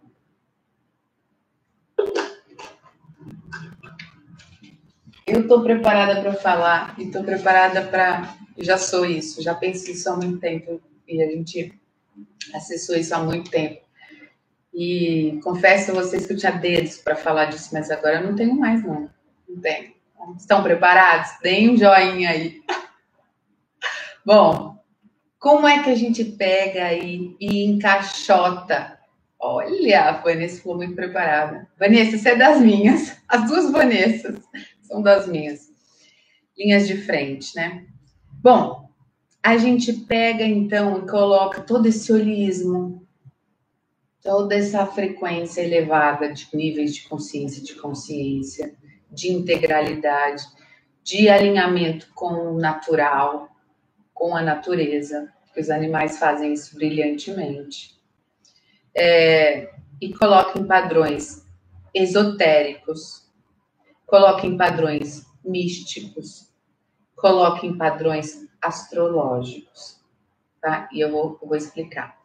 Eu 5.30 5.42
estou 5.42 5.62
preparada 5.62 6.20
para 6.20 6.34
falar 6.34 6.96
e 6.98 7.04
estou 7.04 7.22
preparada 7.22 7.82
para. 7.82 8.34
Já 8.58 8.76
sou 8.76 9.06
isso, 9.06 9.40
já 9.40 9.54
penso 9.54 9.88
isso 9.88 10.10
há 10.10 10.16
muito 10.16 10.40
tempo 10.40 10.82
e 11.06 11.22
a 11.22 11.26
gente 11.26 11.72
acessou 12.52 12.96
isso 12.96 13.14
há 13.14 13.20
muito 13.20 13.48
tempo. 13.48 13.80
E 14.74 15.38
confesso 15.44 15.92
a 15.92 15.94
vocês 15.94 16.26
que 16.26 16.32
eu 16.32 16.36
tinha 16.36 16.50
dedos 16.50 16.96
para 16.96 17.14
falar 17.14 17.44
disso, 17.44 17.70
mas 17.72 17.92
agora 17.92 18.20
não 18.20 18.34
tenho 18.34 18.56
mais, 18.56 18.82
não. 18.82 19.08
Não 19.48 19.60
tenho. 19.60 19.92
Estão 20.36 20.64
preparados? 20.64 21.30
Deem 21.40 21.70
um 21.70 21.76
joinha 21.76 22.30
aí. 22.30 22.60
Bom, 24.26 24.82
como 25.38 25.68
é 25.68 25.80
que 25.84 25.90
a 25.90 25.94
gente 25.94 26.24
pega 26.24 26.86
aí 26.86 27.36
e 27.38 27.66
encaixota? 27.66 28.98
Olha, 29.38 30.08
a 30.08 30.12
Vanessa 30.12 30.56
ficou 30.56 30.76
muito 30.76 30.96
preparada. 30.96 31.68
Vanessa, 31.78 32.18
você 32.18 32.30
é 32.30 32.36
das 32.36 32.60
minhas. 32.60 33.16
As 33.28 33.48
duas 33.48 33.70
Vanessas 33.70 34.40
são 34.90 35.00
das 35.00 35.28
minhas. 35.28 35.70
Linhas 36.58 36.88
de 36.88 36.96
frente, 36.96 37.54
né? 37.54 37.86
Bom, 38.42 38.90
a 39.40 39.56
gente 39.56 39.92
pega 39.92 40.44
então 40.44 40.98
e 40.98 41.08
coloca 41.08 41.60
todo 41.60 41.86
esse 41.86 42.12
holismo, 42.12 43.06
toda 44.20 44.54
essa 44.54 44.84
frequência 44.84 45.62
elevada 45.62 46.32
de 46.32 46.48
níveis 46.52 46.94
de 46.94 47.08
consciência, 47.08 47.62
de 47.62 47.74
consciência, 47.76 48.74
de 49.10 49.32
integralidade, 49.32 50.42
de 51.02 51.28
alinhamento 51.28 52.08
com 52.14 52.54
o 52.54 52.58
natural, 52.58 53.48
com 54.12 54.36
a 54.36 54.42
natureza, 54.42 55.32
que 55.54 55.60
os 55.60 55.70
animais 55.70 56.18
fazem 56.18 56.52
isso 56.52 56.74
brilhantemente. 56.74 57.98
É, 58.94 59.70
e 60.00 60.12
coloca 60.12 60.58
em 60.58 60.66
padrões 60.66 61.46
esotéricos, 61.94 63.29
coloca 64.10 64.44
em 64.44 64.56
padrões 64.56 65.24
místicos, 65.44 66.52
coloca 67.14 67.64
em 67.64 67.78
padrões 67.78 68.44
astrológicos, 68.60 70.00
tá? 70.60 70.88
E 70.92 71.00
eu 71.00 71.12
vou, 71.12 71.38
eu 71.40 71.48
vou 71.48 71.56
explicar. 71.56 72.18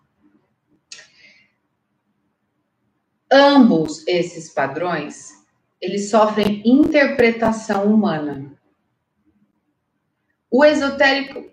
Ambos 3.31 4.05
esses 4.07 4.51
padrões, 4.51 5.29
eles 5.79 6.09
sofrem 6.09 6.63
interpretação 6.65 7.85
humana. 7.85 8.51
O 10.49 10.65
esotérico, 10.65 11.51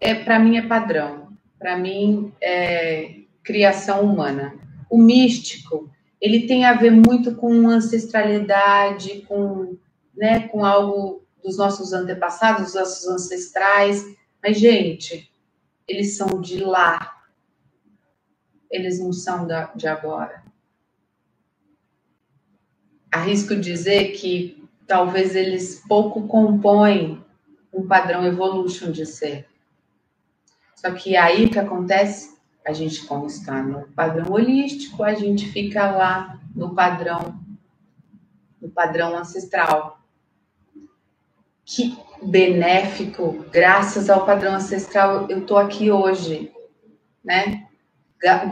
é 0.00 0.14
para 0.14 0.38
mim, 0.38 0.56
é 0.56 0.62
padrão. 0.62 1.36
Para 1.58 1.76
mim, 1.76 2.32
é 2.40 3.22
criação 3.42 4.02
humana. 4.02 4.54
O 4.88 4.98
místico, 4.98 5.90
ele 6.24 6.46
tem 6.46 6.64
a 6.64 6.72
ver 6.72 6.90
muito 6.90 7.34
com 7.34 7.68
ancestralidade, 7.68 9.20
com, 9.28 9.76
né, 10.16 10.48
com 10.48 10.64
algo 10.64 11.22
dos 11.44 11.58
nossos 11.58 11.92
antepassados, 11.92 12.64
dos 12.64 12.74
nossos 12.74 13.06
ancestrais. 13.06 14.02
Mas, 14.42 14.58
gente, 14.58 15.30
eles 15.86 16.16
são 16.16 16.40
de 16.40 16.64
lá. 16.64 17.26
Eles 18.70 18.98
não 18.98 19.12
são 19.12 19.46
da, 19.46 19.66
de 19.74 19.86
agora. 19.86 20.42
Arrisco 23.12 23.54
dizer 23.54 24.12
que 24.12 24.66
talvez 24.86 25.36
eles 25.36 25.82
pouco 25.86 26.26
compõem 26.26 27.22
um 27.70 27.86
padrão 27.86 28.24
evolution 28.24 28.90
de 28.90 29.04
ser. 29.04 29.46
Só 30.74 30.90
que 30.90 31.18
aí 31.18 31.44
o 31.44 31.50
que 31.50 31.58
acontece? 31.58 32.33
A 32.66 32.72
gente, 32.72 33.04
como 33.06 33.26
está 33.26 33.62
no 33.62 33.86
padrão 33.88 34.32
holístico, 34.32 35.02
a 35.02 35.14
gente 35.14 35.46
fica 35.50 35.90
lá 35.90 36.40
no 36.54 36.74
padrão, 36.74 37.38
no 38.60 38.70
padrão 38.70 39.16
ancestral 39.16 39.98
que 41.64 41.96
benéfico, 42.22 43.44
graças 43.50 44.10
ao 44.10 44.26
padrão 44.26 44.54
ancestral, 44.54 45.26
eu 45.28 45.40
estou 45.40 45.56
aqui 45.56 45.90
hoje, 45.90 46.52
né? 47.24 47.66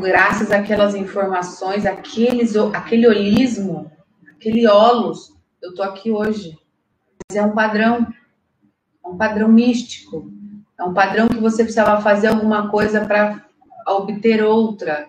Graças 0.01 0.51
àquelas 0.51 0.95
informações, 0.95 1.87
aqueles, 1.87 2.57
aquele 2.57 3.07
holismo, 3.07 3.91
aquele 4.31 4.67
olos, 4.67 5.35
eu 5.63 5.71
estou 5.71 5.85
aqui 5.85 6.11
hoje. 6.11 6.59
Mas 7.29 7.39
é 7.39 7.43
um 7.43 7.53
padrão, 7.53 8.07
é 9.05 9.09
um 9.09 9.17
padrão 9.17 9.49
místico, 9.49 10.31
é 10.79 10.85
um 10.85 10.93
padrão 10.93 11.29
que 11.29 11.39
você 11.39 11.63
precisava 11.63 12.03
fazer 12.03 12.29
alguma 12.29 12.69
coisa 12.71 13.07
para 13.07 13.47
obter 13.87 14.43
outra. 14.43 15.09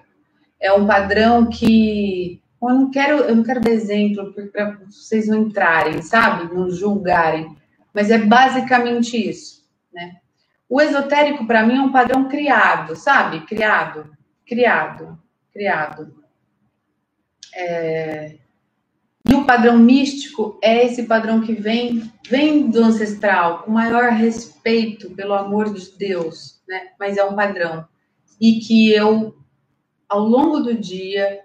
É 0.60 0.72
um 0.74 0.86
padrão 0.86 1.48
que 1.48 2.42
eu 2.62 2.70
não 2.70 2.90
quero, 2.90 3.20
eu 3.20 3.36
não 3.36 3.44
quero 3.44 3.62
dar 3.62 3.72
exemplo 3.72 4.34
para 4.52 4.78
vocês 4.86 5.28
não 5.28 5.44
entrarem, 5.44 6.02
sabe? 6.02 6.54
Não 6.54 6.70
julgarem 6.70 7.56
mas 7.94 8.10
é 8.10 8.18
basicamente 8.18 9.16
isso, 9.16 9.64
né? 9.94 10.18
O 10.68 10.82
esotérico, 10.82 11.46
para 11.46 11.64
mim, 11.64 11.78
é 11.78 11.82
um 11.82 11.92
padrão 11.92 12.28
criado, 12.28 12.96
sabe? 12.96 13.42
Criado, 13.42 14.10
criado, 14.46 15.22
criado. 15.54 16.16
É... 17.54 18.38
E 19.30 19.36
o 19.36 19.46
padrão 19.46 19.78
místico 19.78 20.60
é 20.62 20.86
esse 20.86 21.04
padrão 21.04 21.42
que 21.42 21.54
vem, 21.54 22.12
vem 22.28 22.70
do 22.70 22.84
ancestral, 22.84 23.60
com 23.60 23.72
maior 23.72 24.12
respeito 24.12 25.12
pelo 25.12 25.34
amor 25.34 25.72
de 25.72 25.92
Deus, 25.92 26.62
né? 26.68 26.90
Mas 27.00 27.18
é 27.18 27.24
um 27.24 27.36
padrão. 27.36 27.88
E 28.40 28.60
que 28.60 28.92
eu, 28.92 29.36
ao 30.08 30.22
longo 30.28 30.60
do 30.60 30.74
dia 30.74 31.42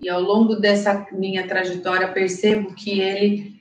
e 0.00 0.08
ao 0.08 0.20
longo 0.20 0.56
dessa 0.56 1.06
minha 1.12 1.46
trajetória, 1.46 2.08
percebo 2.08 2.74
que 2.74 3.00
ele 3.00 3.56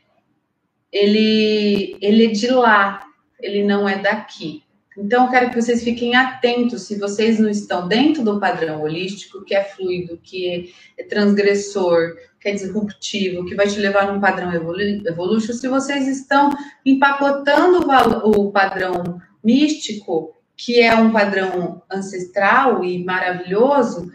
ele, 0.92 1.98
ele 2.02 2.28
é 2.28 2.30
de 2.30 2.48
lá, 2.48 3.06
ele 3.42 3.66
não 3.66 3.88
é 3.88 3.98
daqui. 4.00 4.64
Então, 4.98 5.30
quero 5.30 5.50
que 5.50 5.62
vocês 5.62 5.84
fiquem 5.84 6.16
atentos 6.16 6.84
se 6.84 6.98
vocês 6.98 7.38
não 7.38 7.50
estão 7.50 7.86
dentro 7.86 8.24
do 8.24 8.40
padrão 8.40 8.82
holístico, 8.82 9.44
que 9.44 9.54
é 9.54 9.62
fluido, 9.62 10.18
que 10.24 10.74
é 10.98 11.04
transgressor, 11.04 12.16
que 12.40 12.48
é 12.48 12.54
disruptivo, 12.54 13.46
que 13.46 13.56
vai 13.56 13.68
te 13.68 13.78
levar 13.78 14.12
num 14.12 14.22
padrão 14.22 14.54
evolutivo. 14.54 15.54
Se 15.54 15.68
vocês 15.68 16.08
estão 16.08 16.50
empacotando 16.86 17.86
o 18.24 18.52
padrão 18.52 19.20
místico, 19.44 20.34
que 20.58 20.80
é 20.82 20.96
um 20.96 21.12
padrão 21.12 21.84
ancestral 21.92 22.84
e 22.84 23.04
maravilhoso, 23.04 24.12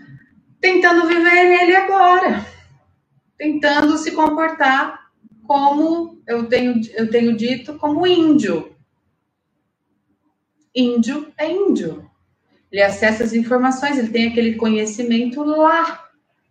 tentando 0.60 1.06
viver 1.06 1.48
nele 1.48 1.76
agora, 1.76 2.46
tentando 3.36 3.96
se 3.98 4.12
comportar 4.12 5.10
como 5.46 6.22
eu 6.26 6.46
tenho, 6.46 6.80
eu 6.94 7.10
tenho 7.10 7.36
dito, 7.36 7.74
como 7.78 8.06
índio. 8.06 8.76
Índio 10.74 11.32
é 11.36 11.50
índio. 11.50 12.08
Ele 12.70 12.82
acessa 12.82 13.24
as 13.24 13.32
informações, 13.32 13.98
ele 13.98 14.10
tem 14.10 14.28
aquele 14.28 14.54
conhecimento 14.54 15.42
lá. 15.42 16.08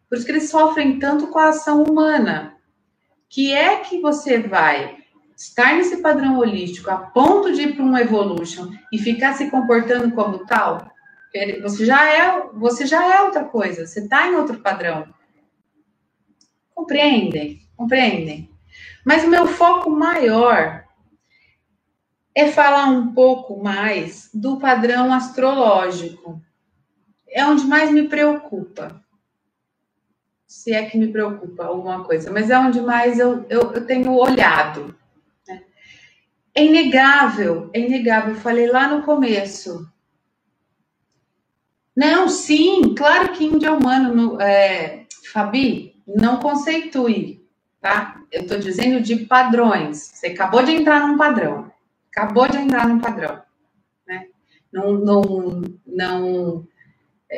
Por 0.10 0.18
isso 0.18 0.26
que 0.26 0.32
eles 0.34 0.50
sofrem 0.50 1.00
tanto 1.00 1.28
com 1.28 1.40
a 1.40 1.50
ação 1.50 1.84
humana. 1.84 2.58
Que 3.30 3.54
é 3.54 3.78
que 3.78 4.02
você 4.02 4.40
vai 4.40 4.99
estar 5.40 5.78
nesse 5.78 5.98
padrão 5.98 6.38
holístico 6.38 6.92
a 6.92 6.98
ponto 6.98 7.54
de 7.54 7.62
ir 7.62 7.76
para 7.76 7.86
um 7.86 7.98
evolution 7.98 8.72
e 8.92 8.98
ficar 8.98 9.34
se 9.34 9.50
comportando 9.50 10.14
como 10.14 10.46
tal? 10.46 10.92
Você 11.62 11.86
já 11.86 12.10
é, 12.10 12.48
você 12.54 12.86
já 12.86 13.16
é 13.16 13.22
outra 13.22 13.46
coisa, 13.46 13.88
você 13.88 14.02
está 14.02 14.28
em 14.28 14.36
outro 14.36 14.60
padrão. 14.60 15.08
Compreendem? 16.76 17.62
Compreendem? 17.78 18.50
Mas 19.06 19.24
o 19.24 19.30
meu 19.30 19.48
foco 19.48 19.90
maior 19.90 20.84
é 22.36 22.52
falar 22.52 22.88
um 22.88 23.14
pouco 23.14 23.64
mais 23.64 24.30
do 24.34 24.60
padrão 24.60 25.14
astrológico. 25.14 26.42
É 27.30 27.46
onde 27.46 27.66
mais 27.66 27.92
me 27.92 28.10
preocupa. 28.10 29.02
Se 30.48 30.74
é 30.74 30.86
que 30.90 30.98
me 30.98 31.12
preocupa 31.12 31.66
alguma 31.66 32.04
coisa, 32.04 32.32
mas 32.32 32.50
é 32.50 32.58
onde 32.58 32.82
mais 32.82 33.20
eu, 33.20 33.46
eu, 33.50 33.72
eu 33.72 33.86
tenho 33.86 34.12
olhado. 34.14 34.99
É 36.60 36.66
inegável, 36.66 37.70
é 37.74 37.80
inegável. 37.80 38.34
Eu 38.34 38.42
falei 38.42 38.68
lá 38.68 38.90
no 38.90 39.02
começo. 39.04 39.90
Não, 41.96 42.28
sim, 42.28 42.94
claro 42.96 43.32
que 43.32 43.46
índio 43.46 43.70
é 43.70 43.72
humano. 43.72 44.14
No, 44.14 44.42
é, 44.42 45.06
Fabi, 45.32 45.96
não 46.06 46.38
conceitue, 46.42 47.48
tá? 47.80 48.22
eu 48.30 48.42
estou 48.42 48.60
dizendo 48.60 49.00
de 49.00 49.26
padrões. 49.26 50.12
Você 50.14 50.28
acabou 50.28 50.62
de 50.62 50.74
entrar 50.74 51.08
num 51.08 51.18
padrão. 51.18 51.72
Acabou 52.12 52.50
de 52.50 52.58
entrar 52.58 52.90
num 52.90 53.00
padrão. 53.00 53.42
Né? 54.06 54.28
Não, 54.70 54.92
não, 54.92 55.62
não, 55.88 56.68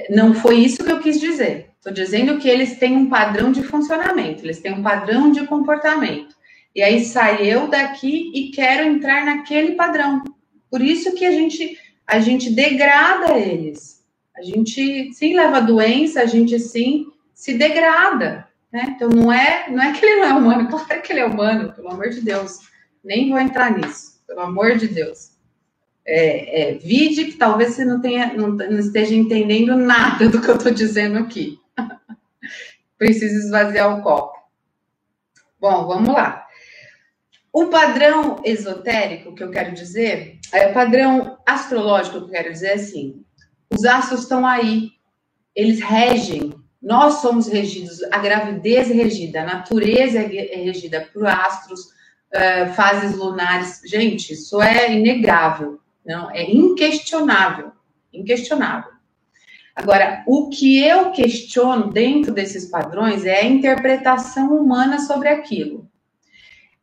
não 0.09 0.33
foi 0.33 0.55
isso 0.55 0.83
que 0.83 0.91
eu 0.91 0.99
quis 0.99 1.19
dizer. 1.19 1.69
Estou 1.77 1.93
dizendo 1.93 2.39
que 2.39 2.49
eles 2.49 2.79
têm 2.79 2.97
um 2.97 3.07
padrão 3.07 3.51
de 3.51 3.61
funcionamento, 3.61 4.43
eles 4.43 4.59
têm 4.59 4.73
um 4.73 4.81
padrão 4.81 5.31
de 5.31 5.45
comportamento. 5.45 6.35
E 6.75 6.81
aí 6.81 7.03
sai 7.03 7.45
eu 7.45 7.67
daqui 7.67 8.31
e 8.33 8.51
quero 8.51 8.87
entrar 8.87 9.25
naquele 9.25 9.73
padrão. 9.73 10.23
Por 10.69 10.81
isso 10.81 11.13
que 11.13 11.25
a 11.25 11.31
gente, 11.31 11.77
a 12.07 12.19
gente 12.19 12.49
degrada 12.49 13.37
eles. 13.37 14.01
A 14.35 14.41
gente 14.41 15.13
sim 15.13 15.35
leva 15.35 15.61
doença, 15.61 16.21
a 16.21 16.25
gente 16.25 16.57
sim 16.59 17.07
se 17.33 17.53
degrada. 17.53 18.47
Né? 18.71 18.93
Então 18.95 19.09
não 19.09 19.31
é, 19.31 19.69
não 19.69 19.83
é 19.83 19.91
que 19.91 20.05
ele 20.05 20.21
não 20.21 20.25
é 20.25 20.33
humano, 20.33 20.69
claro 20.71 21.01
que 21.01 21.11
ele 21.11 21.19
é 21.19 21.25
humano, 21.25 21.73
pelo 21.73 21.89
amor 21.89 22.09
de 22.09 22.21
Deus. 22.21 22.59
Nem 23.03 23.29
vou 23.29 23.39
entrar 23.39 23.77
nisso, 23.77 24.21
pelo 24.25 24.39
amor 24.39 24.77
de 24.77 24.87
Deus. 24.87 25.31
É, 26.05 26.61
é, 26.61 26.73
vide 26.77 27.25
que 27.25 27.33
talvez 27.33 27.75
você 27.75 27.85
não, 27.85 28.01
tenha, 28.01 28.33
não, 28.33 28.49
não 28.49 28.79
esteja 28.79 29.13
entendendo 29.13 29.75
nada 29.75 30.29
do 30.29 30.41
que 30.41 30.49
eu 30.49 30.55
estou 30.55 30.71
dizendo 30.71 31.19
aqui. 31.19 31.59
Preciso 32.97 33.35
esvaziar 33.35 33.99
o 33.99 34.01
copo. 34.01 34.37
Bom, 35.59 35.85
vamos 35.85 36.13
lá. 36.13 36.45
O 37.53 37.65
padrão 37.65 38.39
esotérico 38.45 39.35
que 39.35 39.43
eu 39.43 39.51
quero 39.51 39.73
dizer, 39.73 40.39
é 40.53 40.67
o 40.67 40.73
padrão 40.73 41.37
astrológico 41.45 42.19
que 42.19 42.23
eu 42.23 42.29
quero 42.29 42.53
dizer 42.53 42.67
é 42.67 42.73
assim: 42.75 43.25
os 43.69 43.83
astros 43.83 44.21
estão 44.21 44.45
aí, 44.45 44.91
eles 45.53 45.81
regem, 45.81 46.53
nós 46.81 47.15
somos 47.15 47.49
regidos, 47.49 48.01
a 48.03 48.19
gravidez 48.19 48.89
é 48.89 48.93
regida, 48.93 49.41
a 49.41 49.45
natureza 49.45 50.19
é 50.19 50.61
regida 50.63 51.09
por 51.11 51.27
astros, 51.27 51.87
uh, 52.33 52.73
fases 52.73 53.17
lunares. 53.17 53.81
Gente, 53.85 54.31
isso 54.31 54.61
é 54.61 54.93
inegável, 54.93 55.81
não 56.05 56.31
é 56.31 56.49
inquestionável, 56.49 57.73
inquestionável. 58.13 58.91
Agora, 59.75 60.23
o 60.25 60.49
que 60.49 60.81
eu 60.81 61.11
questiono 61.11 61.91
dentro 61.91 62.33
desses 62.33 62.65
padrões 62.67 63.25
é 63.25 63.41
a 63.41 63.45
interpretação 63.45 64.55
humana 64.55 64.99
sobre 64.99 65.27
aquilo 65.27 65.90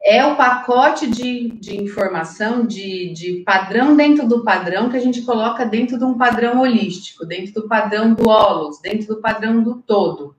é 0.01 0.25
o 0.25 0.37
pacote 0.37 1.09
de, 1.09 1.49
de 1.59 1.77
informação, 1.77 2.65
de, 2.65 3.13
de 3.13 3.43
padrão 3.45 3.97
dentro 3.97 4.29
do 4.29 4.45
padrão 4.45 4.89
que 4.89 4.97
a 4.97 5.01
gente 5.01 5.23
coloca 5.23 5.67
dentro 5.67 5.99
de 5.99 6.05
um 6.05 6.17
padrão 6.17 6.61
holístico, 6.61 7.27
dentro 7.27 7.55
do 7.55 7.69
padrão 7.69 8.15
do 8.15 8.29
holos, 8.29 8.81
dentro 8.81 9.09
do 9.09 9.21
padrão 9.21 9.63
do 9.63 9.83
todo. 9.83 10.37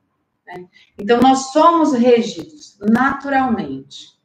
Né? 0.48 0.66
Então, 0.98 1.20
nós 1.20 1.52
somos 1.52 1.94
regidos 1.94 2.78
naturalmente. 2.80 4.18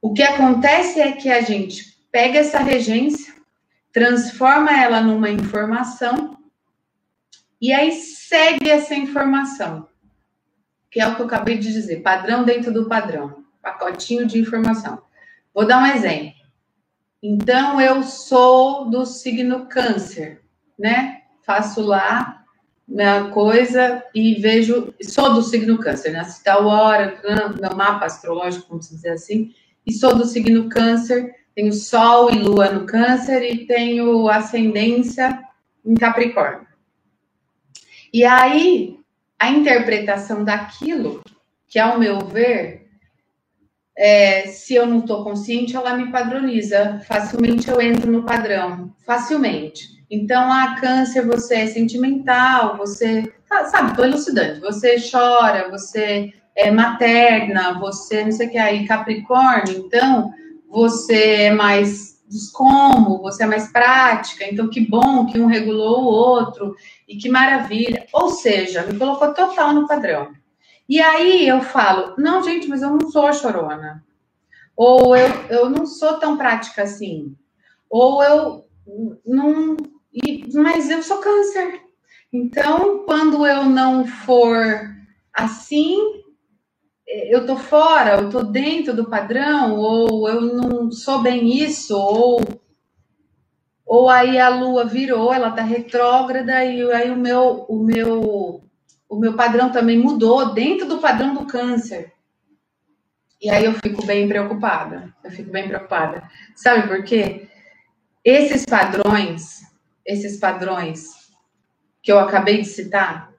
O 0.00 0.12
que 0.12 0.22
acontece 0.22 1.00
é 1.00 1.12
que 1.12 1.30
a 1.30 1.40
gente 1.40 1.96
pega 2.10 2.40
essa 2.40 2.58
regência, 2.58 3.34
transforma 3.90 4.70
ela 4.78 5.00
numa 5.00 5.30
informação 5.30 6.36
e 7.60 7.72
aí 7.72 7.92
segue 7.92 8.68
essa 8.68 8.94
informação, 8.94 9.88
que 10.90 11.00
é 11.00 11.06
o 11.06 11.14
que 11.14 11.22
eu 11.22 11.26
acabei 11.26 11.56
de 11.56 11.72
dizer, 11.72 12.02
padrão 12.02 12.44
dentro 12.44 12.72
do 12.72 12.88
padrão 12.88 13.41
pacotinho 13.62 14.26
de 14.26 14.38
informação. 14.38 15.02
Vou 15.54 15.66
dar 15.66 15.82
um 15.82 15.86
exemplo. 15.86 16.32
Então, 17.22 17.80
eu 17.80 18.02
sou 18.02 18.90
do 18.90 19.06
signo 19.06 19.66
Câncer, 19.66 20.42
né? 20.78 21.22
Faço 21.46 21.80
lá 21.80 22.44
minha 22.86 23.28
coisa 23.30 24.02
e 24.14 24.34
vejo. 24.34 24.92
Sou 25.02 25.32
do 25.32 25.42
signo 25.42 25.78
Câncer, 25.78 26.12
né? 26.12 26.26
tal 26.42 26.66
hora, 26.66 27.20
meu 27.60 27.76
mapa 27.76 28.06
astrológico, 28.06 28.68
como 28.68 28.82
se 28.82 28.94
dizer 28.94 29.12
assim, 29.12 29.54
e 29.86 29.92
sou 29.92 30.16
do 30.16 30.24
signo 30.24 30.68
Câncer. 30.68 31.34
Tenho 31.54 31.72
Sol 31.72 32.30
e 32.30 32.38
Lua 32.38 32.70
no 32.70 32.86
Câncer 32.86 33.42
e 33.42 33.66
tenho 33.66 34.26
ascendência 34.26 35.38
em 35.84 35.94
Capricórnio. 35.94 36.66
E 38.12 38.24
aí, 38.24 38.98
a 39.38 39.50
interpretação 39.50 40.44
daquilo, 40.44 41.22
que 41.68 41.78
ao 41.78 41.98
meu 41.98 42.20
ver, 42.20 42.81
é, 44.04 44.48
se 44.48 44.74
eu 44.74 44.84
não 44.84 44.98
estou 44.98 45.22
consciente, 45.22 45.76
ela 45.76 45.96
me 45.96 46.10
padroniza. 46.10 47.00
Facilmente 47.06 47.70
eu 47.70 47.80
entro 47.80 48.10
no 48.10 48.24
padrão. 48.24 48.92
Facilmente. 49.06 50.02
Então, 50.10 50.52
a 50.52 50.74
câncer, 50.74 51.24
você 51.24 51.54
é 51.54 51.66
sentimental, 51.68 52.76
você. 52.76 53.32
Tá, 53.48 53.66
sabe, 53.66 53.90
estou 53.90 54.04
elucidante. 54.04 54.58
Você 54.58 54.96
chora, 55.08 55.70
você 55.70 56.32
é 56.56 56.68
materna, 56.72 57.78
você 57.78 58.24
não 58.24 58.32
sei 58.32 58.48
o 58.48 58.50
que 58.50 58.58
aí, 58.58 58.88
Capricórnio, 58.88 59.84
então 59.86 60.32
você 60.68 61.44
é 61.44 61.50
mais 61.52 62.20
como, 62.52 63.22
você 63.22 63.44
é 63.44 63.46
mais 63.46 63.70
prática, 63.70 64.44
então 64.50 64.68
que 64.68 64.80
bom 64.80 65.26
que 65.26 65.38
um 65.38 65.46
regulou 65.46 66.02
o 66.02 66.06
outro, 66.06 66.74
e 67.06 67.16
que 67.16 67.28
maravilha. 67.28 68.04
Ou 68.12 68.30
seja, 68.30 68.82
me 68.82 68.98
colocou 68.98 69.32
total 69.32 69.72
no 69.72 69.86
padrão. 69.86 70.41
E 70.92 71.00
aí 71.00 71.48
eu 71.48 71.62
falo, 71.62 72.14
não, 72.18 72.44
gente, 72.44 72.68
mas 72.68 72.82
eu 72.82 72.90
não 72.90 73.10
sou 73.10 73.32
chorona. 73.32 74.04
Ou 74.76 75.16
eu, 75.16 75.30
eu 75.48 75.70
não 75.70 75.86
sou 75.86 76.18
tão 76.18 76.36
prática 76.36 76.82
assim. 76.82 77.34
Ou 77.88 78.22
eu 78.22 78.66
não. 79.24 79.74
Mas 80.52 80.90
eu 80.90 81.02
sou 81.02 81.16
câncer. 81.16 81.80
Então, 82.30 83.06
quando 83.06 83.46
eu 83.46 83.64
não 83.64 84.04
for 84.04 84.54
assim, 85.32 85.96
eu 87.06 87.46
tô 87.46 87.56
fora, 87.56 88.20
eu 88.20 88.28
tô 88.28 88.42
dentro 88.42 88.94
do 88.94 89.08
padrão, 89.08 89.78
ou 89.78 90.28
eu 90.28 90.42
não 90.42 90.92
sou 90.92 91.22
bem 91.22 91.56
isso, 91.56 91.96
ou 91.96 92.42
ou 93.86 94.10
aí 94.10 94.38
a 94.38 94.50
lua 94.50 94.84
virou, 94.84 95.32
ela 95.32 95.52
tá 95.52 95.62
retrógrada 95.62 96.62
e 96.66 96.82
aí 96.92 97.10
o 97.10 97.16
meu 97.16 97.64
o 97.66 97.82
meu 97.82 98.62
o 99.12 99.18
meu 99.18 99.34
padrão 99.34 99.70
também 99.70 99.98
mudou 99.98 100.54
dentro 100.54 100.88
do 100.88 100.96
padrão 100.96 101.34
do 101.34 101.44
câncer. 101.44 102.14
E 103.42 103.50
aí 103.50 103.66
eu 103.66 103.74
fico 103.74 104.06
bem 104.06 104.26
preocupada. 104.26 105.14
Eu 105.22 105.30
fico 105.30 105.50
bem 105.50 105.68
preocupada. 105.68 106.26
Sabe 106.56 106.88
por 106.88 107.04
quê? 107.04 107.46
Esses 108.24 108.64
padrões, 108.64 109.60
esses 110.06 110.38
padrões 110.38 111.10
que 112.02 112.10
eu 112.10 112.18
acabei 112.18 112.62
de 112.62 112.68
citar, 112.68 113.30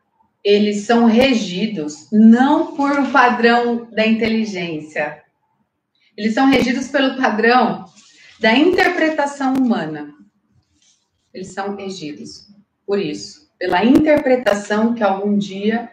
eles 0.44 0.86
são 0.86 1.08
regidos 1.08 2.08
não 2.12 2.76
por 2.76 2.92
o 3.00 3.12
padrão 3.12 3.90
da 3.90 4.06
inteligência. 4.06 5.24
Eles 6.16 6.36
são 6.36 6.46
regidos 6.52 6.90
pelo 6.90 7.18
padrão 7.18 7.86
da 8.40 8.54
interpretação 8.54 9.56
humana. 9.56 10.14
Eles 11.34 11.52
são 11.52 11.76
regidos 11.76 12.48
por 12.86 13.00
isso 13.00 13.43
pela 13.64 13.86
interpretação 13.86 14.94
que 14.94 15.02
algum 15.02 15.38
dia 15.38 15.90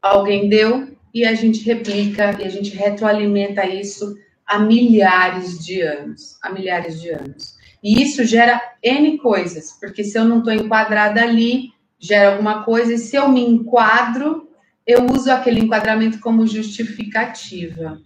alguém 0.00 0.48
deu 0.48 0.96
e 1.12 1.26
a 1.26 1.34
gente 1.34 1.62
replica 1.62 2.34
e 2.40 2.44
a 2.46 2.48
gente 2.48 2.74
retroalimenta 2.74 3.66
isso 3.66 4.16
há 4.46 4.58
milhares 4.58 5.62
de 5.62 5.82
anos, 5.82 6.38
há 6.42 6.48
milhares 6.48 7.02
de 7.02 7.10
anos. 7.10 7.58
E 7.82 8.02
isso 8.02 8.24
gera 8.24 8.58
N 8.82 9.18
coisas, 9.18 9.72
porque 9.78 10.02
se 10.02 10.18
eu 10.18 10.24
não 10.24 10.38
estou 10.38 10.54
enquadrada 10.54 11.22
ali, 11.22 11.74
gera 11.98 12.32
alguma 12.32 12.64
coisa, 12.64 12.94
e 12.94 12.98
se 12.98 13.14
eu 13.14 13.28
me 13.28 13.42
enquadro, 13.42 14.48
eu 14.86 15.04
uso 15.04 15.30
aquele 15.30 15.60
enquadramento 15.60 16.18
como 16.18 16.46
justificativa. 16.46 18.00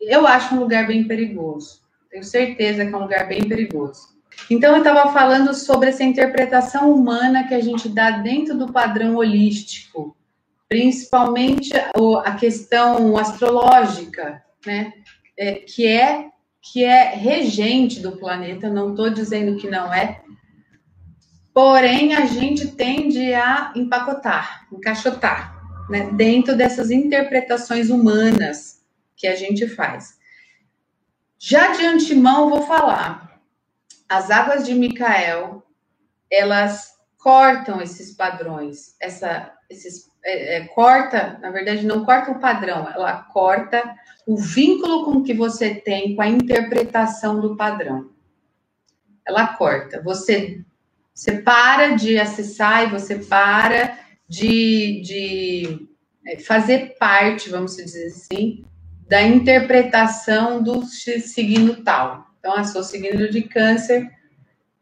Eu 0.00 0.26
acho 0.26 0.54
um 0.54 0.60
lugar 0.60 0.86
bem 0.86 1.06
perigoso. 1.06 1.82
Tenho 2.10 2.24
certeza 2.24 2.86
que 2.86 2.94
é 2.94 2.96
um 2.96 3.02
lugar 3.02 3.28
bem 3.28 3.46
perigoso. 3.46 4.18
Então, 4.48 4.72
eu 4.72 4.78
estava 4.78 5.12
falando 5.12 5.54
sobre 5.54 5.90
essa 5.90 6.04
interpretação 6.04 6.92
humana 6.92 7.46
que 7.46 7.54
a 7.54 7.60
gente 7.60 7.88
dá 7.88 8.10
dentro 8.10 8.56
do 8.56 8.72
padrão 8.72 9.16
holístico, 9.16 10.16
principalmente 10.68 11.72
a 12.24 12.34
questão 12.34 13.16
astrológica, 13.16 14.42
né? 14.64 14.92
É, 15.38 15.54
que 15.54 15.86
é 15.86 16.30
que 16.62 16.84
é 16.84 17.14
regente 17.14 18.00
do 18.00 18.12
planeta. 18.12 18.68
Não 18.68 18.90
estou 18.90 19.10
dizendo 19.10 19.56
que 19.56 19.68
não 19.68 19.92
é, 19.92 20.20
porém 21.54 22.14
a 22.14 22.26
gente 22.26 22.68
tende 22.68 23.32
a 23.32 23.72
empacotar, 23.74 24.66
encaixotar, 24.72 25.58
né? 25.88 26.10
Dentro 26.12 26.56
dessas 26.56 26.90
interpretações 26.90 27.88
humanas 27.88 28.80
que 29.16 29.26
a 29.26 29.34
gente 29.34 29.66
faz. 29.68 30.18
Já 31.38 31.72
de 31.72 31.84
antemão 31.86 32.50
vou 32.50 32.62
falar, 32.62 33.29
as 34.10 34.28
águas 34.28 34.66
de 34.66 34.74
Micael, 34.74 35.62
elas 36.28 36.94
cortam 37.16 37.80
esses 37.80 38.10
padrões, 38.10 38.96
essa, 39.00 39.52
esses, 39.70 40.10
é, 40.24 40.56
é, 40.56 40.66
corta, 40.66 41.38
na 41.40 41.50
verdade, 41.50 41.86
não 41.86 42.04
corta 42.04 42.32
o 42.32 42.40
padrão, 42.40 42.88
ela 42.92 43.22
corta 43.22 43.94
o 44.26 44.36
vínculo 44.36 45.04
com 45.04 45.22
que 45.22 45.32
você 45.32 45.76
tem 45.76 46.16
com 46.16 46.22
a 46.22 46.28
interpretação 46.28 47.40
do 47.40 47.56
padrão. 47.56 48.10
Ela 49.24 49.46
corta. 49.54 50.02
Você, 50.02 50.64
você 51.14 51.40
para 51.40 51.94
de 51.94 52.18
acessar 52.18 52.82
e 52.82 52.90
você 52.90 53.16
para 53.16 53.96
de, 54.28 55.02
de 55.02 55.88
é, 56.26 56.36
fazer 56.40 56.96
parte, 56.98 57.48
vamos 57.48 57.76
dizer 57.76 58.06
assim, 58.06 58.64
da 59.06 59.22
interpretação 59.22 60.60
do 60.60 60.82
signo 60.84 61.84
tal. 61.84 62.29
Então, 62.40 62.56
a 62.56 62.64
sua 62.64 62.82
signo 62.82 63.30
de 63.30 63.42
câncer, 63.42 64.10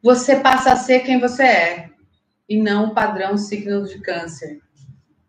você 0.00 0.36
passa 0.36 0.72
a 0.72 0.76
ser 0.76 1.00
quem 1.00 1.18
você 1.18 1.42
é, 1.42 1.90
e 2.48 2.56
não 2.56 2.86
o 2.86 2.94
padrão 2.94 3.36
signo 3.36 3.84
de 3.84 4.00
câncer. 4.00 4.61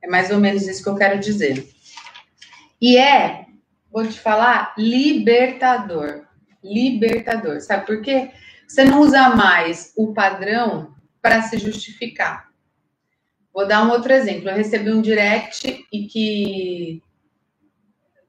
É 0.02 0.08
mais 0.08 0.32
ou 0.32 0.38
menos 0.40 0.66
isso 0.68 0.82
que 0.82 0.90
eu 0.90 0.96
quero 0.96 1.20
dizer. 1.20 1.68
E 2.80 2.98
é, 2.98 3.46
vou 3.92 4.08
te 4.08 4.18
falar, 4.18 4.74
libertador. 4.78 6.24
Libertador. 6.64 7.60
Sabe 7.60 7.86
por 7.86 8.02
quê? 8.02 8.32
Você 8.68 8.86
não 8.86 9.02
usa 9.02 9.30
mais 9.30 9.92
o 9.98 10.14
padrão 10.14 10.94
para 11.22 11.42
se 11.42 11.58
justificar. 11.58 12.50
Vou 13.54 13.68
dar 13.68 13.86
um 13.86 13.92
outro 13.92 14.14
exemplo. 14.14 14.50
Eu 14.50 14.56
recebi 14.56 14.92
um 14.92 15.02
direct 15.02 15.86
e 15.92 16.06
que 16.06 17.04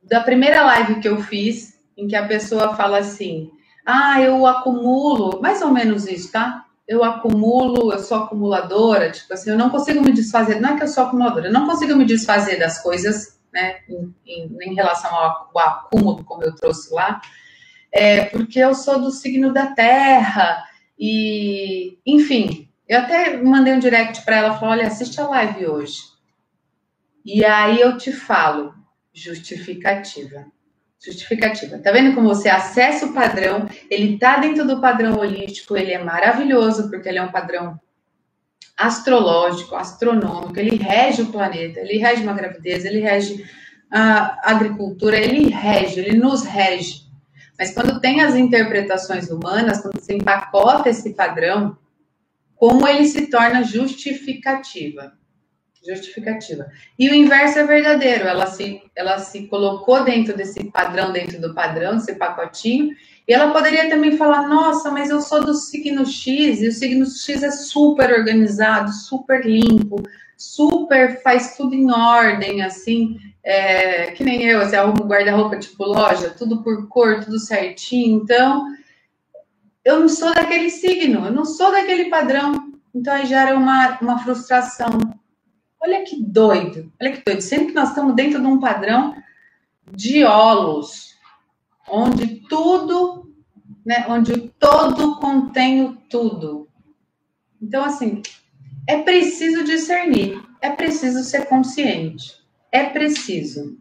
da 0.03 0.21
primeira 0.21 0.65
live 0.65 1.01
que 1.01 1.07
eu 1.07 1.23
fiz, 1.23 1.79
em 1.97 2.09
que 2.09 2.17
a 2.17 2.27
pessoa 2.27 2.75
fala 2.75 2.99
assim: 2.99 3.51
ah, 3.87 4.21
eu 4.21 4.47
acumulo, 4.47 5.41
mais 5.41 5.63
ou 5.63 5.71
menos 5.71 6.07
isso, 6.07 6.33
tá? 6.33 6.65
eu 6.91 7.05
acumulo, 7.05 7.93
eu 7.93 8.01
sou 8.01 8.19
acumuladora, 8.25 9.13
tipo 9.13 9.33
assim, 9.33 9.51
eu 9.51 9.57
não 9.57 9.71
consigo 9.71 10.03
me 10.03 10.11
desfazer, 10.11 10.61
não 10.61 10.71
é 10.71 10.77
que 10.77 10.83
eu 10.83 10.89
sou 10.89 11.05
acumuladora, 11.05 11.47
eu 11.47 11.53
não 11.53 11.65
consigo 11.65 11.95
me 11.95 12.05
desfazer 12.05 12.59
das 12.59 12.83
coisas, 12.83 13.39
né, 13.53 13.79
em, 13.89 14.13
em, 14.27 14.57
em 14.61 14.75
relação 14.75 15.09
ao, 15.15 15.51
ao, 15.55 15.59
acúmulo, 15.61 16.25
como 16.25 16.43
eu 16.43 16.53
trouxe 16.53 16.93
lá, 16.93 17.21
é, 17.93 18.25
porque 18.25 18.59
eu 18.59 18.75
sou 18.75 19.01
do 19.01 19.13
signo 19.13 19.53
da 19.53 19.69
terra, 19.69 20.65
e, 20.99 21.97
enfim, 22.05 22.69
eu 22.89 22.99
até 22.99 23.37
mandei 23.37 23.73
um 23.73 23.79
direct 23.79 24.25
para 24.25 24.39
ela, 24.39 24.59
falei, 24.59 24.81
olha, 24.81 24.89
assiste 24.89 25.21
a 25.21 25.29
live 25.29 25.69
hoje, 25.69 26.01
e 27.25 27.45
aí 27.45 27.81
eu 27.81 27.97
te 27.97 28.11
falo, 28.11 28.75
justificativa 29.15 30.45
justificativa. 31.03 31.79
Tá 31.79 31.91
vendo 31.91 32.15
como 32.15 32.29
você 32.29 32.49
acessa 32.49 33.07
o 33.07 33.15
padrão? 33.15 33.69
Ele 33.91 34.19
tá 34.19 34.37
dentro 34.37 34.67
do 34.67 34.81
padrão 34.81 35.19
holístico, 35.19 35.77
ele 35.77 35.93
é 35.93 36.03
maravilhoso 36.03 36.91
porque 36.91 37.09
ele 37.09 37.19
é 37.19 37.23
um 37.23 37.33
padrão 37.33 37.81
astrológico, 38.77 39.75
astronômico, 39.75 40.59
ele 40.59 40.77
rege 40.77 41.23
o 41.23 41.27
planeta, 41.27 41.81
ele 41.81 41.99
rege 41.99 42.23
uma 42.23 42.33
gravidez, 42.33 42.85
ele 42.85 43.01
rege 43.01 43.45
a 43.91 44.51
agricultura, 44.51 45.19
ele 45.19 45.49
rege, 45.49 46.01
ele 46.01 46.17
nos 46.17 46.45
rege. 46.45 47.03
Mas 47.59 47.75
quando 47.75 48.01
tem 48.01 48.23
as 48.23 48.35
interpretações 48.35 49.29
humanas, 49.31 49.83
quando 49.83 50.01
você 50.01 50.15
empacota 50.15 50.89
esse 50.89 51.13
padrão, 51.15 51.77
como 52.57 52.87
ele 52.87 53.05
se 53.05 53.27
torna 53.29 53.63
justificativa? 53.63 55.13
Justificativa. 55.87 56.71
E 56.99 57.09
o 57.09 57.15
inverso 57.15 57.59
é 57.59 57.67
verdadeiro, 57.67 58.27
ela 58.27 58.47
se, 58.47 58.83
ela 58.95 59.19
se 59.19 59.47
colocou 59.47 60.05
dentro 60.05 60.37
desse 60.37 60.65
padrão, 60.71 61.13
dentro 61.13 61.41
do 61.41 61.55
padrão, 61.55 61.97
desse 61.97 62.15
pacotinho, 62.15 62.95
e 63.27 63.33
ela 63.33 63.53
poderia 63.53 63.89
também 63.89 64.17
falar: 64.17 64.49
nossa, 64.49 64.91
mas 64.91 65.11
eu 65.11 65.21
sou 65.21 65.45
do 65.45 65.55
signo 65.55 66.05
X, 66.05 66.61
e 66.61 66.69
o 66.69 66.73
signo 66.73 67.07
X 67.07 67.43
é 67.43 67.51
super 67.51 68.13
organizado, 68.13 68.93
super 68.93 69.45
limpo, 69.45 70.03
super 70.37 71.23
faz 71.23 71.57
tudo 71.57 71.75
em 71.75 71.91
ordem, 71.91 72.63
assim, 72.63 73.17
é, 73.43 74.11
que 74.13 74.23
nem 74.23 74.45
eu, 74.45 74.61
arruma 74.61 75.05
um 75.05 75.09
guarda-roupa 75.09 75.59
tipo 75.59 75.85
loja, 75.85 76.31
tudo 76.31 76.63
por 76.63 76.89
cor, 76.89 77.25
tudo 77.25 77.39
certinho. 77.39 78.21
Então, 78.23 78.67
eu 79.85 80.01
não 80.01 80.09
sou 80.09 80.35
daquele 80.35 80.71
signo, 80.71 81.27
eu 81.27 81.33
não 81.33 81.45
sou 81.45 81.71
daquele 81.73 82.11
padrão. 82.11 82.71
Então 82.95 83.15
aí 83.15 83.27
gera 83.27 83.57
uma, 83.57 83.99
uma 84.01 84.19
frustração, 84.19 84.99
Olha 85.83 86.05
que 86.05 86.23
doido, 86.23 86.93
olha 87.01 87.13
que 87.13 87.23
doido. 87.25 87.41
Sempre 87.41 87.69
que 87.69 87.75
nós 87.75 87.89
estamos 87.91 88.15
dentro 88.15 88.41
de 88.41 88.47
um 88.47 88.61
padrão 88.61 89.17
de 89.93 90.25
olos, 90.25 91.17
onde 91.89 92.43
tudo, 92.49 93.33
né, 93.85 94.05
onde 94.09 94.33
o 94.33 94.49
todo 94.49 95.17
contém 95.19 95.83
o 95.85 95.97
tudo. 96.09 96.69
Então, 97.61 97.83
assim, 97.83 98.23
é 98.87 99.03
preciso 99.03 99.65
discernir, 99.65 100.41
é 100.61 100.71
preciso 100.71 101.25
ser 101.25 101.47
consciente, 101.47 102.37
é 102.71 102.85
preciso. 102.85 103.79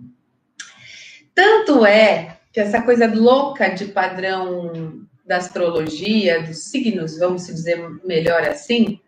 Tanto 1.36 1.86
é 1.86 2.40
que 2.52 2.60
essa 2.60 2.82
coisa 2.82 3.08
louca 3.08 3.70
de 3.70 3.86
padrão 3.86 5.06
da 5.26 5.38
astrologia, 5.38 6.42
dos 6.42 6.66
signos, 6.66 7.18
vamos 7.20 7.46
dizer 7.46 7.78
melhor 8.04 8.42
assim, 8.44 9.00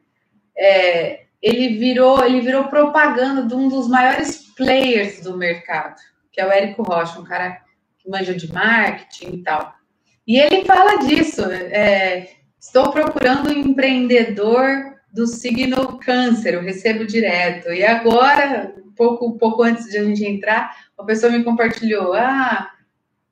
é, 0.55 1.20
ele 1.41 1.77
virou, 1.77 2.23
ele 2.23 2.41
virou 2.41 2.65
propaganda 2.65 3.43
de 3.43 3.53
um 3.55 3.67
dos 3.67 3.87
maiores 3.87 4.37
players 4.55 5.21
do 5.21 5.37
mercado, 5.37 5.95
que 6.31 6.39
é 6.39 6.45
o 6.45 6.51
Érico 6.51 6.83
Rocha, 6.83 7.19
um 7.19 7.23
cara 7.23 7.61
que 7.97 8.09
manja 8.09 8.33
de 8.33 8.51
marketing 8.51 9.35
e 9.35 9.43
tal. 9.43 9.73
E 10.27 10.37
ele 10.39 10.65
fala 10.65 10.97
disso. 10.97 11.43
É, 11.43 12.29
estou 12.59 12.91
procurando 12.91 13.49
um 13.49 13.53
empreendedor 13.53 14.91
do 15.11 15.25
signo 15.25 15.99
câncer, 15.99 16.53
eu 16.53 16.61
recebo 16.61 17.05
direto. 17.05 17.71
E 17.71 17.83
agora, 17.83 18.73
pouco, 18.95 19.37
pouco 19.37 19.63
antes 19.63 19.85
de 19.87 19.97
a 19.97 20.03
gente 20.03 20.23
entrar, 20.23 20.75
uma 20.97 21.05
pessoa 21.05 21.31
me 21.31 21.43
compartilhou, 21.43 22.13
ah, 22.13 22.69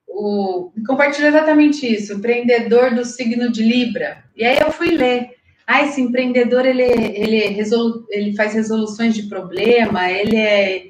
o, 0.08 0.72
compartilhou 0.86 1.30
exatamente 1.30 1.86
isso, 1.86 2.14
empreendedor 2.14 2.94
do 2.94 3.06
signo 3.06 3.52
de 3.52 3.64
Libra. 3.64 4.24
E 4.36 4.44
aí 4.44 4.58
eu 4.60 4.72
fui 4.72 4.90
ler 4.90 5.39
ah, 5.72 5.84
esse 5.84 6.02
empreendedor 6.02 6.66
ele, 6.66 6.82
ele, 6.82 7.64
ele 8.10 8.36
faz 8.36 8.56
resoluções 8.56 9.14
de 9.14 9.30
problema, 9.30 10.10
ele 10.10 10.36
é. 10.36 10.88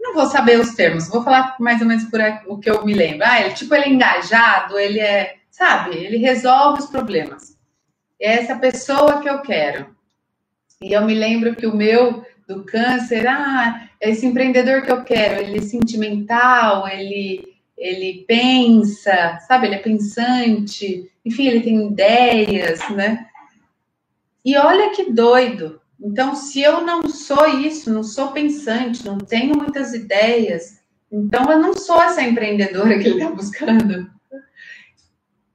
Não 0.00 0.12
vou 0.12 0.26
saber 0.26 0.58
os 0.58 0.74
termos, 0.74 1.08
vou 1.08 1.22
falar 1.22 1.54
mais 1.60 1.80
ou 1.80 1.86
menos 1.86 2.02
por 2.06 2.18
o 2.48 2.58
que 2.58 2.68
eu 2.68 2.84
me 2.84 2.94
lembro. 2.94 3.24
Ah, 3.24 3.40
ele, 3.40 3.54
tipo, 3.54 3.72
ele 3.76 3.84
é 3.84 3.88
engajado, 3.90 4.76
ele 4.76 4.98
é. 4.98 5.36
Sabe, 5.48 5.96
ele 5.96 6.16
resolve 6.16 6.80
os 6.80 6.86
problemas. 6.86 7.56
É 8.20 8.32
essa 8.32 8.56
pessoa 8.56 9.20
que 9.20 9.30
eu 9.30 9.40
quero. 9.40 9.86
E 10.82 10.92
eu 10.92 11.04
me 11.04 11.14
lembro 11.14 11.54
que 11.54 11.66
o 11.66 11.76
meu 11.76 12.24
do 12.48 12.64
câncer, 12.64 13.24
ah, 13.24 13.88
esse 14.00 14.26
empreendedor 14.26 14.82
que 14.82 14.90
eu 14.90 15.04
quero, 15.04 15.40
ele 15.40 15.58
é 15.58 15.62
sentimental, 15.62 16.88
ele, 16.88 17.54
ele 17.76 18.24
pensa, 18.26 19.38
sabe, 19.46 19.68
ele 19.68 19.76
é 19.76 19.78
pensante, 19.78 21.08
enfim, 21.24 21.46
ele 21.46 21.60
tem 21.60 21.86
ideias, 21.86 22.80
né? 22.90 23.28
E 24.48 24.56
olha 24.56 24.88
que 24.92 25.12
doido. 25.12 25.78
Então, 26.00 26.34
se 26.34 26.62
eu 26.62 26.80
não 26.80 27.06
sou 27.06 27.46
isso, 27.60 27.92
não 27.92 28.02
sou 28.02 28.28
pensante, 28.32 29.04
não 29.04 29.18
tenho 29.18 29.54
muitas 29.54 29.92
ideias, 29.92 30.80
então 31.12 31.52
eu 31.52 31.58
não 31.58 31.74
sou 31.74 32.00
essa 32.00 32.22
empreendedora 32.22 32.98
que 32.98 33.08
ele 33.08 33.20
está 33.20 33.30
buscando. 33.30 34.10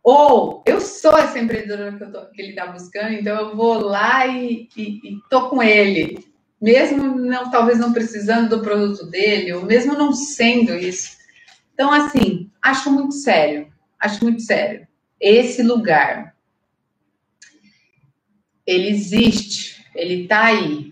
Ou 0.04 0.64
eu 0.68 0.80
sou 0.80 1.18
essa 1.18 1.40
empreendedora 1.40 1.92
que, 1.94 2.06
tô, 2.06 2.26
que 2.28 2.40
ele 2.40 2.50
está 2.52 2.68
buscando, 2.68 3.14
então 3.14 3.36
eu 3.36 3.56
vou 3.56 3.80
lá 3.80 4.28
e, 4.28 4.70
e, 4.78 4.84
e 4.84 5.20
tô 5.28 5.50
com 5.50 5.64
ele, 5.64 6.28
mesmo 6.62 7.16
não, 7.16 7.50
talvez 7.50 7.80
não 7.80 7.94
precisando 7.94 8.48
do 8.48 8.62
produto 8.62 9.08
dele, 9.08 9.54
ou 9.54 9.66
mesmo 9.66 9.98
não 9.98 10.14
sendo 10.14 10.76
isso. 10.76 11.18
Então, 11.74 11.92
assim, 11.92 12.52
acho 12.62 12.92
muito 12.92 13.16
sério, 13.16 13.74
acho 14.00 14.24
muito 14.24 14.44
sério 14.44 14.88
esse 15.20 15.64
lugar 15.64 16.33
ele 18.66 18.90
existe, 18.90 19.86
ele 19.96 20.24
está 20.24 20.46
aí 20.46 20.92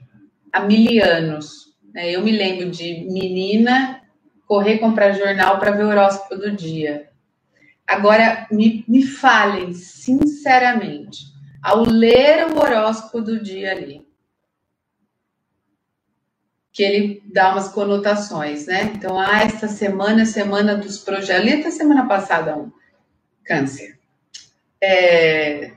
há 0.52 0.62
mil 0.62 1.04
anos. 1.04 1.76
Né? 1.94 2.12
Eu 2.12 2.24
me 2.24 2.32
lembro 2.32 2.70
de 2.70 3.06
menina 3.10 4.02
correr 4.46 4.80
comprar 4.80 5.14
jornal 5.14 5.60
para 5.60 5.72
ver 5.72 5.86
o 5.86 5.90
horóscopo 5.90 6.36
do 6.36 6.52
dia. 6.52 7.10
Agora, 7.88 8.48
me, 8.52 8.86
me 8.88 9.04
falem 9.06 9.74
sinceramente, 9.74 11.26
ao 11.62 11.84
ler 11.84 12.48
o 12.48 12.60
horóscopo 12.60 13.22
do 13.22 13.42
dia 13.42 13.72
ali, 13.72 14.06
que 16.72 16.84
ele 16.84 17.24
dá 17.26 17.52
umas 17.52 17.68
conotações, 17.70 18.66
né? 18.66 18.92
Então, 18.96 19.20
ah, 19.20 19.42
esta 19.44 19.68
semana 19.68 20.22
é 20.22 20.26
semana 20.26 20.76
dos 20.76 20.98
projetos. 20.98 21.42
Ali 21.42 21.60
até 21.60 21.70
semana 21.70 22.08
passada, 22.08 22.56
um 22.56 22.72
câncer. 23.44 24.00
É, 24.80 25.74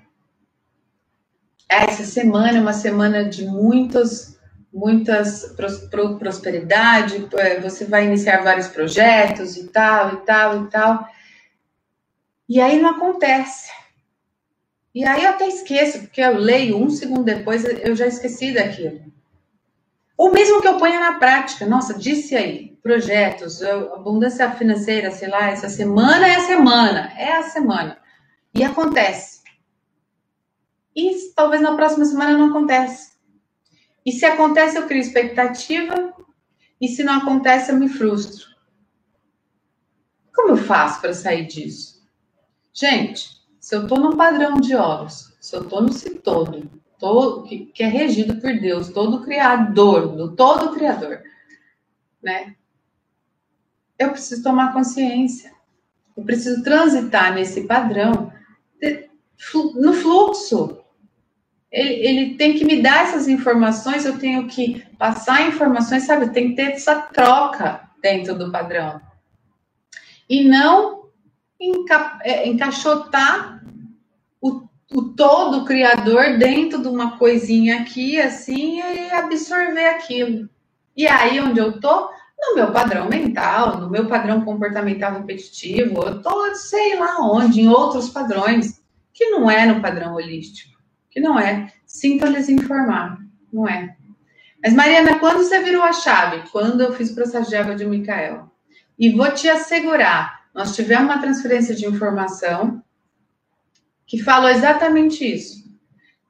essa 1.68 2.04
semana 2.04 2.58
é 2.58 2.60
uma 2.60 2.72
semana 2.72 3.24
de 3.24 3.46
muitas, 3.46 4.38
muitas 4.72 5.54
prosperidade, 6.18 7.26
é, 7.34 7.60
você 7.60 7.84
vai 7.84 8.06
iniciar 8.06 8.42
vários 8.42 8.68
projetos 8.68 9.56
e 9.56 9.68
tal, 9.68 10.14
e 10.14 10.16
tal, 10.18 10.64
e 10.64 10.70
tal. 10.70 11.08
E 12.48 12.60
aí 12.60 12.80
não 12.80 12.90
acontece. 12.90 13.70
E 14.94 15.04
aí 15.04 15.24
eu 15.24 15.30
até 15.30 15.48
esqueço, 15.48 16.00
porque 16.00 16.20
eu 16.20 16.36
leio 16.36 16.76
um 16.76 16.88
segundo 16.88 17.24
depois, 17.24 17.64
eu 17.64 17.96
já 17.96 18.06
esqueci 18.06 18.52
daquilo. 18.52 19.00
Ou 20.16 20.32
mesmo 20.32 20.60
que 20.60 20.68
eu 20.68 20.78
ponha 20.78 21.00
na 21.00 21.18
prática, 21.18 21.66
nossa, 21.66 21.98
disse 21.98 22.36
aí, 22.36 22.78
projetos, 22.80 23.60
abundância 23.62 24.48
financeira, 24.52 25.10
sei 25.10 25.28
lá, 25.28 25.50
essa 25.50 25.68
semana 25.68 26.28
é 26.28 26.36
a 26.36 26.40
semana, 26.42 27.12
é 27.16 27.32
a 27.32 27.42
semana. 27.42 27.98
E 28.54 28.62
acontece. 28.62 29.43
E 30.94 31.32
talvez 31.34 31.60
na 31.60 31.74
próxima 31.74 32.04
semana 32.04 32.38
não 32.38 32.50
acontece. 32.50 33.14
E 34.04 34.12
se 34.12 34.24
acontece, 34.24 34.76
eu 34.76 34.86
crio 34.86 35.00
expectativa. 35.00 36.14
E 36.80 36.88
se 36.88 37.02
não 37.02 37.18
acontece, 37.18 37.72
eu 37.72 37.76
me 37.76 37.88
frustro. 37.88 38.46
Como 40.34 40.50
eu 40.50 40.56
faço 40.56 41.00
para 41.00 41.14
sair 41.14 41.46
disso? 41.46 42.04
Gente, 42.72 43.30
se 43.58 43.74
eu 43.74 43.82
estou 43.82 43.98
no 43.98 44.16
padrão 44.16 44.54
de 44.60 44.74
ovos, 44.76 45.34
se 45.40 45.56
eu 45.56 45.62
estou 45.62 45.80
no 45.80 45.92
si 45.92 46.16
todo, 46.16 46.70
todo, 46.98 47.44
que, 47.44 47.66
que 47.66 47.82
é 47.82 47.86
regido 47.86 48.40
por 48.40 48.52
Deus, 48.58 48.88
todo 48.88 49.22
criador, 49.22 50.08
do 50.08 50.34
todo 50.34 50.74
criador, 50.74 51.22
né? 52.22 52.56
Eu 53.98 54.10
preciso 54.10 54.42
tomar 54.42 54.72
consciência. 54.72 55.54
Eu 56.16 56.24
preciso 56.24 56.62
transitar 56.62 57.32
nesse 57.32 57.62
padrão 57.66 58.32
no 59.76 59.92
fluxo 59.92 60.83
ele, 61.74 62.06
ele 62.06 62.34
tem 62.36 62.54
que 62.54 62.64
me 62.64 62.80
dar 62.80 63.02
essas 63.02 63.26
informações, 63.26 64.06
eu 64.06 64.16
tenho 64.16 64.46
que 64.46 64.86
passar 64.96 65.48
informações, 65.48 66.04
sabe? 66.04 66.30
Tem 66.30 66.50
que 66.50 66.54
ter 66.54 66.72
essa 66.72 66.94
troca 66.94 67.80
dentro 68.00 68.38
do 68.38 68.52
padrão. 68.52 69.00
E 70.30 70.44
não 70.44 71.08
enca, 71.60 72.20
é, 72.22 72.46
encaixotar 72.46 73.60
o, 74.40 74.62
o 74.92 75.02
todo 75.02 75.64
criador 75.64 76.38
dentro 76.38 76.80
de 76.80 76.86
uma 76.86 77.18
coisinha 77.18 77.80
aqui, 77.80 78.20
assim, 78.20 78.78
e 78.78 79.10
absorver 79.10 79.88
aquilo. 79.88 80.48
E 80.96 81.08
aí, 81.08 81.40
onde 81.40 81.58
eu 81.58 81.80
tô? 81.80 82.08
No 82.38 82.54
meu 82.54 82.70
padrão 82.70 83.08
mental, 83.08 83.78
no 83.78 83.90
meu 83.90 84.06
padrão 84.06 84.42
comportamental 84.44 85.14
repetitivo, 85.14 86.02
eu 86.02 86.22
tô, 86.22 86.54
sei 86.54 86.96
lá 86.96 87.16
onde, 87.20 87.62
em 87.62 87.68
outros 87.68 88.10
padrões, 88.10 88.80
que 89.12 89.30
não 89.30 89.50
é 89.50 89.66
no 89.66 89.80
padrão 89.80 90.14
holístico, 90.14 90.73
que 91.14 91.20
não 91.20 91.38
é. 91.38 91.72
Sinto 91.86 92.26
lhes 92.26 92.48
informar, 92.48 93.18
não 93.52 93.68
é. 93.68 93.96
Mas, 94.60 94.74
Mariana, 94.74 95.20
quando 95.20 95.38
você 95.38 95.62
virou 95.62 95.82
a 95.82 95.92
chave? 95.92 96.42
Quando 96.50 96.80
eu 96.80 96.92
fiz 96.92 97.10
o 97.10 97.14
processo 97.14 97.48
de 97.48 97.56
água 97.56 97.76
de 97.76 97.86
Micael. 97.86 98.50
E 98.98 99.10
vou 99.10 99.30
te 99.30 99.48
assegurar, 99.48 100.46
nós 100.52 100.74
tivemos 100.74 101.04
uma 101.04 101.20
transferência 101.20 101.74
de 101.74 101.86
informação 101.86 102.82
que 104.06 104.22
falou 104.22 104.48
exatamente 104.48 105.24
isso. 105.24 105.64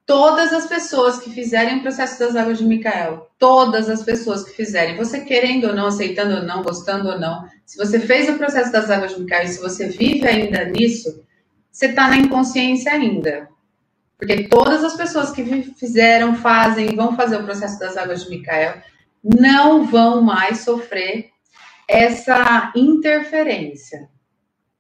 Todas 0.07 0.53
as 0.53 0.67
pessoas 0.67 1.19
que 1.19 1.31
fizerem 1.31 1.79
o 1.79 1.83
processo 1.83 2.19
das 2.19 2.37
águas 2.37 2.59
de 2.59 2.65
Micael, 2.65 3.31
todas 3.39 3.89
as 3.89 4.03
pessoas 4.03 4.45
que 4.45 4.51
fizerem, 4.51 4.97
você 4.97 5.21
querendo 5.21 5.69
ou 5.69 5.75
não, 5.75 5.87
aceitando 5.87 6.37
ou 6.37 6.43
não, 6.43 6.63
gostando 6.63 7.09
ou 7.09 7.19
não, 7.19 7.49
se 7.65 7.79
você 7.79 7.99
fez 7.99 8.29
o 8.29 8.37
processo 8.37 8.71
das 8.71 8.91
águas 8.91 9.15
de 9.15 9.21
Micael 9.21 9.45
e 9.45 9.49
se 9.49 9.61
você 9.61 9.89
vive 9.89 10.27
ainda 10.27 10.65
nisso, 10.67 11.25
você 11.71 11.87
está 11.87 12.09
na 12.09 12.19
inconsciência 12.19 12.93
ainda. 12.93 13.49
Porque 14.25 14.49
todas 14.49 14.83
as 14.83 14.97
pessoas 14.97 15.31
que 15.33 15.45
fizeram, 15.75 16.35
fazem, 16.35 16.97
vão 16.97 17.15
fazer 17.15 17.37
o 17.37 17.45
processo 17.45 17.79
das 17.79 17.95
águas 17.95 18.25
de 18.25 18.31
Micael, 18.31 18.81
não 19.23 19.85
vão 19.85 20.23
mais 20.23 20.61
sofrer 20.61 21.29
essa 21.87 22.73
interferência, 22.75 24.09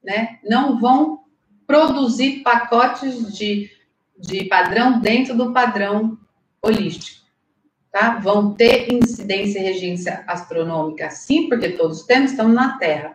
né? 0.02 0.38
Não 0.42 0.80
vão 0.80 1.24
produzir 1.66 2.42
pacotes 2.42 3.36
de, 3.36 3.70
de 4.18 4.44
padrão 4.44 4.98
dentro 4.98 5.36
do 5.36 5.52
padrão 5.52 6.16
holístico. 6.62 7.26
Tá? 7.92 8.18
Vão 8.20 8.54
ter 8.54 8.90
incidência 8.90 9.58
e 9.58 9.62
regência 9.62 10.24
astronômica, 10.26 11.10
sim, 11.10 11.50
porque 11.50 11.72
todos 11.72 12.04
temos, 12.04 12.30
estamos 12.30 12.54
na 12.54 12.78
Terra, 12.78 13.14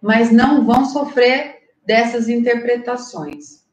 mas 0.00 0.32
não 0.32 0.64
vão 0.64 0.86
sofrer 0.86 1.68
dessas 1.84 2.30
interpretações. 2.30 3.65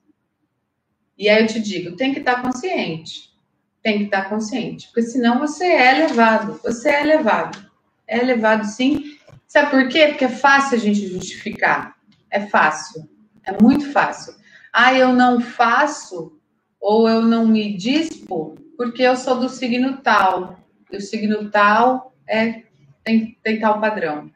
E 1.18 1.30
aí 1.30 1.42
eu 1.44 1.48
te 1.48 1.60
digo, 1.60 1.96
tem 1.96 2.14
que 2.14 2.20
estar 2.20 2.42
consciente. 2.42 3.32
Tem 3.82 3.98
que 3.98 4.04
estar 4.06 4.30
consciente, 4.30 4.88
porque 4.88 5.02
senão 5.02 5.40
você 5.40 5.66
é 5.66 5.92
levado. 5.94 6.60
Você 6.64 6.90
é 6.90 7.04
levado. 7.04 7.70
É 8.08 8.24
levado 8.24 8.66
sim. 8.66 9.18
Sabe 9.46 9.72
por 9.72 9.90
quê? 9.90 10.08
Porque 10.08 10.26
é 10.26 10.30
fácil 10.30 10.78
a 10.78 10.80
gente 10.80 11.08
justificar. 11.08 11.96
É 12.32 12.40
fácil. 12.48 13.10
É 13.44 13.52
muito 13.62 13.92
fácil. 13.92 14.34
Ah, 14.72 14.94
eu 14.94 15.12
não 15.14 15.42
faço 15.42 16.40
ou 16.80 17.08
eu 17.08 17.22
não 17.22 17.46
me 17.46 17.76
dispo 17.76 18.58
porque 18.78 19.04
eu 19.04 19.16
sou 19.16 19.40
do 19.40 19.50
signo 19.50 19.98
tal. 19.98 20.60
E 20.92 20.98
o 20.98 21.02
signo 21.02 21.50
tal 21.50 22.16
é 22.28 22.64
tem, 23.04 23.38
tem 23.44 23.60
tal 23.60 23.80
padrão. 23.80 24.32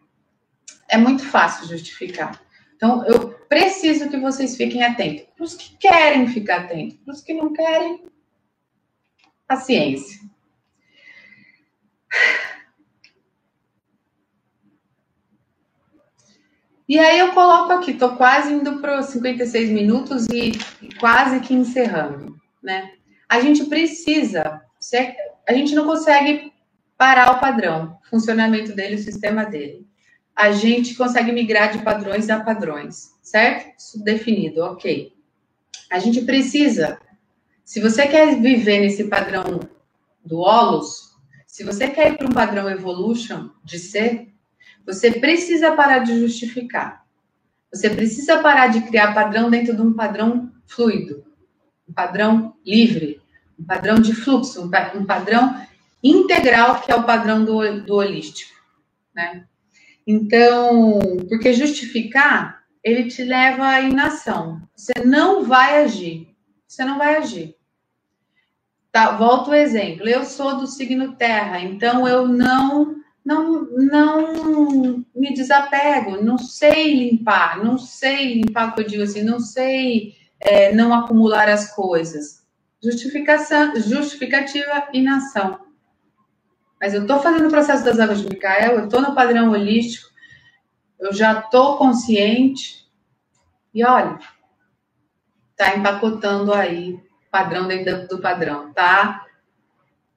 É 0.89 0.97
muito 0.97 1.23
fácil 1.23 1.67
justificar. 1.67 2.39
Então, 2.77 3.03
eu 3.05 3.31
preciso 3.49 4.07
que 4.07 4.17
vocês 4.17 4.55
fiquem 4.55 4.83
atentos. 4.83 5.25
Para 5.35 5.43
os 5.43 5.55
que 5.55 5.75
querem 5.77 6.27
ficar 6.27 6.61
atentos, 6.61 6.97
para 7.03 7.13
os 7.13 7.21
que 7.21 7.33
não 7.33 7.51
querem, 7.51 8.03
paciência. 9.47 10.21
E 16.87 16.97
aí 16.99 17.19
eu 17.19 17.33
coloco 17.33 17.73
aqui, 17.73 17.95
tô 17.95 18.15
quase 18.15 18.53
indo 18.53 18.79
para 18.79 18.99
os 18.99 19.07
56 19.07 19.71
minutos 19.71 20.25
e 20.31 20.51
quase 20.99 21.39
que 21.41 21.53
encerrando, 21.53 22.39
né? 22.63 22.93
A 23.27 23.41
gente 23.41 23.65
precisa, 23.65 24.61
a 25.47 25.53
gente 25.53 25.75
não 25.75 25.85
consegue 25.85 26.53
parar 26.95 27.31
o 27.31 27.39
padrão, 27.39 27.99
o 28.05 28.09
funcionamento 28.09 28.73
dele, 28.73 28.95
o 28.95 29.03
sistema 29.03 29.43
dele. 29.45 29.86
A 30.37 30.51
gente 30.51 30.93
consegue 30.93 31.31
migrar 31.31 31.71
de 31.71 31.83
padrões 31.83 32.29
a 32.29 32.39
padrões, 32.39 33.17
certo? 33.23 33.73
Definido, 34.03 34.61
ok. 34.61 35.11
A 35.91 35.97
gente 35.97 36.21
precisa, 36.21 36.99
se 37.65 37.81
você 37.81 38.07
quer 38.07 38.39
viver 38.39 38.81
nesse 38.81 39.05
padrão 39.05 39.59
do 40.23 40.37
Olus, 40.37 41.15
se 41.47 41.63
você 41.63 41.87
quer 41.87 42.11
ir 42.11 42.17
para 42.17 42.27
um 42.27 42.33
padrão 42.33 42.69
Evolution 42.69 43.49
de 43.63 43.79
ser, 43.79 44.31
você 44.85 45.11
precisa 45.11 45.71
parar 45.71 45.99
de 45.99 46.19
justificar. 46.19 47.03
Você 47.73 47.89
precisa 47.89 48.37
parar 48.37 48.67
de 48.67 48.81
criar 48.81 49.15
padrão 49.15 49.49
dentro 49.49 49.75
de 49.75 49.81
um 49.81 49.93
padrão 49.93 50.51
fluido, 50.67 51.25
um 51.89 51.93
padrão 51.93 52.55
livre, 52.63 53.19
um 53.59 53.65
padrão 53.65 53.99
de 53.99 54.13
fluxo, 54.13 54.63
um 54.63 55.05
padrão 55.05 55.59
integral 56.03 56.79
que 56.81 56.91
é 56.91 56.95
o 56.95 57.03
padrão 57.03 57.43
do, 57.43 57.81
do 57.81 57.95
holístico, 57.95 58.53
né? 59.15 59.47
Então, 60.07 60.99
porque 61.27 61.51
justificar, 61.51 62.63
ele 62.81 63.09
te 63.09 63.23
leva 63.25 63.67
à 63.67 63.81
inação. 63.81 64.61
Você 64.73 64.93
não 65.03 65.43
vai 65.43 65.83
agir. 65.83 66.33
Você 66.65 66.85
não 66.85 66.97
vai 66.97 67.17
agir. 67.17 67.57
Tá, 68.89 69.11
volto 69.17 69.51
o 69.51 69.53
exemplo. 69.53 70.07
Eu 70.07 70.23
sou 70.23 70.57
do 70.57 70.65
signo 70.65 71.17
Terra, 71.17 71.59
então 71.59 72.07
eu 72.07 72.25
não 72.25 72.95
não, 73.27 73.65
não 73.71 75.05
me 75.13 75.33
desapego, 75.33 76.23
não 76.23 76.37
sei 76.37 76.93
limpar, 76.95 77.61
não 77.61 77.77
sei 77.77 78.35
limpar 78.35 78.73
que 78.73 78.79
eu 78.79 78.87
digo 78.87 79.03
assim, 79.03 79.21
não 79.21 79.37
sei 79.37 80.13
é, 80.39 80.73
não 80.73 80.93
acumular 80.93 81.49
as 81.49 81.75
coisas. 81.75 82.45
Justificação, 82.81 83.75
justificativa 83.75 84.87
inação. 84.93 85.66
Mas 86.79 86.93
eu 86.93 87.01
estou 87.01 87.19
fazendo 87.19 87.47
o 87.47 87.51
processo 87.51 87.83
das 87.83 87.99
águas 87.99 88.21
de 88.21 88.29
Micael, 88.29 88.77
eu 88.77 88.85
estou 88.85 89.01
no 89.01 89.15
padrão 89.15 89.51
holístico, 89.51 90.09
eu 90.99 91.13
já 91.13 91.39
estou 91.39 91.77
consciente, 91.77 92.87
e 93.73 93.83
olha, 93.83 94.19
tá 95.55 95.75
empacotando 95.75 96.53
aí 96.53 96.99
padrão 97.31 97.67
dentro 97.67 98.07
do 98.07 98.21
padrão, 98.21 98.73
tá? 98.73 99.25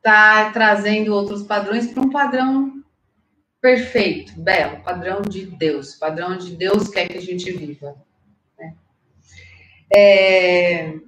Tá 0.02 0.50
trazendo 0.50 1.14
outros 1.14 1.42
padrões 1.42 1.86
para 1.86 2.02
um 2.02 2.10
padrão 2.10 2.82
perfeito, 3.60 4.40
belo, 4.40 4.82
padrão 4.82 5.20
de 5.20 5.44
Deus, 5.44 5.94
padrão 5.94 6.36
de 6.36 6.56
Deus 6.56 6.88
quer 6.88 7.08
que 7.08 7.18
a 7.18 7.20
gente 7.20 7.50
viva. 7.52 7.94
Né? 8.58 8.74
É, 9.94 10.98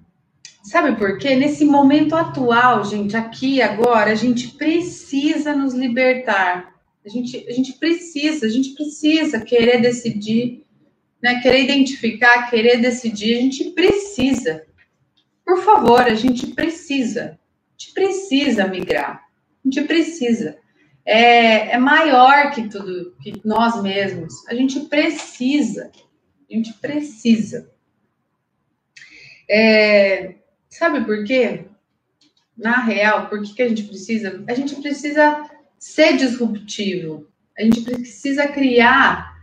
sabe 0.62 0.96
por 0.96 1.18
quê? 1.18 1.34
Nesse 1.34 1.64
momento 1.64 2.14
atual, 2.14 2.84
gente, 2.84 3.16
aqui 3.16 3.60
agora, 3.60 4.12
a 4.12 4.14
gente 4.14 4.48
precisa 4.48 5.54
nos 5.54 5.74
libertar. 5.74 6.72
A 7.04 7.08
gente, 7.08 7.44
a 7.48 7.52
gente 7.52 7.72
precisa, 7.74 8.46
a 8.46 8.48
gente 8.48 8.74
precisa 8.74 9.40
querer 9.40 9.80
decidir, 9.80 10.64
né? 11.22 11.40
Querer 11.40 11.64
identificar, 11.64 12.48
querer 12.48 12.80
decidir, 12.80 13.38
a 13.38 13.40
gente 13.40 13.70
precisa. 13.70 14.64
Por 15.44 15.62
favor, 15.62 16.00
a 16.02 16.14
gente 16.14 16.48
precisa. 16.48 17.38
A 17.38 17.78
gente 17.78 17.94
precisa 17.94 18.68
migrar. 18.68 19.24
A 19.64 19.68
gente 19.68 19.82
precisa 19.82 20.62
é, 21.04 21.72
é 21.72 21.78
maior 21.78 22.50
que 22.52 22.68
tudo, 22.68 23.14
que 23.20 23.40
nós 23.44 23.80
mesmos. 23.82 24.46
A 24.48 24.54
gente 24.54 24.80
precisa, 24.80 25.90
a 26.50 26.54
gente 26.54 26.72
precisa. 26.74 27.70
É, 29.50 30.36
sabe 30.78 31.04
por 31.04 31.24
quê? 31.24 31.66
Na 32.56 32.80
real, 32.80 33.28
por 33.28 33.42
que, 33.42 33.54
que 33.54 33.62
a 33.62 33.68
gente 33.68 33.84
precisa? 33.84 34.44
A 34.46 34.54
gente 34.54 34.76
precisa 34.76 35.48
ser 35.78 36.16
disruptivo. 36.16 37.26
A 37.58 37.62
gente 37.62 37.82
precisa 37.82 38.48
criar, 38.48 39.36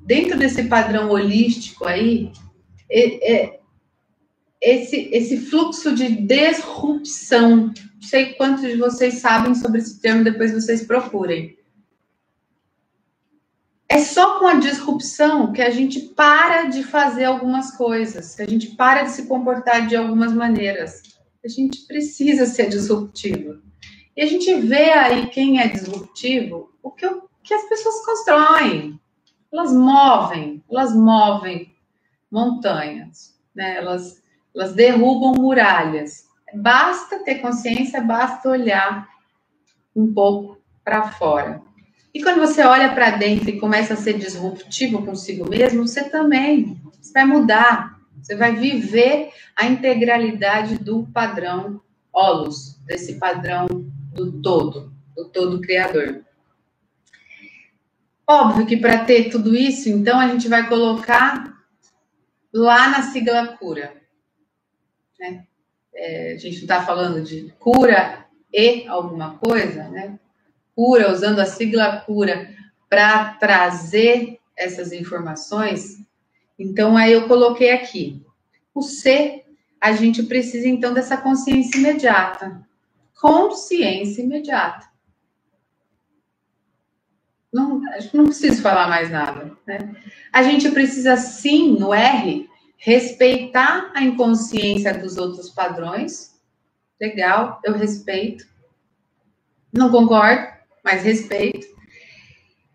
dentro 0.00 0.38
desse 0.38 0.64
padrão 0.64 1.10
holístico 1.10 1.86
aí, 1.86 2.30
esse, 4.60 5.08
esse 5.12 5.38
fluxo 5.38 5.94
de 5.94 6.08
disrupção 6.08 7.72
sei 8.00 8.34
quantos 8.34 8.62
de 8.62 8.76
vocês 8.76 9.14
sabem 9.14 9.54
sobre 9.54 9.78
esse 9.78 10.00
termo, 10.00 10.24
depois 10.24 10.52
vocês 10.52 10.84
procurem. 10.84 11.56
É 13.88 13.98
só 13.98 14.38
com 14.38 14.46
a 14.46 14.54
disrupção 14.54 15.52
que 15.52 15.62
a 15.62 15.70
gente 15.70 16.00
para 16.00 16.64
de 16.64 16.82
fazer 16.82 17.24
algumas 17.24 17.70
coisas, 17.76 18.34
que 18.34 18.42
a 18.42 18.48
gente 18.48 18.74
para 18.74 19.04
de 19.04 19.10
se 19.10 19.26
comportar 19.26 19.86
de 19.86 19.94
algumas 19.94 20.32
maneiras. 20.32 21.02
A 21.44 21.48
gente 21.48 21.86
precisa 21.86 22.46
ser 22.46 22.68
disruptivo. 22.68 23.62
E 24.16 24.22
a 24.22 24.26
gente 24.26 24.52
vê 24.54 24.90
aí 24.90 25.26
quem 25.28 25.60
é 25.60 25.68
disruptivo, 25.68 26.72
o 26.82 26.90
que, 26.90 27.06
que 27.44 27.54
as 27.54 27.68
pessoas 27.68 28.04
constroem. 28.04 28.98
Elas 29.52 29.72
movem, 29.72 30.64
elas 30.68 30.94
movem 30.94 31.72
montanhas, 32.30 33.38
né? 33.54 33.76
elas, 33.76 34.20
elas 34.54 34.74
derrubam 34.74 35.34
muralhas. 35.40 36.24
Basta 36.54 37.20
ter 37.20 37.36
consciência, 37.36 38.00
basta 38.00 38.48
olhar 38.48 39.08
um 39.94 40.12
pouco 40.12 40.58
para 40.84 41.12
fora. 41.12 41.62
E 42.16 42.22
quando 42.22 42.38
você 42.38 42.62
olha 42.62 42.94
para 42.94 43.10
dentro 43.10 43.50
e 43.50 43.60
começa 43.60 43.92
a 43.92 43.96
ser 43.96 44.16
disruptivo 44.16 45.04
consigo 45.04 45.46
mesmo, 45.46 45.86
você 45.86 46.02
também 46.08 46.80
você 46.98 47.12
vai 47.12 47.26
mudar. 47.26 48.00
Você 48.22 48.34
vai 48.34 48.56
viver 48.56 49.32
a 49.54 49.66
integralidade 49.66 50.78
do 50.78 51.06
padrão 51.12 51.78
Olus, 52.10 52.78
desse 52.86 53.18
padrão 53.18 53.66
do 54.14 54.40
todo, 54.40 54.94
do 55.14 55.28
todo 55.28 55.60
criador. 55.60 56.24
Óbvio 58.26 58.64
que 58.64 58.78
para 58.78 59.04
ter 59.04 59.28
tudo 59.28 59.54
isso, 59.54 59.90
então 59.90 60.18
a 60.18 60.28
gente 60.28 60.48
vai 60.48 60.66
colocar 60.70 61.54
lá 62.50 62.88
na 62.88 63.02
sigla 63.02 63.48
cura. 63.58 63.94
Né? 65.20 65.44
É, 65.94 66.32
a 66.32 66.38
gente 66.38 66.54
não 66.54 66.62
está 66.62 66.82
falando 66.82 67.22
de 67.22 67.52
cura 67.58 68.24
e 68.50 68.88
alguma 68.88 69.36
coisa, 69.36 69.86
né? 69.90 70.18
Cura, 70.76 71.10
usando 71.10 71.40
a 71.40 71.46
sigla 71.46 72.00
cura 72.00 72.54
para 72.88 73.34
trazer 73.34 74.38
essas 74.56 74.92
informações. 74.92 76.00
Então, 76.58 76.96
aí 76.96 77.12
eu 77.12 77.26
coloquei 77.26 77.72
aqui. 77.72 78.24
O 78.74 78.82
C, 78.82 79.44
a 79.80 79.92
gente 79.92 80.22
precisa 80.22 80.68
então 80.68 80.94
dessa 80.94 81.16
consciência 81.16 81.78
imediata. 81.78 82.64
Consciência 83.20 84.22
imediata. 84.22 84.86
Não, 87.52 87.80
não 88.12 88.26
preciso 88.26 88.60
falar 88.60 88.86
mais 88.88 89.10
nada. 89.10 89.56
Né? 89.66 89.96
A 90.30 90.42
gente 90.42 90.70
precisa 90.70 91.16
sim, 91.16 91.78
no 91.78 91.94
R, 91.94 92.48
respeitar 92.76 93.90
a 93.94 94.02
inconsciência 94.02 94.92
dos 94.92 95.16
outros 95.16 95.48
padrões. 95.48 96.38
Legal, 97.00 97.60
eu 97.64 97.72
respeito. 97.72 98.46
Não 99.72 99.90
concordo, 99.90 100.55
mas 100.86 101.02
respeito. 101.02 101.66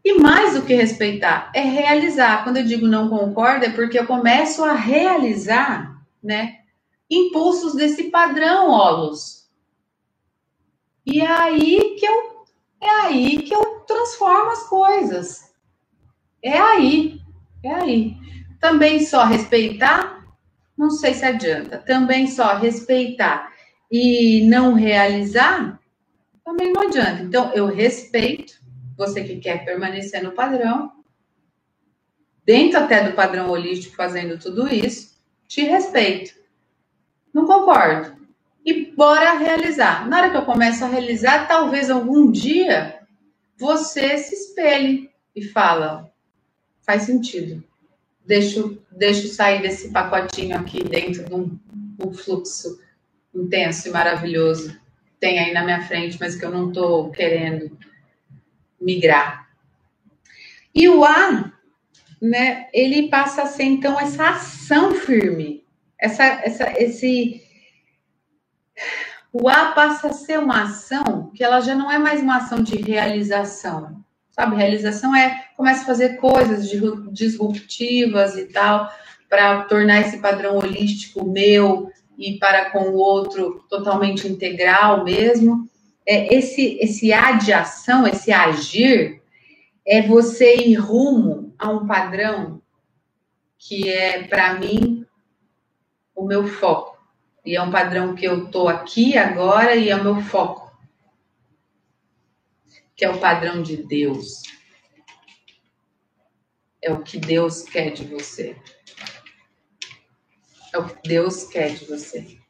E 0.03 0.15
mais 0.15 0.53
do 0.53 0.63
que 0.63 0.73
respeitar, 0.73 1.49
é 1.55 1.61
realizar. 1.61 2.43
Quando 2.43 2.57
eu 2.57 2.65
digo 2.65 2.85
não 2.85 3.07
concordo, 3.07 3.63
é 3.63 3.69
porque 3.69 3.97
eu 3.97 4.05
começo 4.05 4.65
a 4.65 4.73
realizar, 4.73 6.03
né, 6.21 6.57
impulsos 7.09 7.73
desse 7.73 8.05
padrão, 8.11 8.69
Olos. 8.69 9.49
E 11.05 11.21
é 11.21 11.31
aí 11.31 11.95
que 11.97 12.05
eu 12.05 12.41
é 12.81 12.89
aí 12.89 13.43
que 13.43 13.55
eu 13.55 13.79
transformo 13.87 14.51
as 14.51 14.63
coisas. 14.67 15.53
É 16.43 16.57
aí, 16.57 17.17
é 17.63 17.73
aí. 17.73 18.17
Também 18.59 19.05
só 19.05 19.23
respeitar, 19.23 20.25
não 20.77 20.89
sei 20.89 21.13
se 21.13 21.23
adianta. 21.23 21.77
Também 21.77 22.27
só 22.27 22.57
respeitar 22.57 23.51
e 23.89 24.45
não 24.47 24.73
realizar, 24.73 25.80
também 26.43 26.71
não 26.71 26.83
adianta. 26.83 27.21
Então, 27.21 27.51
eu 27.53 27.67
respeito 27.67 28.59
você 28.97 29.23
que 29.23 29.37
quer 29.37 29.65
permanecer 29.65 30.23
no 30.23 30.31
padrão, 30.31 30.91
dentro 32.45 32.79
até 32.79 33.07
do 33.07 33.15
padrão 33.15 33.49
holístico, 33.49 33.95
fazendo 33.95 34.37
tudo 34.37 34.67
isso, 34.67 35.19
te 35.47 35.61
respeito. 35.61 36.33
Não 37.33 37.45
concordo. 37.45 38.19
E 38.63 38.91
bora 38.91 39.37
realizar. 39.37 40.07
Na 40.07 40.17
hora 40.17 40.29
que 40.29 40.37
eu 40.37 40.45
começo 40.45 40.83
a 40.85 40.87
realizar, 40.87 41.47
talvez 41.47 41.89
algum 41.89 42.31
dia 42.31 42.99
você 43.57 44.17
se 44.17 44.35
espelhe 44.35 45.09
e 45.35 45.43
fala: 45.43 46.11
faz 46.81 47.03
sentido. 47.03 47.63
Deixo, 48.25 48.81
deixo 48.91 49.27
sair 49.27 49.61
desse 49.61 49.91
pacotinho 49.91 50.55
aqui 50.55 50.83
dentro 50.83 51.25
de 51.25 51.33
um, 51.33 51.59
um 51.99 52.13
fluxo 52.13 52.79
intenso 53.33 53.87
e 53.87 53.91
maravilhoso. 53.91 54.79
Tem 55.21 55.37
aí 55.37 55.53
na 55.53 55.63
minha 55.63 55.83
frente, 55.83 56.17
mas 56.19 56.35
que 56.35 56.43
eu 56.43 56.49
não 56.49 56.69
estou 56.69 57.11
querendo 57.11 57.77
migrar. 58.81 59.47
E 60.73 60.89
o 60.89 61.05
A, 61.05 61.53
né, 62.19 62.67
ele 62.73 63.07
passa 63.07 63.43
a 63.43 63.45
ser 63.45 63.65
então 63.65 63.99
essa 63.99 64.29
ação 64.29 64.95
firme, 64.95 65.63
essa, 65.99 66.23
essa, 66.23 66.73
esse. 66.75 67.39
O 69.31 69.47
A 69.47 69.73
passa 69.73 70.07
a 70.07 70.13
ser 70.13 70.39
uma 70.39 70.63
ação 70.63 71.31
que 71.35 71.43
ela 71.43 71.61
já 71.61 71.75
não 71.75 71.91
é 71.91 71.99
mais 71.99 72.19
uma 72.19 72.37
ação 72.37 72.63
de 72.63 72.77
realização. 72.77 74.03
Sabe, 74.31 74.55
realização 74.55 75.15
é 75.15 75.49
começa 75.55 75.83
a 75.83 75.85
fazer 75.85 76.17
coisas 76.17 76.67
disruptivas 77.11 78.35
e 78.37 78.45
tal, 78.45 78.91
para 79.29 79.65
tornar 79.65 80.01
esse 80.01 80.17
padrão 80.17 80.57
holístico 80.57 81.29
meu 81.29 81.91
e 82.21 82.37
para 82.37 82.69
com 82.69 82.89
o 82.89 82.95
outro 82.95 83.65
totalmente 83.69 84.27
integral 84.27 85.03
mesmo 85.03 85.69
é, 86.05 86.33
esse, 86.35 86.77
esse 86.79 87.13
A 87.13 87.37
esse 88.07 88.31
agir, 88.31 89.21
é 89.85 90.01
você 90.01 90.55
ir 90.55 90.75
rumo 90.75 91.53
a 91.57 91.69
um 91.69 91.85
padrão 91.85 92.61
que 93.57 93.89
é, 93.89 94.23
para 94.23 94.55
mim, 94.55 95.05
o 96.15 96.25
meu 96.25 96.47
foco. 96.47 96.99
E 97.45 97.55
é 97.55 97.61
um 97.61 97.71
padrão 97.71 98.15
que 98.15 98.25
eu 98.25 98.49
tô 98.49 98.67
aqui 98.67 99.17
agora 99.17 99.75
e 99.75 99.89
é 99.89 99.95
o 99.95 100.03
meu 100.03 100.21
foco. 100.21 100.71
Que 102.95 103.05
é 103.05 103.09
o 103.09 103.19
padrão 103.19 103.61
de 103.61 103.77
Deus. 103.77 104.43
É 106.81 106.91
o 106.91 107.03
que 107.03 107.17
Deus 107.17 107.63
quer 107.63 107.91
de 107.91 108.05
você. 108.05 108.55
É 110.73 110.77
o 110.77 110.85
que 110.85 111.07
Deus 111.07 111.43
quer 111.45 111.75
de 111.75 111.85
você 111.85 112.41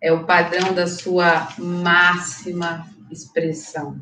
é 0.00 0.12
o 0.12 0.24
padrão 0.24 0.72
da 0.72 0.86
sua 0.86 1.48
máxima 1.58 2.88
expressão. 3.10 4.00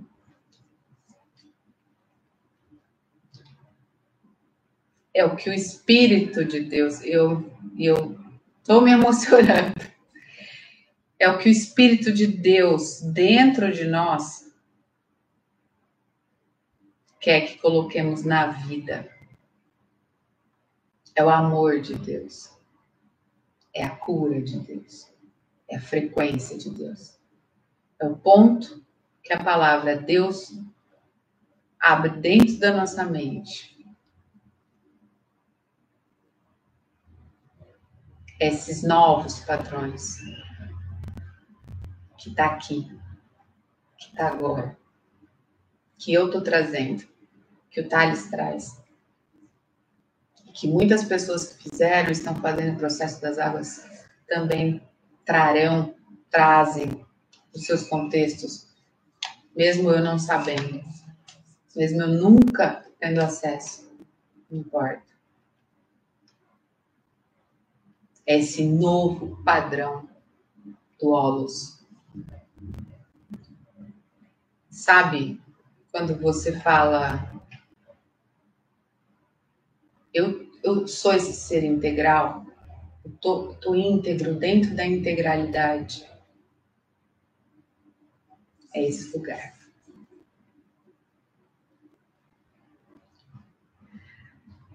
É 5.15 5.25
o 5.25 5.35
que 5.35 5.49
o 5.49 5.55
Espírito 5.55 6.45
de 6.45 6.61
Deus, 6.61 7.03
eu 7.03 7.51
eu 7.79 8.19
estou 8.59 8.83
me 8.83 8.93
emocionando. 8.93 9.75
É 11.19 11.29
o 11.31 11.39
que 11.39 11.49
o 11.49 11.53
Espírito 11.53 12.13
de 12.13 12.27
Deus 12.27 13.01
dentro 13.01 13.73
de 13.73 13.87
nós 13.87 14.45
quer 17.19 17.41
que 17.47 17.59
coloquemos 17.59 18.23
na 18.23 18.49
vida. 18.49 19.16
É 21.17 21.25
o 21.25 21.31
amor 21.31 21.81
de 21.81 21.95
Deus. 21.97 22.51
É 23.75 23.85
a 23.85 23.97
cura 23.97 24.41
de 24.41 24.61
Deus 24.61 25.17
é 25.69 25.77
a 25.77 25.81
frequência 25.81 26.57
de 26.57 26.71
Deus. 26.71 27.19
É 28.01 28.07
o 28.07 28.17
ponto 28.17 28.85
que 29.23 29.33
a 29.33 29.43
palavra 29.43 29.97
Deus 29.97 30.53
abre 31.81 32.11
dentro 32.21 32.59
da 32.59 32.77
nossa 32.77 33.05
mente. 33.05 33.75
Esses 38.39 38.83
novos 38.83 39.41
padrões 39.41 40.19
que 42.19 42.29
está 42.31 42.47
aqui, 42.47 42.85
que 43.97 44.09
está 44.11 44.29
agora, 44.29 44.79
que 45.99 46.13
eu 46.13 46.27
estou 46.27 46.43
trazendo, 46.43 47.09
que 47.71 47.81
o 47.81 47.89
Thales 47.89 48.29
traz, 48.29 48.83
que 50.57 50.67
muitas 50.67 51.05
pessoas 51.05 51.53
que 51.53 51.69
fizeram 51.69 52.11
estão 52.11 52.35
fazendo 52.37 52.75
o 52.75 52.79
processo 52.79 53.21
das 53.21 53.39
águas 53.39 53.87
também 54.27 54.83
trarão, 55.25 55.95
trazem 56.31 57.05
os 57.55 57.67
seus 57.67 57.87
contextos, 57.89 58.67
mesmo 59.55 59.91
eu 59.91 60.03
não 60.03 60.19
sabendo, 60.19 60.83
mesmo 61.75 62.01
eu 62.03 62.09
nunca 62.09 62.87
tendo 62.99 63.21
acesso, 63.21 63.87
não 64.51 64.61
importa. 64.61 65.05
Esse 68.27 68.67
novo 68.67 69.43
padrão 69.45 70.09
do 70.99 71.11
Olus. 71.11 71.85
Sabe, 74.71 75.41
quando 75.93 76.19
você 76.19 76.59
fala, 76.61 77.31
eu, 80.13 80.46
eu 80.67 80.89
sou 80.89 81.15
esse 81.15 81.33
ser 81.33 81.63
integral, 81.63 82.45
tô, 83.21 83.55
tô 83.55 83.75
íntegro 83.75 84.35
dentro 84.35 84.75
da 84.75 84.85
integralidade. 84.85 86.05
É 88.75 88.83
esse 88.83 89.17
lugar. 89.17 89.55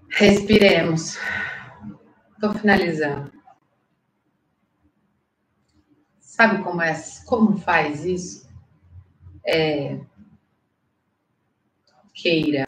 Respiremos. 0.09 1.17
Estou 2.33 2.53
finalizando. 2.53 3.31
Sabe 6.19 6.63
como 6.63 6.81
é? 6.81 6.93
Como 7.25 7.57
faz 7.57 8.05
isso? 8.05 8.49
É, 9.45 9.99
queira, 12.13 12.65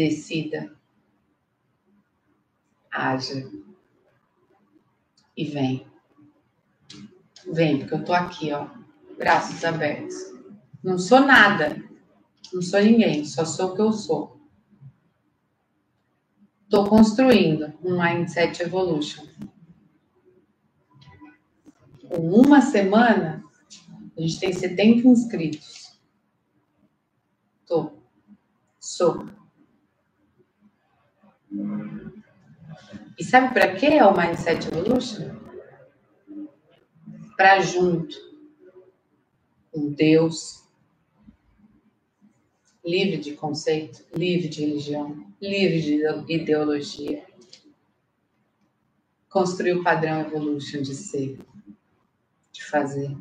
decida 0.00 0.74
haja 2.90 3.50
e 5.36 5.44
vem. 5.44 5.86
Vem, 7.52 7.78
porque 7.78 7.94
eu 7.94 8.04
tô 8.04 8.14
aqui, 8.14 8.50
ó, 8.50 8.66
braços 9.18 9.62
abertos. 9.62 10.14
Não 10.82 10.98
sou 10.98 11.20
nada, 11.20 11.76
não 12.50 12.62
sou 12.62 12.80
ninguém, 12.80 13.26
só 13.26 13.44
sou 13.44 13.72
o 13.72 13.74
que 13.74 13.82
eu 13.82 13.92
sou. 13.92 14.40
Estou 16.64 16.88
construindo 16.88 17.74
um 17.82 18.02
Mindset 18.02 18.62
Evolution. 18.62 19.26
Com 22.08 22.30
uma 22.30 22.62
semana, 22.62 23.44
a 24.16 24.20
gente 24.20 24.40
tem 24.40 24.52
70 24.52 25.06
inscritos. 25.06 26.00
Tô. 27.66 27.92
Sou. 28.78 29.39
E 33.18 33.24
sabe 33.24 33.52
para 33.52 33.74
que 33.74 33.86
é 33.86 34.04
o 34.04 34.16
Mindset 34.16 34.68
Evolution? 34.68 35.34
Para 37.36 37.60
junto 37.60 38.16
com 39.72 39.92
Deus, 39.92 40.64
livre 42.84 43.18
de 43.18 43.34
conceito, 43.34 44.04
livre 44.16 44.48
de 44.48 44.60
religião, 44.64 45.26
livre 45.40 45.80
de 45.80 46.34
ideologia. 46.34 47.26
Construir 49.28 49.74
o 49.74 49.82
padrão 49.82 50.20
Evolution 50.20 50.82
de 50.82 50.94
ser, 50.94 51.38
de 52.52 52.64
fazer 52.64 53.16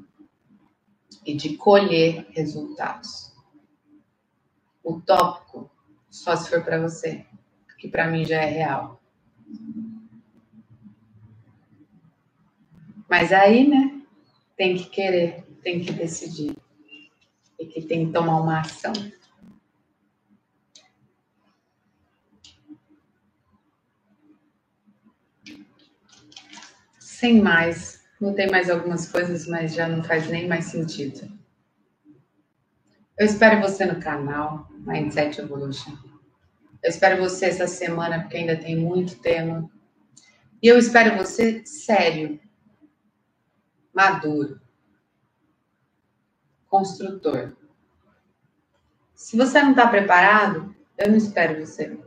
e 1.25 1.35
de 1.35 1.55
colher 1.57 2.27
resultados. 2.31 3.31
Utópico 4.83 5.69
só 6.09 6.35
se 6.35 6.49
for 6.49 6.63
para 6.63 6.81
você, 6.81 7.25
que 7.79 7.87
para 7.87 8.07
mim 8.07 8.25
já 8.25 8.41
é 8.41 8.45
real. 8.45 9.01
Mas 13.09 13.33
aí, 13.33 13.67
né, 13.67 14.01
tem 14.55 14.77
que 14.77 14.85
querer, 14.89 15.43
tem 15.63 15.79
que 15.79 15.91
decidir 15.91 16.55
e 17.59 17.65
que 17.65 17.81
tem 17.81 18.05
que 18.07 18.13
tomar 18.13 18.39
uma 18.39 18.59
ação. 18.59 18.93
Sem 26.99 27.41
mais, 27.41 27.99
Notei 28.19 28.47
mais 28.47 28.69
algumas 28.69 29.09
coisas, 29.09 29.47
mas 29.47 29.73
já 29.73 29.87
não 29.87 30.03
faz 30.03 30.27
nem 30.29 30.45
mais 30.45 30.65
sentido. 30.65 31.31
Eu 33.17 33.25
espero 33.25 33.61
você 33.61 33.85
no 33.85 33.99
canal 33.99 34.67
Mindset 34.79 35.39
Evolution. 35.39 36.08
Eu 36.81 36.89
espero 36.89 37.21
você 37.21 37.45
essa 37.47 37.67
semana, 37.67 38.21
porque 38.21 38.37
ainda 38.37 38.55
tem 38.55 38.75
muito 38.75 39.19
tema. 39.19 39.69
E 40.61 40.67
eu 40.67 40.77
espero 40.77 41.17
você 41.17 41.65
sério, 41.65 42.39
maduro, 43.93 44.61
construtor. 46.67 47.55
Se 49.13 49.35
você 49.35 49.61
não 49.61 49.71
está 49.71 49.87
preparado, 49.87 50.73
eu 50.97 51.09
não 51.09 51.17
espero 51.17 51.65
você. 51.65 51.97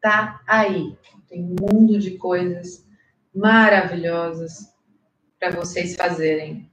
Tá 0.00 0.42
aí. 0.46 0.96
Tem 1.28 1.42
um 1.42 1.56
mundo 1.60 1.98
de 1.98 2.16
coisas 2.18 2.86
maravilhosas 3.34 4.74
para 5.38 5.50
vocês 5.50 5.96
fazerem. 5.96 6.70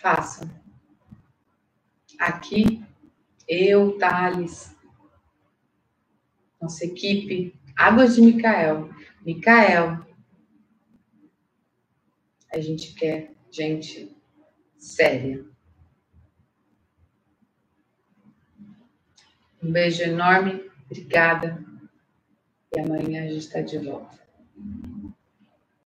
Façam. 0.00 0.48
Aqui, 2.18 2.77
eu, 3.48 3.96
Thales, 3.98 4.76
nossa 6.60 6.84
equipe, 6.84 7.58
Águas 7.76 8.16
de 8.16 8.20
Micael, 8.20 8.90
Micael, 9.24 10.04
a 12.52 12.60
gente 12.60 12.94
quer 12.94 13.32
gente 13.50 14.14
séria. 14.76 15.44
Um 19.62 19.72
beijo 19.72 20.02
enorme, 20.02 20.70
obrigada. 20.86 21.64
E 22.74 22.80
amanhã 22.80 23.24
a 23.24 23.26
gente 23.26 23.38
está 23.38 23.60
de 23.60 23.78
volta. 23.78 24.18